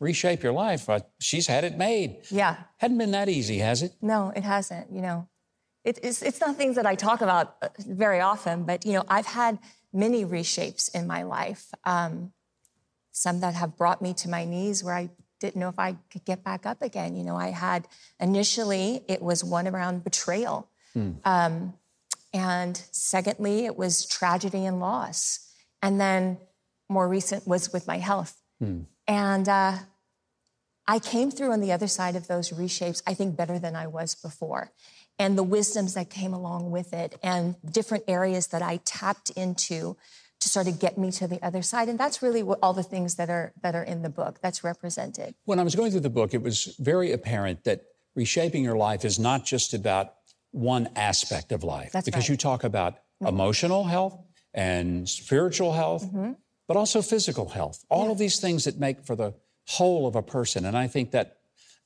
reshape 0.00 0.42
your 0.42 0.52
life. 0.52 0.88
Uh, 0.88 1.00
She's 1.20 1.46
had 1.46 1.62
it 1.62 1.76
made. 1.78 2.16
Yeah. 2.30 2.56
Hadn't 2.78 2.98
been 2.98 3.12
that 3.12 3.28
easy, 3.28 3.58
has 3.58 3.82
it? 3.82 3.92
No, 4.02 4.32
it 4.34 4.42
hasn't. 4.42 4.90
You 4.90 5.02
know, 5.02 5.28
it, 5.84 6.00
it's, 6.02 6.22
it's 6.22 6.40
not 6.40 6.56
things 6.56 6.76
that 6.76 6.86
I 6.86 6.94
talk 6.96 7.20
about 7.20 7.56
uh, 7.62 7.68
very 7.86 8.20
often, 8.20 8.64
but, 8.64 8.84
you 8.84 8.94
know, 8.94 9.04
I've 9.08 9.26
had 9.26 9.58
many 9.92 10.24
reshapes 10.24 10.92
in 10.94 11.06
my 11.06 11.22
life. 11.22 11.66
Um, 11.84 12.32
some 13.12 13.40
that 13.40 13.54
have 13.54 13.76
brought 13.76 14.00
me 14.00 14.14
to 14.14 14.28
my 14.28 14.44
knees 14.44 14.82
where 14.82 14.94
I 14.94 15.10
didn't 15.40 15.56
know 15.56 15.68
if 15.68 15.78
I 15.78 15.96
could 16.10 16.24
get 16.24 16.44
back 16.44 16.64
up 16.64 16.80
again. 16.82 17.16
You 17.16 17.24
know, 17.24 17.36
I 17.36 17.50
had 17.50 17.88
initially, 18.18 19.02
it 19.08 19.20
was 19.20 19.42
one 19.42 19.66
around 19.66 20.04
betrayal. 20.04 20.68
Um, 21.24 21.74
and 22.32 22.82
secondly, 22.90 23.64
it 23.64 23.76
was 23.76 24.06
tragedy 24.06 24.64
and 24.64 24.80
loss. 24.80 25.50
And 25.82 26.00
then 26.00 26.38
more 26.88 27.08
recent 27.08 27.46
was 27.46 27.72
with 27.72 27.86
my 27.86 27.98
health. 27.98 28.36
And 29.08 29.48
uh, 29.48 29.78
I 30.90 30.98
came 30.98 31.30
through 31.30 31.52
on 31.52 31.60
the 31.60 31.70
other 31.70 31.86
side 31.86 32.16
of 32.16 32.26
those 32.26 32.50
reshapes, 32.50 33.00
I 33.06 33.14
think, 33.14 33.36
better 33.36 33.60
than 33.60 33.76
I 33.76 33.86
was 33.86 34.16
before. 34.16 34.72
And 35.20 35.38
the 35.38 35.44
wisdoms 35.44 35.94
that 35.94 36.10
came 36.10 36.34
along 36.34 36.72
with 36.72 36.92
it, 36.92 37.16
and 37.22 37.54
different 37.64 38.02
areas 38.08 38.48
that 38.48 38.60
I 38.60 38.80
tapped 38.84 39.30
into 39.30 39.96
to 40.40 40.48
sort 40.48 40.66
of 40.66 40.80
get 40.80 40.98
me 40.98 41.12
to 41.12 41.28
the 41.28 41.40
other 41.44 41.62
side. 41.62 41.88
And 41.88 41.96
that's 41.96 42.22
really 42.22 42.42
what 42.42 42.58
all 42.60 42.72
the 42.72 42.82
things 42.82 43.14
that 43.16 43.30
are 43.30 43.52
that 43.62 43.76
are 43.76 43.84
in 43.84 44.02
the 44.02 44.08
book 44.08 44.40
that's 44.42 44.64
represented. 44.64 45.36
When 45.44 45.60
I 45.60 45.62
was 45.62 45.76
going 45.76 45.92
through 45.92 46.00
the 46.00 46.10
book, 46.10 46.34
it 46.34 46.42
was 46.42 46.74
very 46.80 47.12
apparent 47.12 47.62
that 47.64 47.82
reshaping 48.16 48.64
your 48.64 48.76
life 48.76 49.04
is 49.04 49.16
not 49.16 49.44
just 49.44 49.72
about 49.74 50.14
one 50.50 50.88
aspect 50.96 51.52
of 51.52 51.62
life. 51.62 51.92
That's 51.92 52.06
because 52.06 52.24
right. 52.24 52.30
you 52.30 52.36
talk 52.36 52.64
about 52.64 52.94
mm-hmm. 52.94 53.28
emotional 53.28 53.84
health 53.84 54.18
and 54.54 55.08
spiritual 55.08 55.72
health, 55.72 56.04
mm-hmm. 56.04 56.32
but 56.66 56.76
also 56.76 57.00
physical 57.00 57.50
health. 57.50 57.84
All 57.88 58.10
of 58.10 58.18
these 58.18 58.40
things 58.40 58.64
that 58.64 58.80
make 58.80 59.04
for 59.04 59.14
the 59.14 59.34
whole 59.76 60.06
of 60.06 60.14
a 60.16 60.22
person. 60.22 60.64
And 60.64 60.76
I 60.76 60.86
think 60.88 61.10
that 61.12 61.26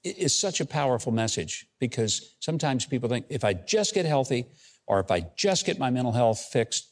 i- 0.07 0.27
such 0.27 0.61
a 0.61 0.67
powerful 0.81 1.13
message 1.13 1.67
because 1.79 2.13
sometimes 2.41 2.87
people 2.87 3.09
think 3.09 3.27
if 3.29 3.45
I 3.45 3.53
just 3.55 3.95
get 3.95 4.07
healthy 4.07 4.47
or 4.87 5.01
if 5.01 5.11
I 5.11 5.21
just 5.37 5.65
get 5.67 5.79
my 5.79 5.91
mental 5.91 6.13
health 6.13 6.41
fixed, 6.57 6.85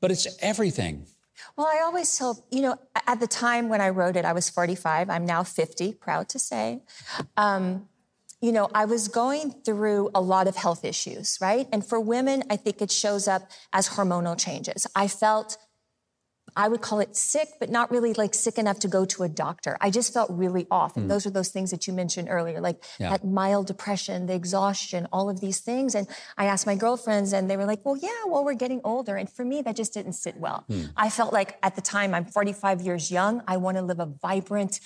but 0.00 0.10
it's 0.10 0.26
everything. 0.40 1.06
Well, 1.56 1.66
I 1.66 1.80
always 1.84 2.16
tell, 2.18 2.32
you 2.50 2.62
know, 2.62 2.74
at 3.12 3.18
the 3.20 3.26
time 3.26 3.68
when 3.68 3.80
I 3.80 3.90
wrote 3.90 4.16
it, 4.16 4.24
I 4.24 4.32
was 4.32 4.48
45. 4.50 5.10
I'm 5.10 5.26
now 5.26 5.42
50, 5.42 5.92
proud 5.94 6.28
to 6.30 6.38
say. 6.38 6.82
Um, 7.36 7.88
you 8.40 8.52
know, 8.52 8.68
I 8.74 8.84
was 8.84 9.08
going 9.08 9.46
through 9.64 10.10
a 10.14 10.20
lot 10.20 10.46
of 10.48 10.56
health 10.56 10.84
issues, 10.84 11.38
right? 11.40 11.66
And 11.72 11.84
for 11.90 11.98
women, 12.00 12.42
I 12.50 12.56
think 12.56 12.80
it 12.82 12.90
shows 12.90 13.26
up 13.28 13.42
as 13.72 13.88
hormonal 13.88 14.36
changes. 14.38 14.86
I 14.94 15.08
felt, 15.08 15.56
I 16.56 16.68
would 16.68 16.80
call 16.80 17.00
it 17.00 17.14
sick, 17.14 17.48
but 17.60 17.68
not 17.68 17.90
really 17.90 18.14
like 18.14 18.34
sick 18.34 18.56
enough 18.56 18.78
to 18.80 18.88
go 18.88 19.04
to 19.04 19.22
a 19.24 19.28
doctor. 19.28 19.76
I 19.80 19.90
just 19.90 20.12
felt 20.12 20.30
really 20.30 20.66
off. 20.70 20.96
And 20.96 21.04
hmm. 21.04 21.08
those 21.08 21.26
are 21.26 21.30
those 21.30 21.50
things 21.50 21.70
that 21.70 21.86
you 21.86 21.92
mentioned 21.92 22.28
earlier, 22.30 22.60
like 22.60 22.82
Yeah. 22.98 23.10
that 23.10 23.24
mild 23.24 23.66
depression, 23.66 24.26
the 24.26 24.34
exhaustion, 24.34 25.06
all 25.12 25.28
of 25.28 25.40
these 25.40 25.60
things. 25.60 25.94
And 25.94 26.08
I 26.38 26.46
asked 26.46 26.66
my 26.66 26.74
girlfriends, 26.74 27.32
and 27.34 27.50
they 27.50 27.56
were 27.56 27.66
like, 27.66 27.84
well, 27.84 27.96
yeah, 27.96 28.24
well, 28.26 28.44
we're 28.44 28.54
getting 28.54 28.80
older. 28.84 29.16
And 29.16 29.28
for 29.30 29.44
me, 29.44 29.60
that 29.62 29.76
just 29.76 29.92
didn't 29.92 30.14
sit 30.14 30.38
well. 30.38 30.64
Hmm. 30.68 30.84
I 30.96 31.10
felt 31.10 31.32
like 31.32 31.58
at 31.62 31.76
the 31.76 31.82
time, 31.82 32.14
I'm 32.14 32.24
45 32.24 32.80
years 32.80 33.10
young. 33.10 33.42
I 33.46 33.58
want 33.58 33.76
to 33.76 33.82
live 33.82 34.00
a 34.00 34.06
vibrant, 34.06 34.80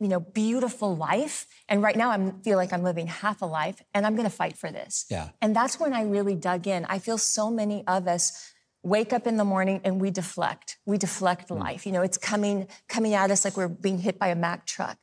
you 0.00 0.08
know, 0.08 0.18
beautiful 0.18 0.96
life. 0.96 1.46
And 1.68 1.80
right 1.80 1.96
now, 1.96 2.10
I 2.10 2.32
feel 2.42 2.56
like 2.56 2.72
I'm 2.72 2.82
living 2.82 3.06
half 3.06 3.40
a 3.40 3.46
life, 3.46 3.80
and 3.94 4.04
I'm 4.04 4.16
going 4.16 4.28
to 4.28 4.36
fight 4.36 4.56
for 4.58 4.72
this. 4.72 5.06
Yeah. 5.08 5.28
And 5.40 5.54
that's 5.54 5.78
when 5.78 5.92
I 5.92 6.02
really 6.02 6.34
dug 6.34 6.66
in. 6.66 6.84
I 6.86 6.98
feel 6.98 7.18
so 7.18 7.50
many 7.50 7.86
of 7.86 8.08
us 8.08 8.53
wake 8.84 9.12
up 9.12 9.26
in 9.26 9.36
the 9.36 9.44
morning 9.44 9.80
and 9.82 10.00
we 10.00 10.10
deflect. 10.10 10.76
We 10.86 10.98
deflect 10.98 11.48
hmm. 11.48 11.58
life. 11.58 11.86
You 11.86 11.92
know, 11.92 12.02
it's 12.02 12.18
coming 12.18 12.68
coming 12.88 13.14
at 13.14 13.30
us 13.30 13.44
like 13.44 13.56
we're 13.56 13.68
being 13.68 13.98
hit 13.98 14.18
by 14.18 14.28
a 14.28 14.36
Mack 14.36 14.66
truck. 14.66 14.98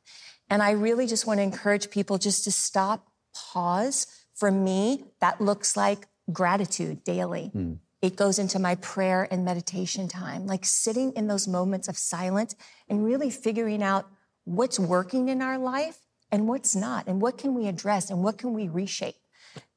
And 0.50 0.62
I 0.62 0.72
really 0.72 1.08
just 1.08 1.26
want 1.26 1.40
to 1.40 1.44
encourage 1.44 1.90
people 1.90 2.18
just 2.18 2.44
to 2.46 2.52
stop, 2.52 3.08
pause. 3.36 4.08
For 4.36 4.52
me, 4.52 5.06
that 5.20 5.40
looks 5.40 5.78
like 5.78 6.08
gratitude 6.32 7.04
daily. 7.04 7.48
Hmm. 7.54 7.74
It 8.02 8.16
goes 8.16 8.40
into 8.40 8.58
my 8.58 8.76
prayer 8.76 9.28
and 9.30 9.46
meditation 9.46 10.08
time, 10.08 10.48
like 10.48 10.66
sitting 10.66 11.12
in 11.14 11.28
those 11.28 11.48
moments 11.48 11.88
of 11.88 11.98
silence 11.98 12.56
and 12.90 13.06
really 13.06 13.30
figuring 13.30 13.84
out 13.84 14.08
what's 14.44 14.80
working 14.80 15.30
in 15.30 15.42
our 15.42 15.60
life 15.60 16.00
and 16.32 16.48
what's 16.48 16.76
not, 16.76 17.08
and 17.08 17.22
what 17.22 17.38
can 17.38 17.54
we 17.54 17.68
address 17.68 18.10
and 18.10 18.24
what 18.24 18.38
can 18.38 18.54
we 18.54 18.68
reshape 18.68 19.21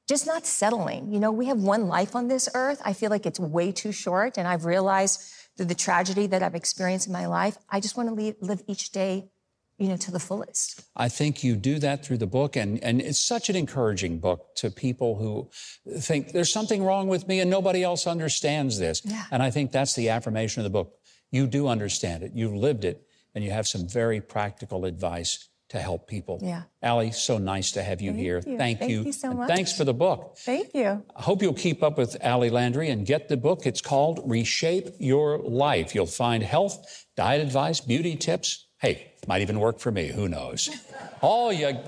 just 0.09 0.27
not 0.27 0.47
settling. 0.47 1.13
You 1.13 1.21
know, 1.21 1.33
we 1.33 1.47
have 1.47 1.59
one 1.59 1.89
life 1.89 2.15
on 2.15 2.29
this 2.29 2.49
earth. 2.55 2.81
I 2.85 2.93
feel 2.93 3.11
like 3.11 3.27
it's 3.27 3.41
way 3.41 3.73
too 3.73 3.93
short. 3.93 4.37
And 4.37 4.47
I've 4.47 4.65
realized 4.65 5.23
through 5.57 5.67
the 5.67 5.75
tragedy 5.75 6.27
that 6.27 6.43
I've 6.43 6.55
experienced 6.55 7.07
in 7.07 7.13
my 7.13 7.27
life, 7.27 7.57
I 7.71 7.81
just 7.81 7.97
want 7.97 8.09
to 8.09 8.15
live, 8.15 8.35
live 8.41 8.63
each 8.67 8.91
day, 8.91 9.31
you 9.79 9.89
know, 9.89 9.97
to 9.97 10.11
the 10.11 10.21
fullest. 10.21 10.85
I 10.97 11.09
think 11.09 11.43
you 11.43 11.57
do 11.57 11.79
that 11.79 12.05
through 12.05 12.19
the 12.19 12.27
book, 12.27 12.57
and, 12.57 12.83
and 12.83 13.01
it's 13.01 13.21
such 13.21 13.49
an 13.49 13.57
encouraging 13.57 14.19
book 14.19 14.55
to 14.57 14.71
people 14.71 15.17
who 15.17 15.51
think 15.99 16.33
there's 16.33 16.53
something 16.53 16.83
wrong 16.83 17.09
with 17.09 17.27
me 17.29 17.41
and 17.41 17.51
nobody 17.51 17.83
else 17.83 18.07
understands 18.07 18.79
this. 18.79 19.03
Yeah. 19.05 19.25
And 19.31 19.43
I 19.43 19.51
think 19.51 19.73
that's 19.73 19.95
the 19.95 20.11
affirmation 20.11 20.61
of 20.61 20.65
the 20.65 20.71
book. 20.71 20.95
You 21.31 21.47
do 21.47 21.67
understand 21.67 22.23
it, 22.23 22.33
you've 22.35 22.55
lived 22.55 22.85
it, 22.85 23.07
and 23.35 23.43
you 23.43 23.51
have 23.51 23.67
some 23.67 23.89
very 23.89 24.21
practical 24.21 24.85
advice 24.85 25.49
to 25.71 25.79
help 25.81 26.07
people. 26.07 26.39
Yeah. 26.43 26.63
Ali, 26.83 27.11
so 27.13 27.39
nice 27.39 27.73
to 27.73 27.83
have 27.83 28.01
you 28.01 28.13
here. 28.13 28.43
you. 28.47 28.57
Thank, 28.59 28.79
Thank 28.81 28.91
you. 28.91 29.03
you 29.03 29.13
so 29.13 29.31
And 29.31 29.39
much. 29.41 29.49
Thanks 29.49 29.73
for 29.73 29.85
the 29.85 29.95
book. 29.95 30.37
Thank 30.39 30.75
you. 30.75 31.03
I 31.17 31.23
hope 31.23 31.43
you'll 31.43 31.55
keep 31.55 31.83
up 31.83 31.97
with 31.99 32.17
Ali 32.23 32.51
Landry 32.51 32.91
and 32.91 33.07
get 33.07 33.29
the 33.29 33.37
book. 33.37 33.67
It's 33.67 33.81
called 33.81 34.21
Reshape 34.25 34.91
Your 34.99 35.39
Life. 35.39 35.95
You'll 35.95 36.07
find 36.07 36.43
health, 36.43 37.07
diet 37.17 37.41
advice, 37.43 37.81
beauty 37.81 38.17
tips. 38.17 38.67
Hey, 38.79 39.13
might 39.27 39.41
even 39.43 39.59
work 39.59 39.79
for 39.79 39.91
me. 39.91 40.09
Who 40.09 40.29
knows? 40.29 40.69
All 41.23 41.53
you. 41.53 41.79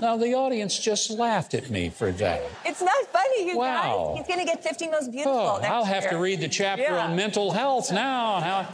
Now, 0.00 0.16
the 0.16 0.34
audience 0.34 0.78
just 0.78 1.10
laughed 1.10 1.54
at 1.54 1.70
me 1.70 1.88
for 1.90 2.10
that. 2.12 2.42
It's 2.64 2.80
not 2.80 3.06
funny, 3.12 3.46
you 3.50 3.58
Wow. 3.58 4.14
guys. 4.16 4.26
He's 4.26 4.34
going 4.34 4.44
to 4.44 4.52
get 4.52 4.64
50 4.64 4.88
Most 4.88 5.12
Beautiful 5.12 5.32
Oh, 5.38 5.60
I'll 5.62 5.84
have 5.84 6.08
to 6.10 6.16
read 6.16 6.40
the 6.40 6.48
chapter 6.48 6.82
Yeah. 6.82 7.04
on 7.04 7.14
mental 7.14 7.52
health 7.52 7.92
now. 7.92 8.40
How, 8.40 8.68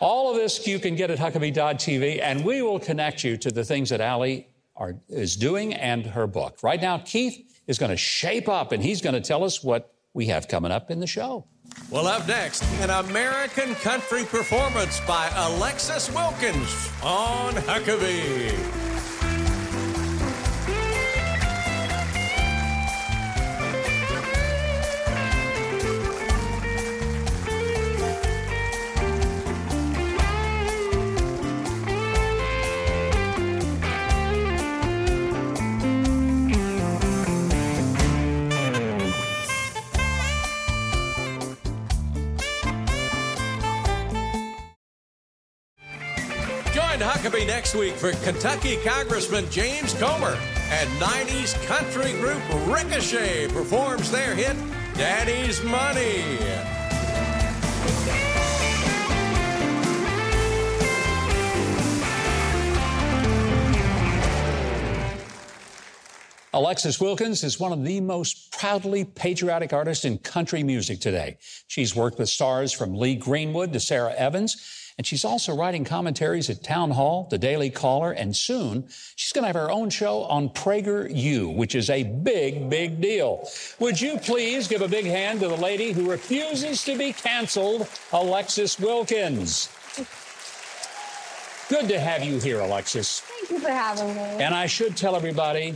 all 0.00 0.30
of 0.30 0.36
this 0.36 0.66
you 0.66 0.78
can 0.78 0.94
get 0.94 1.10
at 1.10 1.18
Huckabee.tv, 1.18 2.20
and 2.22 2.44
we 2.44 2.62
will 2.62 2.78
connect 2.78 3.24
you 3.24 3.36
to 3.38 3.50
the 3.50 3.64
things 3.64 3.90
that 3.90 4.00
Ali 4.00 4.48
are, 4.76 4.96
is 5.08 5.36
doing 5.36 5.74
and 5.74 6.06
her 6.06 6.26
book. 6.26 6.58
Right 6.62 6.80
now, 6.80 6.98
Keith 6.98 7.60
is 7.66 7.78
going 7.78 7.90
to 7.90 7.96
shape 7.96 8.48
up, 8.48 8.72
and 8.72 8.82
he's 8.82 9.00
going 9.00 9.14
to 9.14 9.20
tell 9.20 9.44
us 9.44 9.62
what 9.62 9.92
we 10.14 10.26
have 10.26 10.48
coming 10.48 10.72
up 10.72 10.90
in 10.90 11.00
the 11.00 11.06
show. 11.06 11.46
Well, 11.90 12.06
up 12.06 12.26
next, 12.26 12.62
an 12.80 12.90
American 12.90 13.74
country 13.76 14.24
performance 14.24 15.00
by 15.00 15.30
Alexis 15.34 16.12
Wilkins 16.12 16.90
on 17.02 17.54
Huckabee. 17.54 18.85
Week 47.78 47.94
for 47.94 48.12
Kentucky 48.24 48.78
Congressman 48.84 49.50
James 49.50 49.92
Comer 49.94 50.38
and 50.70 50.88
90s 50.98 51.54
country 51.66 52.12
group 52.12 52.40
Ricochet 52.66 53.48
performs 53.48 54.10
their 54.10 54.34
hit 54.34 54.56
Daddy's 54.94 55.62
Money. 55.62 56.24
Alexis 66.54 66.98
Wilkins 66.98 67.44
is 67.44 67.60
one 67.60 67.72
of 67.72 67.84
the 67.84 68.00
most 68.00 68.50
proudly 68.52 69.04
patriotic 69.04 69.74
artists 69.74 70.06
in 70.06 70.16
country 70.16 70.62
music 70.62 71.00
today. 71.00 71.36
She's 71.66 71.94
worked 71.94 72.18
with 72.18 72.30
stars 72.30 72.72
from 72.72 72.94
Lee 72.94 73.14
Greenwood 73.14 73.74
to 73.74 73.80
Sara 73.80 74.14
Evans, 74.14 74.85
and 74.98 75.06
she's 75.06 75.24
also 75.26 75.54
writing 75.54 75.84
commentaries 75.84 76.48
at 76.48 76.62
Town 76.64 76.90
Hall, 76.90 77.26
The 77.30 77.36
Daily 77.38 77.68
Caller, 77.68 78.12
and 78.12 78.34
soon 78.34 78.88
she's 79.14 79.32
going 79.32 79.42
to 79.42 79.46
have 79.48 79.56
her 79.56 79.70
own 79.70 79.90
show 79.90 80.22
on 80.24 80.48
Prager 80.48 81.14
U, 81.14 81.50
which 81.50 81.74
is 81.74 81.90
a 81.90 82.02
big, 82.02 82.70
big 82.70 83.00
deal. 83.00 83.46
Would 83.78 84.00
you 84.00 84.16
please 84.18 84.68
give 84.68 84.80
a 84.80 84.88
big 84.88 85.04
hand 85.04 85.40
to 85.40 85.48
the 85.48 85.56
lady 85.56 85.92
who 85.92 86.10
refuses 86.10 86.82
to 86.84 86.96
be 86.96 87.12
canceled, 87.12 87.88
Alexis 88.12 88.78
Wilkins? 88.80 89.68
Good 91.68 91.88
to 91.88 92.00
have 92.00 92.24
you 92.24 92.38
here, 92.38 92.60
Alexis. 92.60 93.20
Thank 93.20 93.50
you 93.50 93.58
for 93.58 93.70
having 93.70 94.14
me. 94.14 94.22
And 94.22 94.54
I 94.54 94.66
should 94.66 94.96
tell 94.96 95.14
everybody, 95.14 95.74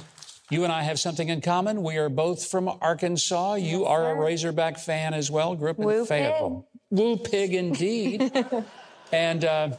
you 0.49 0.65
and 0.65 0.73
I 0.73 0.83
have 0.83 0.99
something 0.99 1.29
in 1.29 1.43
common. 1.43 1.83
We 1.83 1.99
are 1.99 2.09
both 2.09 2.47
from 2.47 2.71
Arkansas. 2.81 3.55
you 3.55 3.85
are 3.85 4.13
a 4.13 4.15
Razorback 4.15 4.79
fan 4.79 5.13
as 5.13 5.31
well. 5.31 5.55
Grew 5.57 5.71
up 5.71 5.79
in 5.79 5.85
Woo 5.85 6.07
Fayetteville. 6.07 6.67
Woo 6.91 7.17
pig 7.19 7.55
indeed. 7.55 8.33
and 9.13 9.45
uh, 9.45 9.71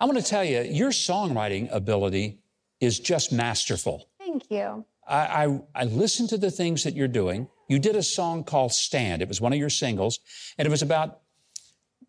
I 0.00 0.04
want 0.04 0.18
to 0.18 0.24
tell 0.24 0.44
you, 0.44 0.62
your 0.62 0.90
songwriting 0.90 1.72
ability 1.72 2.38
is 2.80 2.98
just 2.98 3.32
masterful. 3.32 4.08
Thank 4.18 4.50
you. 4.50 4.84
I, 5.06 5.46
I, 5.46 5.60
I 5.74 5.84
listened 5.84 6.28
to 6.30 6.38
the 6.38 6.50
things 6.50 6.84
that 6.84 6.94
you're 6.94 7.08
doing. 7.08 7.48
You 7.68 7.78
did 7.78 7.96
a 7.96 8.02
song 8.02 8.44
called 8.44 8.72
Stand. 8.72 9.22
It 9.22 9.28
was 9.28 9.40
one 9.40 9.52
of 9.52 9.58
your 9.58 9.70
singles, 9.70 10.20
and 10.58 10.66
it 10.66 10.70
was 10.70 10.82
about 10.82 11.20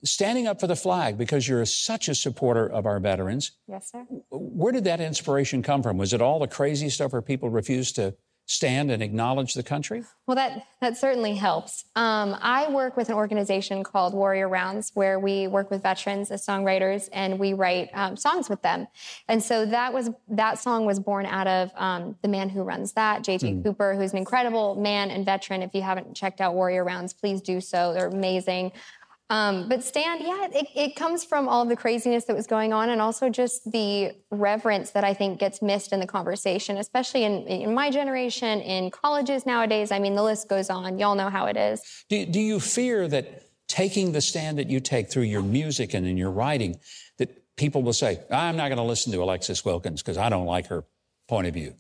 standing 0.04 0.48
up 0.48 0.60
for 0.60 0.68
the 0.68 0.76
flag 0.76 1.18
because 1.18 1.48
you're 1.48 1.66
such 1.66 2.10
a 2.10 2.16
supporter 2.16 2.68
of 2.68 2.86
our 2.86 3.00
veterans. 3.00 3.52
Yes, 3.68 3.92
sir. 3.92 4.06
Where 4.30 4.72
did 4.74 4.84
that 4.84 5.00
inspiration 5.00 5.64
come 5.64 5.82
from? 5.82 5.98
Was 5.98 6.14
it 6.14 6.22
all 6.22 6.40
the 6.40 6.48
crazy 6.48 6.90
stuff 6.90 7.14
where 7.14 7.22
people 7.22 7.50
refused 7.50 7.96
to 7.96 8.16
stand 8.46 8.92
and 8.92 9.02
acknowledge 9.02 9.54
the 9.54 9.64
country? 9.64 10.04
Well, 10.28 10.36
that 10.36 10.66
that 10.82 10.98
certainly 10.98 11.36
helps. 11.36 11.86
Um, 11.96 12.38
I 12.42 12.70
work 12.70 12.98
with 12.98 13.10
an 13.10 13.16
organization 13.16 13.84
called 13.84 14.14
Warrior 14.14 14.50
Rounds, 14.50 14.92
where 14.94 15.20
we 15.20 15.48
work 15.48 15.72
with 15.72 15.84
veterans 15.84 16.32
as 16.32 16.46
songwriters, 16.46 17.10
and 17.12 17.40
we 17.40 17.54
write 17.54 17.90
um, 17.94 18.16
songs 18.18 18.50
with 18.50 18.62
them. 18.62 18.88
And 19.28 19.42
so 19.42 19.66
that 19.66 19.94
was 19.94 20.10
that 20.30 20.60
song 20.60 20.86
was 20.86 21.00
born 21.00 21.26
out 21.26 21.48
of 21.48 21.72
um, 21.76 22.16
the 22.22 22.28
man 22.28 22.50
who 22.50 22.64
runs 22.64 22.94
that, 22.94 23.24
JT 23.24 23.64
Cooper, 23.64 23.96
who's 23.96 24.12
an 24.12 24.18
incredible 24.18 24.76
man 24.76 25.12
and 25.12 25.26
veteran. 25.26 25.62
If 25.62 25.74
you 25.74 25.82
haven't 25.82 26.16
checked 26.16 26.42
out 26.42 26.54
Warrior 26.54 26.84
Rounds, 26.84 27.14
please 27.14 27.42
do 27.42 27.62
so. 27.62 27.94
They're 27.94 28.08
amazing. 28.08 28.72
Um, 29.34 29.68
but 29.68 29.84
Stand, 29.84 30.22
yeah, 30.22 30.48
it, 30.54 30.68
it 30.76 30.96
comes 30.96 31.24
from 31.24 31.50
all 31.50 31.66
the 31.66 31.76
craziness 31.76 32.26
that 32.26 32.36
was 32.36 32.46
going 32.46 32.72
on 32.72 32.92
and 32.92 33.02
also 33.02 33.30
just 33.30 33.72
the 33.72 34.12
reverence 34.30 34.92
that 34.92 35.04
I 35.04 35.16
think 35.16 35.40
gets 35.40 35.60
missed 35.60 35.92
in 35.92 36.00
the 36.00 36.06
conversation, 36.06 36.78
especially 36.78 37.24
in, 37.24 37.48
in 37.48 37.74
my 37.74 37.90
generation, 37.90 38.62
in 38.62 38.92
colleges 38.92 39.48
nowadays. 39.48 39.92
I 39.92 39.98
mean, 39.98 40.14
the 40.14 40.22
list 40.22 40.50
goes 40.50 40.70
on. 40.70 41.00
Y'all 41.00 41.16
know 41.16 41.32
how 41.32 41.48
it 41.48 41.58
is. 41.58 41.82
Do, 42.10 42.28
do 42.28 42.40
you 42.40 42.60
fear 42.60 43.08
that 43.08 43.50
taking 43.68 44.12
the 44.12 44.22
stand 44.22 44.60
that 44.60 44.70
you 44.70 44.80
take 44.80 45.10
through 45.10 45.24
your 45.24 45.42
music 45.42 45.96
and 45.96 46.06
in 46.06 46.16
your 46.16 46.30
writing 46.30 46.80
that 47.18 47.56
people 47.56 47.82
will 47.82 47.94
say, 47.94 48.20
I'm 48.30 48.56
not 48.56 48.68
going 48.68 48.78
to 48.78 48.84
listen 48.84 49.12
to 49.14 49.24
Alexis 49.24 49.66
Wilkins 49.66 50.04
because 50.04 50.20
I 50.20 50.30
don't 50.30 50.46
like 50.46 50.68
her 50.68 50.86
point 51.28 51.48
of 51.48 51.56
view? 51.56 51.74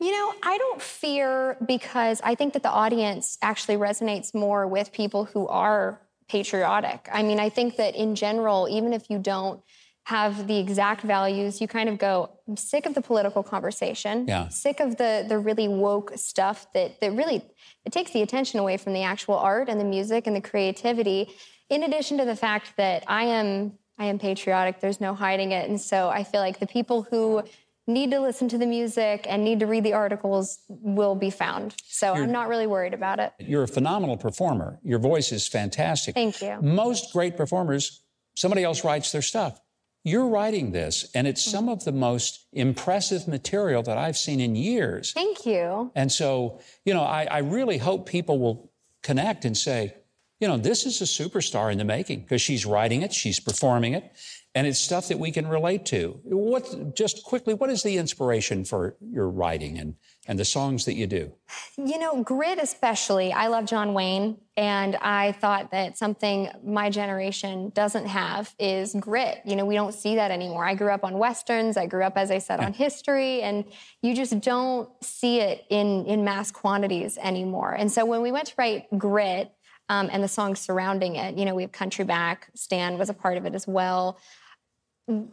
You 0.00 0.12
know, 0.12 0.32
I 0.42 0.56
don't 0.56 0.80
fear 0.80 1.58
because 1.66 2.22
I 2.24 2.36
think 2.36 2.54
that 2.54 2.62
the 2.62 2.70
audience 2.70 3.36
actually 3.42 3.76
resonates 3.76 4.34
more 4.34 4.66
with 4.66 4.92
people 4.92 5.26
who 5.26 5.46
are 5.48 6.00
patriotic. 6.28 7.08
I 7.12 7.22
mean, 7.22 7.38
I 7.38 7.48
think 7.48 7.76
that 7.76 7.94
in 7.94 8.14
general, 8.14 8.68
even 8.70 8.92
if 8.92 9.08
you 9.10 9.18
don't 9.18 9.60
have 10.04 10.46
the 10.46 10.58
exact 10.58 11.02
values, 11.02 11.60
you 11.60 11.66
kind 11.66 11.88
of 11.88 11.98
go, 11.98 12.30
I'm 12.46 12.56
sick 12.56 12.86
of 12.86 12.94
the 12.94 13.00
political 13.02 13.42
conversation, 13.42 14.26
Yeah. 14.28 14.48
sick 14.48 14.78
of 14.78 14.96
the 14.96 15.24
the 15.28 15.38
really 15.38 15.66
woke 15.66 16.12
stuff 16.16 16.66
that 16.74 17.00
that 17.00 17.12
really 17.12 17.42
it 17.84 17.92
takes 17.92 18.12
the 18.12 18.22
attention 18.22 18.60
away 18.60 18.76
from 18.76 18.92
the 18.92 19.02
actual 19.02 19.34
art 19.36 19.68
and 19.68 19.80
the 19.80 19.84
music 19.84 20.26
and 20.28 20.36
the 20.36 20.40
creativity. 20.40 21.28
In 21.70 21.82
addition 21.82 22.18
to 22.18 22.24
the 22.24 22.36
fact 22.36 22.76
that 22.76 23.02
I 23.08 23.24
am 23.24 23.78
I 23.98 24.06
am 24.06 24.18
patriotic, 24.18 24.80
there's 24.80 25.00
no 25.00 25.14
hiding 25.14 25.52
it. 25.52 25.68
And 25.68 25.80
so 25.80 26.08
I 26.08 26.22
feel 26.22 26.40
like 26.40 26.60
the 26.60 26.66
people 26.66 27.02
who 27.10 27.42
need 27.86 28.10
to 28.10 28.20
listen 28.20 28.48
to 28.48 28.58
the 28.58 28.66
music 28.66 29.26
and 29.28 29.44
need 29.44 29.60
to 29.60 29.66
read 29.66 29.84
the 29.84 29.92
articles 29.92 30.58
will 30.68 31.14
be 31.14 31.30
found. 31.30 31.74
So 31.86 32.14
I'm 32.14 32.32
not 32.32 32.48
really 32.48 32.66
worried 32.66 32.94
about 32.94 33.20
it. 33.20 33.32
You're 33.38 33.62
a 33.62 33.68
phenomenal 33.68 34.16
performer. 34.16 34.80
Your 34.82 34.98
voice 34.98 35.32
is 35.32 35.46
fantastic. 35.46 36.14
Thank 36.14 36.42
you. 36.42 36.58
Most 36.60 37.12
great 37.12 37.36
performers, 37.36 38.02
somebody 38.34 38.64
else 38.64 38.84
writes 38.84 39.12
their 39.12 39.22
stuff. 39.22 39.60
You're 40.02 40.28
writing 40.28 40.70
this, 40.70 41.10
and 41.14 41.26
it's 41.26 41.42
mm-hmm. 41.42 41.56
some 41.56 41.68
of 41.68 41.84
the 41.84 41.90
most 41.90 42.46
impressive 42.52 43.26
material 43.26 43.82
that 43.82 43.98
I've 43.98 44.16
seen 44.16 44.38
in 44.38 44.54
years. 44.54 45.12
Thank 45.12 45.44
you. 45.44 45.90
And 45.96 46.12
so, 46.12 46.60
you 46.84 46.94
know, 46.94 47.02
I, 47.02 47.26
I 47.28 47.38
really 47.38 47.78
hope 47.78 48.08
people 48.08 48.38
will 48.38 48.70
connect 49.02 49.44
and 49.44 49.56
say, 49.56 49.94
you 50.38 50.46
know, 50.46 50.58
this 50.58 50.86
is 50.86 51.00
a 51.00 51.04
superstar 51.04 51.72
in 51.72 51.78
the 51.78 51.84
making 51.84 52.20
because 52.20 52.42
she's 52.42 52.66
writing 52.66 53.02
it, 53.02 53.12
she's 53.12 53.40
performing 53.40 53.94
it, 53.94 54.12
and 54.56 54.66
it's 54.66 54.78
stuff 54.78 55.08
that 55.08 55.18
we 55.18 55.30
can 55.30 55.46
relate 55.46 55.84
to. 55.84 56.18
What, 56.24 56.96
just 56.96 57.22
quickly, 57.24 57.52
what 57.52 57.68
is 57.68 57.82
the 57.82 57.98
inspiration 57.98 58.64
for 58.64 58.96
your 59.02 59.28
writing 59.28 59.76
and, 59.76 59.96
and 60.26 60.38
the 60.38 60.46
songs 60.46 60.86
that 60.86 60.94
you 60.94 61.06
do? 61.06 61.34
You 61.76 61.98
know, 61.98 62.22
grit 62.22 62.58
especially. 62.58 63.34
I 63.34 63.48
love 63.48 63.66
John 63.66 63.92
Wayne, 63.92 64.38
and 64.56 64.96
I 64.96 65.32
thought 65.32 65.72
that 65.72 65.98
something 65.98 66.48
my 66.64 66.88
generation 66.88 67.70
doesn't 67.74 68.06
have 68.06 68.54
is 68.58 68.96
grit. 68.98 69.42
You 69.44 69.56
know, 69.56 69.66
we 69.66 69.74
don't 69.74 69.92
see 69.92 70.14
that 70.14 70.30
anymore. 70.30 70.64
I 70.64 70.74
grew 70.74 70.90
up 70.90 71.04
on 71.04 71.18
westerns. 71.18 71.76
I 71.76 71.84
grew 71.84 72.02
up, 72.02 72.16
as 72.16 72.30
I 72.30 72.38
said, 72.38 72.58
on 72.60 72.72
history, 72.72 73.42
and 73.42 73.66
you 74.00 74.14
just 74.16 74.40
don't 74.40 74.88
see 75.04 75.40
it 75.40 75.66
in 75.68 76.06
in 76.06 76.24
mass 76.24 76.50
quantities 76.50 77.18
anymore. 77.18 77.74
And 77.74 77.92
so 77.92 78.06
when 78.06 78.22
we 78.22 78.32
went 78.32 78.46
to 78.46 78.54
write 78.56 78.86
grit 78.96 79.52
um, 79.90 80.08
and 80.10 80.24
the 80.24 80.28
songs 80.28 80.60
surrounding 80.60 81.16
it, 81.16 81.36
you 81.36 81.44
know, 81.44 81.54
we 81.54 81.60
have 81.60 81.72
Country 81.72 82.06
Back. 82.06 82.48
Stand 82.54 82.98
was 82.98 83.10
a 83.10 83.14
part 83.14 83.36
of 83.36 83.44
it 83.44 83.54
as 83.54 83.68
well. 83.68 84.18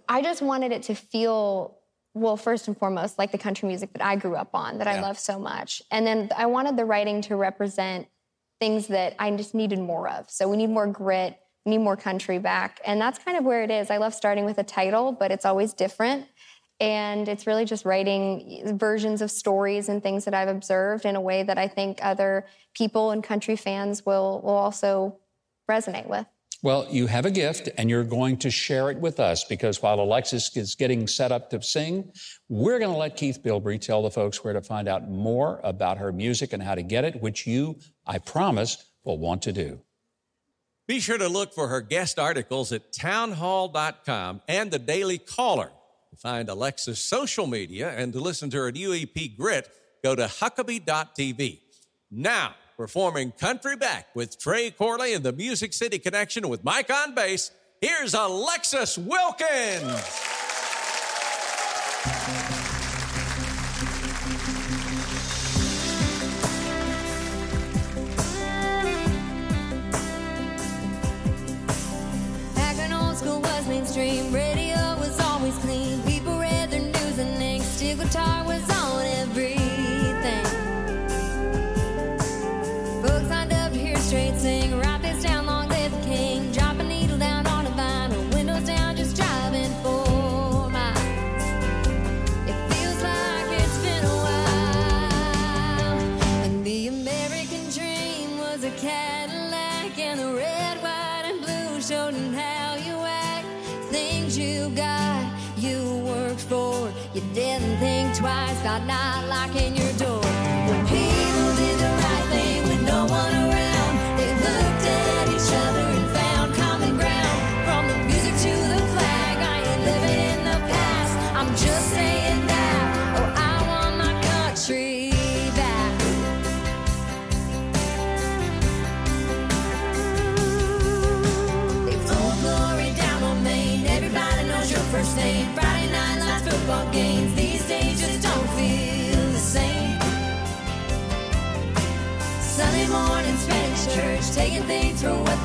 I 0.07 0.21
just 0.21 0.41
wanted 0.41 0.71
it 0.71 0.83
to 0.83 0.95
feel 0.95 1.79
well, 2.15 2.37
first 2.37 2.67
and 2.67 2.77
foremost, 2.77 3.17
like 3.17 3.31
the 3.31 3.37
country 3.37 3.67
music 3.67 3.91
that 3.93 4.05
I 4.05 4.15
grew 4.15 4.35
up 4.35 4.53
on, 4.53 4.77
that 4.77 4.87
I 4.87 5.01
love 5.01 5.17
so 5.17 5.39
much. 5.39 5.81
And 5.89 6.05
then 6.05 6.29
I 6.37 6.45
wanted 6.45 6.77
the 6.77 6.85
writing 6.85 7.21
to 7.23 7.35
represent 7.35 8.07
things 8.59 8.87
that 8.87 9.15
I 9.17 9.31
just 9.31 9.55
needed 9.55 9.79
more 9.79 10.07
of. 10.07 10.29
So 10.29 10.47
we 10.47 10.57
need 10.57 10.69
more 10.69 10.85
grit, 10.85 11.39
we 11.65 11.71
need 11.71 11.79
more 11.79 11.97
country 11.97 12.37
back. 12.37 12.79
And 12.85 13.01
that's 13.01 13.17
kind 13.17 13.35
of 13.35 13.43
where 13.43 13.63
it 13.63 13.71
is. 13.71 13.89
I 13.89 13.97
love 13.97 14.13
starting 14.13 14.45
with 14.45 14.59
a 14.59 14.63
title, 14.63 15.11
but 15.11 15.31
it's 15.31 15.43
always 15.43 15.73
different. 15.73 16.27
And 16.79 17.27
it's 17.27 17.47
really 17.47 17.65
just 17.65 17.83
writing 17.83 18.61
versions 18.77 19.21
of 19.21 19.31
stories 19.31 19.89
and 19.89 20.03
things 20.03 20.25
that 20.25 20.33
I've 20.35 20.49
observed 20.49 21.05
in 21.05 21.15
a 21.15 21.21
way 21.21 21.41
that 21.41 21.57
I 21.57 21.67
think 21.67 21.97
other 22.01 22.45
people 22.75 23.11
and 23.11 23.23
country 23.23 23.55
fans 23.55 24.05
will, 24.05 24.41
will 24.43 24.51
also 24.51 25.17
resonate 25.69 26.07
with. 26.07 26.27
Well, 26.63 26.87
you 26.89 27.07
have 27.07 27.25
a 27.25 27.31
gift 27.31 27.67
and 27.77 27.89
you're 27.89 28.05
going 28.05 28.37
to 28.37 28.49
share 28.49 28.89
it 28.89 28.97
with 28.97 29.19
us 29.19 29.43
because 29.43 29.81
while 29.81 29.99
Alexis 29.99 30.55
is 30.55 30.75
getting 30.75 31.07
set 31.07 31.29
up 31.29 31.49
to 31.49 31.61
sing, 31.61 32.13
we're 32.47 32.79
going 32.79 32.93
to 32.93 32.97
let 32.97 33.17
Keith 33.17 33.39
Bilbrey 33.43 33.81
tell 33.81 34.01
the 34.01 34.09
folks 34.09 34.45
where 34.45 34.53
to 34.53 34.61
find 34.61 34.87
out 34.87 35.09
more 35.09 35.59
about 35.61 35.97
her 35.97 36.13
music 36.13 36.53
and 36.53 36.63
how 36.63 36.73
to 36.73 36.81
get 36.81 37.03
it, 37.03 37.21
which 37.21 37.45
you, 37.45 37.79
I 38.07 38.17
promise, 38.17 38.77
will 39.03 39.17
want 39.17 39.41
to 39.41 39.51
do. 39.51 39.81
Be 40.87 41.01
sure 41.01 41.17
to 41.17 41.27
look 41.27 41.53
for 41.53 41.67
her 41.67 41.81
guest 41.81 42.17
articles 42.17 42.71
at 42.71 42.93
townhall.com 42.93 44.41
and 44.47 44.71
the 44.71 44.79
Daily 44.79 45.17
Caller. 45.17 45.69
To 46.11 46.15
find 46.15 46.47
Alexis' 46.47 46.99
social 46.99 47.45
media 47.45 47.89
and 47.89 48.13
to 48.13 48.21
listen 48.21 48.49
to 48.51 48.57
her 48.57 48.67
at 48.69 48.75
UEP 48.75 49.35
Grit, 49.35 49.67
go 50.01 50.15
to 50.15 50.27
Huckabee.tv. 50.27 51.59
Now, 52.09 52.55
performing 52.77 53.31
Country 53.31 53.75
Back 53.75 54.07
with 54.15 54.39
Trey 54.39 54.71
Corley 54.71 55.13
and 55.13 55.23
the 55.23 55.33
Music 55.33 55.73
City 55.73 55.99
Connection 55.99 56.49
with 56.49 56.63
Mike 56.63 56.91
on 56.91 57.13
bass, 57.13 57.51
here's 57.81 58.13
Alexis 58.13 58.97
Wilkins. 58.97 60.31
Mainstream, 73.83 74.31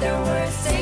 things 0.00 0.66
for 0.66 0.77